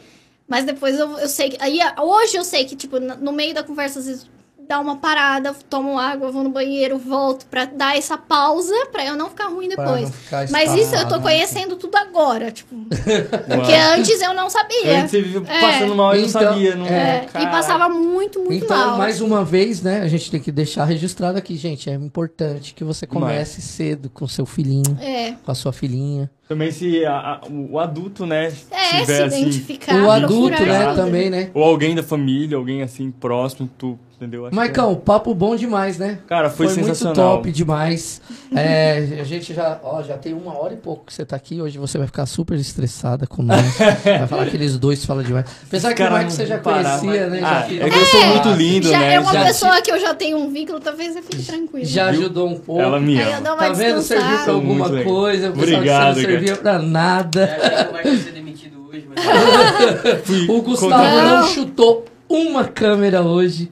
[0.51, 1.57] Mas depois eu, eu sei que.
[1.61, 4.29] Aí, hoje eu sei que, tipo, no meio da conversa, às vezes
[4.71, 9.17] dá uma parada, tomo água, vou no banheiro, volto pra dar essa pausa pra eu
[9.17, 10.03] não ficar ruim depois.
[10.03, 11.23] não ficar Mas isso eu tô estafado.
[11.23, 12.77] conhecendo tudo agora, tipo.
[12.87, 15.01] Porque antes eu não sabia.
[15.01, 15.61] Antes você vive É.
[15.61, 16.77] passando mal e não Então, sabia.
[16.77, 16.87] Não...
[16.87, 18.97] É, e passava muito, muito Então, mal.
[18.99, 21.91] mais uma vez, né, a gente tem que deixar registrado aqui, gente.
[21.91, 25.33] É importante que você comece cedo com seu filhinho, É.
[25.45, 26.31] com a sua filhinha.
[26.49, 29.41] Também se a- a- o adulto, né, É, tiver se assim.
[29.43, 29.97] identificar.
[29.97, 31.03] o adulto, né, ajuda.
[31.05, 31.51] também, né?
[31.55, 34.43] Ou alguém da família, alguém assim próximo, tu, entendeu?
[34.45, 36.19] Acho que Maicão, papo bom demais, né?
[36.23, 37.15] é- Cara, foi, muito sensacional.
[37.39, 38.21] top demais.
[38.55, 41.61] É, a gente já, ó, já tem uma hora e pouco que você tá aqui.
[41.63, 43.61] Hoje você vai ficar super estressada com nós.
[44.05, 45.47] vai falar que eles dois falam demais.
[45.67, 47.41] Apesar que o Cara, Maicon você já parar, conhecia, mas- né?
[47.43, 49.15] Ah, já, é que eu sou muito lindo, já né?
[49.15, 51.87] é uma Já pessoa que eu já tenho um vínculo, talvez eu fique tranquilo.
[51.87, 52.83] já ajudou um pouco.
[52.83, 53.41] Ela me Aí eu ama.
[53.43, 54.03] dou uma Tá vendo?
[54.03, 55.49] Serviu pra alguma Muito coisa.
[55.51, 57.59] o pessoal Obrigado, que você não servia pra nada.
[57.91, 59.21] Eu achei que o ser demitido hoje, mas.
[60.51, 60.93] O Gustavo
[61.23, 61.47] Não.
[61.49, 63.71] chutou uma câmera hoje.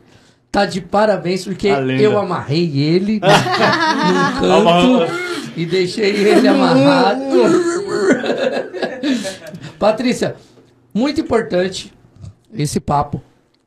[0.50, 5.12] Tá de parabéns, porque eu amarrei ele num canto
[5.56, 7.20] e deixei ele amarrado.
[9.78, 10.36] Patrícia,
[10.92, 11.92] muito importante
[12.52, 13.22] esse papo.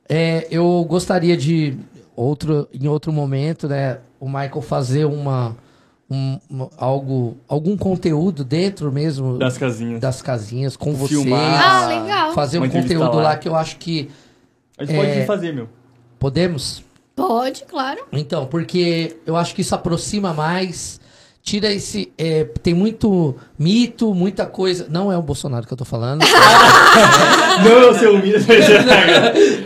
[0.10, 1.78] É, eu gostaria de
[2.16, 5.56] outro, em outro momento, né, o Michael fazer uma,
[6.10, 6.38] um-
[6.78, 10.02] algo, algum conteúdo dentro mesmo Das casinhas.
[10.02, 11.16] das casinhas com você.
[11.16, 11.64] Filmar.
[11.64, 12.34] Ah, legal.
[12.34, 13.24] Fazer um conteúdo lá.
[13.24, 14.10] lá que eu acho que
[14.78, 15.26] A gente pode É.
[15.26, 15.70] fazer, meu.
[16.22, 16.84] Podemos.
[17.15, 18.06] Pode, claro.
[18.14, 21.02] Então, porque eu acho que isso aproxima mais,
[21.41, 22.14] tira esse.
[22.15, 24.88] é, tem muito mito, muita coisa.
[24.88, 26.22] Não é o Bolsonaro que eu tô falando.
[27.65, 28.39] Não, seu humilha.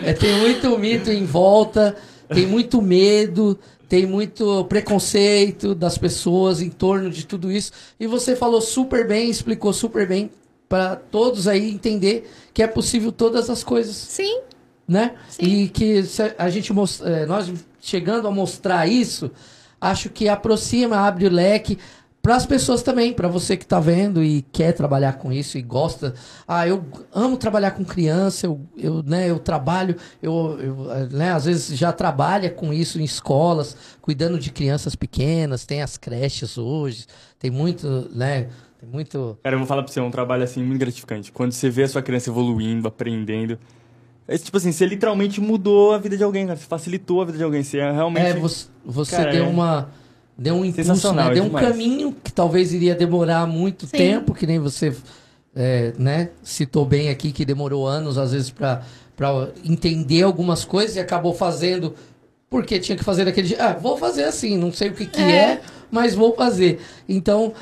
[0.02, 1.96] É, tem muito mito em volta,
[2.30, 3.60] tem muito medo,
[3.90, 7.72] tem muito preconceito das pessoas em torno de tudo isso.
[8.00, 10.30] E você falou super bem, explicou super bem
[10.70, 13.96] para todos aí entender que é possível todas as coisas.
[13.96, 14.42] Sim.
[14.88, 15.14] Né?
[15.30, 15.44] Sim.
[15.46, 16.04] E que
[16.38, 16.72] a- gente
[17.04, 17.52] eh, nós
[17.82, 19.32] chegando a mostrar isso,
[19.80, 21.78] acho que aproxima, abre o leque
[22.22, 25.62] para as pessoas também, para você que está vendo e quer trabalhar com isso e
[25.62, 26.16] gosta.
[26.48, 26.84] Ah, eu
[27.14, 30.76] amo trabalhar com criança, eu, eu, né, eu trabalho, eu, eu,
[31.12, 35.98] né, às vezes já trabalha com isso em escolas, cuidando de crianças pequenas, tem as
[35.98, 37.06] creches hoje,
[37.38, 38.48] tem muito, né,
[38.80, 41.32] tem muito Cara, eu vou falar pra você, é um trabalho assim muito gratificante.
[41.32, 43.60] Quando você vê a sua criança evoluindo, aprendendo.
[44.28, 46.58] É tipo assim, você literalmente mudou a vida de alguém, cara.
[46.58, 47.64] Você facilitou a vida de alguém.
[47.64, 48.26] Você é realmente.
[48.26, 49.90] É, você, você Cara, deu é uma.
[50.38, 51.28] Deu um impulso, né?
[51.28, 51.68] é Deu um demais.
[51.68, 53.96] caminho que talvez iria demorar muito Sim.
[53.96, 54.94] tempo, que nem você
[55.56, 58.84] é, né, citou bem aqui, que demorou anos, às vezes, para
[59.64, 61.96] entender algumas coisas e acabou fazendo
[62.50, 63.62] porque tinha que fazer daquele jeito.
[63.62, 65.52] Ah, vou fazer assim, não sei o que, que é.
[65.54, 65.62] É.
[65.90, 66.82] mas vou fazer.
[67.08, 67.54] Então,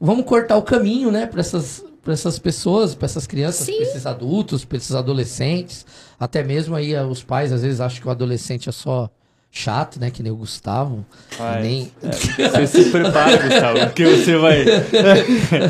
[0.00, 4.06] vamos cortar o caminho, né, para essas, pra essas pessoas, para essas crianças, para esses
[4.06, 5.84] adultos, para esses adolescentes.
[6.20, 9.10] Até mesmo aí ah, os pais às vezes acham que o adolescente é só
[9.50, 11.04] chato, né, que nem o Gustavo.
[11.36, 11.92] Ai, Nem...
[12.00, 14.64] Você se prepara, Gustavo, porque você vai.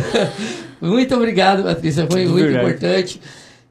[0.79, 2.07] Muito obrigado, Patrícia.
[2.07, 2.67] Foi muito verdade.
[2.67, 3.23] importante.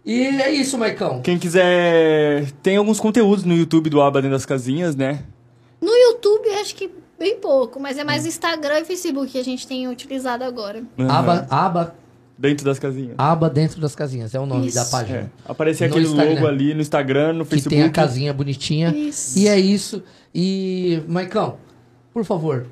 [0.04, 1.22] E é isso, Maicão.
[1.22, 2.48] Quem quiser.
[2.64, 5.24] Tem alguns conteúdos no YouTube do Aba Dentro das Casinhas, né?
[5.80, 6.90] No YouTube, acho que
[7.20, 10.82] bem pouco, mas é mais Instagram e Facebook que a gente tem utilizado agora.
[10.98, 11.12] Aham.
[11.12, 11.96] Aba, aba,
[12.38, 13.16] Dentro das casinhas.
[13.18, 14.36] aba dentro das casinhas.
[14.36, 14.76] É o nome Isso.
[14.76, 14.86] da É.
[14.90, 15.32] página.
[15.46, 16.34] Aparecer No aquele Instagram.
[16.36, 17.76] logo ali no Instagram, no Que Facebook.
[17.76, 18.90] tem a casinha bonitinha.
[18.96, 19.40] Isso.
[19.40, 20.04] E é isso.
[20.34, 21.58] E, Maicão,
[22.14, 22.66] por favor,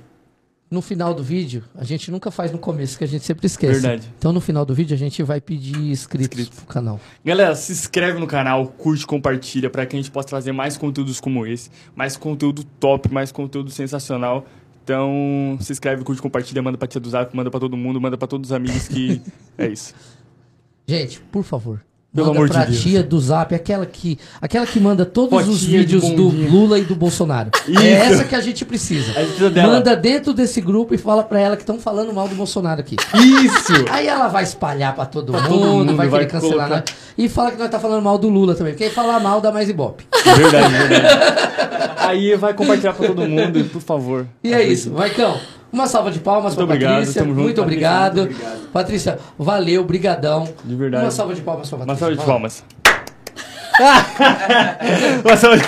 [0.70, 3.74] no final do vídeo, a gente nunca faz no começo, que a gente sempre esquece.
[3.80, 4.10] Verdade.
[4.18, 6.60] Então, no final do vídeo, a gente vai pedir inscritos Inscritos.
[6.60, 7.00] pro canal.
[7.24, 11.20] Galera, se inscreve no canal, curte, compartilha para que a gente possa trazer mais conteúdos
[11.22, 14.46] como esse, mais conteúdo top, mais conteúdo sensacional.
[14.84, 18.18] Então, se inscreve, curte, compartilha, manda pra tia do Zap, manda pra todo mundo, manda
[18.18, 19.22] pra todos os amigos que
[19.58, 19.94] é isso.
[20.86, 21.82] Gente, por favor.
[22.14, 22.80] Pelo manda amor de pra Deus.
[22.80, 26.28] tia do Zap, aquela que, aquela que manda todos os Fotinha de vídeos do.
[26.30, 27.50] Lula e do Bolsonaro.
[27.68, 27.82] Isso.
[27.82, 29.12] É essa que a gente precisa.
[29.12, 29.74] A gente precisa dela.
[29.74, 32.96] Manda dentro desse grupo e fala pra ela que estão falando mal do Bolsonaro aqui.
[33.16, 33.74] Isso!
[33.90, 36.70] Aí ela vai espalhar pra todo, Pra mundo, todo mundo, vai vai querer cancelar.
[36.70, 36.84] Né?
[37.18, 38.74] E fala que nós tá falando mal do Lula também.
[38.74, 40.06] Porque falar mal dá mais ibope.
[40.24, 41.08] Verdade, verdade.
[41.98, 44.28] Aí vai compartilhar pra todo mundo, por favor.
[44.44, 45.40] E é isso, Maicão.
[45.74, 47.24] Uma salva de palmas obrigado, Patrícia.
[47.24, 48.18] junto, muito, Patrícia, obrigado.
[48.22, 48.70] muito obrigado.
[48.72, 50.48] Patrícia, valeu, brigadão.
[50.64, 51.04] De verdade.
[51.04, 52.06] Uma salva de palmas pra Patrícia.
[52.06, 52.26] Uma salva de vai.
[52.28, 52.64] palmas.
[55.26, 55.64] Uma salva de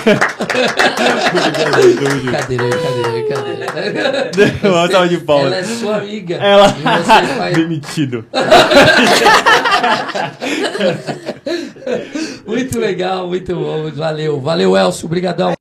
[2.20, 4.30] Brincadeira, brincadeira, brincadeira.
[4.62, 5.46] Uma salva de palmas.
[5.46, 6.36] Ela é sua amiga.
[6.36, 6.68] Ela.
[6.68, 7.56] Faz...
[7.58, 8.24] Demitido.
[12.46, 13.90] Muito legal, muito bom.
[13.92, 15.08] Valeu, valeu, Elcio.
[15.08, 15.52] Brigadão.